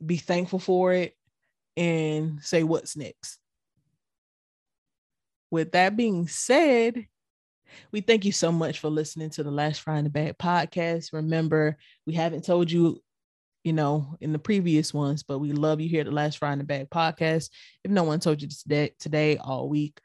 be 0.05 0.16
thankful 0.16 0.61
for 0.61 0.92
it, 0.92 1.16
and 1.76 2.40
say 2.40 2.62
what's 2.62 2.97
next. 2.97 3.38
With 5.51 5.72
that 5.72 5.97
being 5.97 6.28
said, 6.28 7.09
we 7.90 8.01
thank 8.01 8.24
you 8.24 8.30
so 8.30 8.53
much 8.53 8.78
for 8.78 8.90
listening 8.90 9.30
to 9.30 9.42
the 9.42 9.51
Last 9.51 9.84
the 9.84 10.09
Bag 10.09 10.38
podcast. 10.38 11.12
Remember, 11.12 11.76
we 12.07 12.12
haven't 12.12 12.45
told 12.45 12.70
you, 12.70 13.03
you 13.65 13.73
know, 13.73 14.17
in 14.21 14.33
the 14.33 14.39
previous 14.39 14.93
ones, 14.95 15.23
but 15.23 15.39
we 15.39 15.53
love 15.53 15.81
you 15.81 15.89
here 15.89 16.01
at 16.01 16.07
the 16.07 16.12
Last 16.12 16.39
Fry 16.39 16.53
in 16.53 16.59
the 16.59 16.65
Bag 16.65 16.91
podcast. 16.91 17.49
If 17.83 17.91
no 17.91 18.05
one 18.05 18.21
told 18.21 18.43
you 18.43 18.49
today, 18.49 18.93
today 19.01 19.39
all 19.39 19.69
week, 19.69 19.99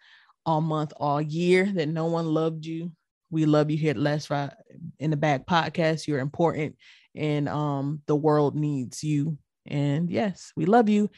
all 0.46 0.62
month, 0.62 0.94
all 0.98 1.22
year 1.22 1.66
that 1.76 1.90
no 1.90 2.06
one 2.06 2.26
loved 2.26 2.66
you. 2.66 2.92
We 3.30 3.46
love 3.46 3.70
you 3.70 3.78
here 3.78 3.92
at 3.92 3.98
Let's 3.98 4.28
Fry 4.28 4.52
in 4.98 5.12
the 5.12 5.18
Bag 5.18 5.46
podcast. 5.46 6.08
You're 6.08 6.20
important 6.20 6.78
and 7.16 7.50
um 7.50 8.02
the 8.08 8.16
world 8.16 8.56
needs 8.56 9.04
you. 9.04 9.38
And 9.66 10.10
yes, 10.10 10.54
we 10.56 10.66
love 10.66 10.88
you. 10.90 11.10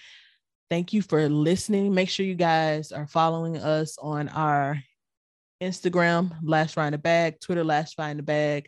Thank 0.70 0.94
you 0.94 1.02
for 1.02 1.30
listening. 1.30 1.94
Make 1.94 2.10
sure 2.10 2.26
you 2.26 2.36
guys 2.36 2.92
are 2.92 3.08
following 3.08 3.58
us 3.58 3.98
on 4.02 4.30
our 4.30 4.82
Instagram, 5.62 6.34
Last 6.42 6.74
Fry 6.74 6.88
in 6.88 6.94
the 6.94 6.98
Bag, 6.98 7.40
Twitter, 7.40 7.64
Last 7.64 7.96
Fry 7.96 8.10
in 8.10 8.18
the 8.18 8.24
Bag. 8.24 8.68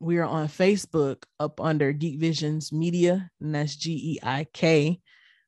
We 0.00 0.18
are 0.18 0.24
on 0.24 0.48
Facebook 0.48 1.24
up 1.40 1.60
under 1.60 1.92
Geik 1.92 2.18
Visions 2.18 2.72
Media, 2.72 3.30
and 3.40 3.54
that's 3.54 3.76
G 3.76 3.92
E 3.92 4.18
I 4.22 4.46
K 4.52 5.00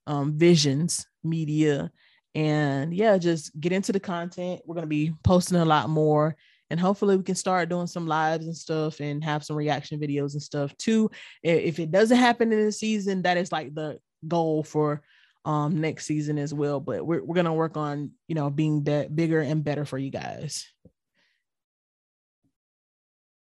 um, 0.06 0.38
Visions 0.38 1.06
Media 1.22 1.90
and 2.34 2.94
yeah, 2.94 3.18
just 3.18 3.58
get 3.58 3.72
into 3.72 3.92
the 3.92 4.00
content. 4.00 4.60
We're 4.64 4.74
going 4.74 4.84
to 4.84 4.88
be 4.88 5.12
posting 5.24 5.58
a 5.58 5.64
lot 5.64 5.88
more 5.88 6.36
and 6.70 6.78
hopefully 6.78 7.16
we 7.16 7.22
can 7.22 7.34
start 7.34 7.68
doing 7.68 7.86
some 7.86 8.06
lives 8.06 8.46
and 8.46 8.56
stuff 8.56 9.00
and 9.00 9.24
have 9.24 9.44
some 9.44 9.56
reaction 9.56 10.00
videos 10.00 10.34
and 10.34 10.42
stuff 10.42 10.76
too. 10.76 11.10
If 11.42 11.78
it 11.78 11.90
doesn't 11.90 12.16
happen 12.16 12.52
in 12.52 12.64
the 12.64 12.72
season, 12.72 13.22
that 13.22 13.36
is 13.36 13.52
like 13.52 13.74
the 13.74 13.98
goal 14.26 14.62
for 14.62 15.02
um 15.44 15.80
next 15.80 16.06
season 16.06 16.38
as 16.38 16.52
well. 16.52 16.80
But 16.80 17.06
we're 17.06 17.24
we're 17.24 17.34
gonna 17.34 17.54
work 17.54 17.76
on 17.76 18.10
you 18.26 18.34
know 18.34 18.50
being 18.50 18.84
that 18.84 19.14
bigger 19.14 19.40
and 19.40 19.64
better 19.64 19.84
for 19.84 19.98
you 19.98 20.10
guys. 20.10 20.66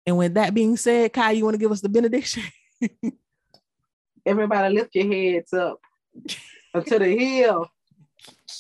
And 0.06 0.18
with 0.18 0.36
that 0.36 0.54
being 0.54 0.78
said, 0.78 1.14
Kai, 1.14 1.32
you 1.32 1.44
want 1.44 1.56
to 1.56 1.60
give 1.60 1.72
us 1.72 1.82
the 1.82 1.90
benediction? 1.90 2.44
Everybody 4.26 4.76
lift 4.76 4.96
your 4.96 5.12
heads 5.12 5.54
up 5.54 5.80
unto 6.74 7.00
the 7.00 7.18
hill 7.18 7.68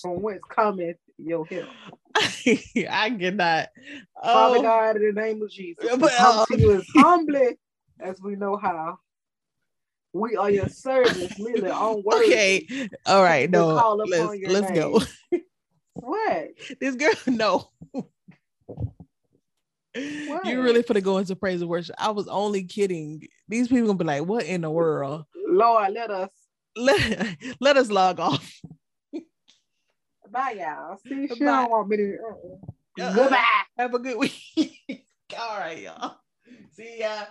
from 0.01 0.21
whence 0.21 0.41
cometh 0.49 0.97
your 1.17 1.45
help. 1.45 1.67
I 2.15 3.15
cannot. 3.19 3.69
Father 4.23 4.57
Oh, 4.57 4.61
God, 4.61 4.95
in 4.97 5.13
the 5.13 5.21
name 5.21 5.41
of 5.41 5.49
Jesus, 5.51 5.89
But, 5.97 6.11
come 6.17 6.39
uh, 6.39 6.45
to 6.45 6.59
you 6.59 6.75
as 6.75 6.87
humbly 6.95 7.57
as 7.99 8.21
we 8.21 8.35
know 8.35 8.57
how. 8.57 8.97
We 10.11 10.35
are 10.35 10.49
your 10.49 10.69
servants, 10.69 11.37
merely 11.37 11.69
on 11.69 12.01
word. 12.03 12.23
okay. 12.23 12.67
All 13.05 13.21
right. 13.21 13.47
No, 13.49 13.95
let's 14.09 14.43
let's 14.47 14.71
go. 14.71 15.01
What? 15.93 16.47
This 16.79 16.95
girl, 16.95 17.13
no. 17.27 17.69
What? 20.27 20.45
You 20.45 20.61
really 20.61 20.83
finna 20.83 21.03
go 21.03 21.17
into 21.17 21.35
praise 21.35 21.61
and 21.61 21.69
worship. 21.69 21.95
I 21.97 22.11
was 22.11 22.27
only 22.27 22.63
kidding. 22.63 23.27
These 23.47 23.67
people 23.67 23.87
gonna 23.87 23.97
be 23.97 24.05
like, 24.05 24.25
what 24.25 24.45
in 24.45 24.61
the 24.61 24.69
world? 24.71 25.25
Lord, 25.47 25.93
let 25.93 26.11
us. 26.11 26.29
Let, 26.75 27.37
let 27.59 27.77
us 27.77 27.89
log 27.89 28.19
off. 28.19 28.61
Bye, 30.31 30.57
y'all. 30.59 30.97
See, 31.07 31.27
she 31.27 31.43
Bye. 31.43 31.45
don't 31.45 31.71
want 31.71 31.87
me 31.89 31.97
to. 31.97 32.17
uh-uh. 32.99 33.13
Goodbye. 33.15 33.43
Have 33.77 33.93
a 33.93 33.99
good 33.99 34.17
week. 34.19 35.05
All 35.39 35.59
right, 35.59 35.79
y'all. 35.81 36.15
See 36.73 36.99
ya. 36.99 37.23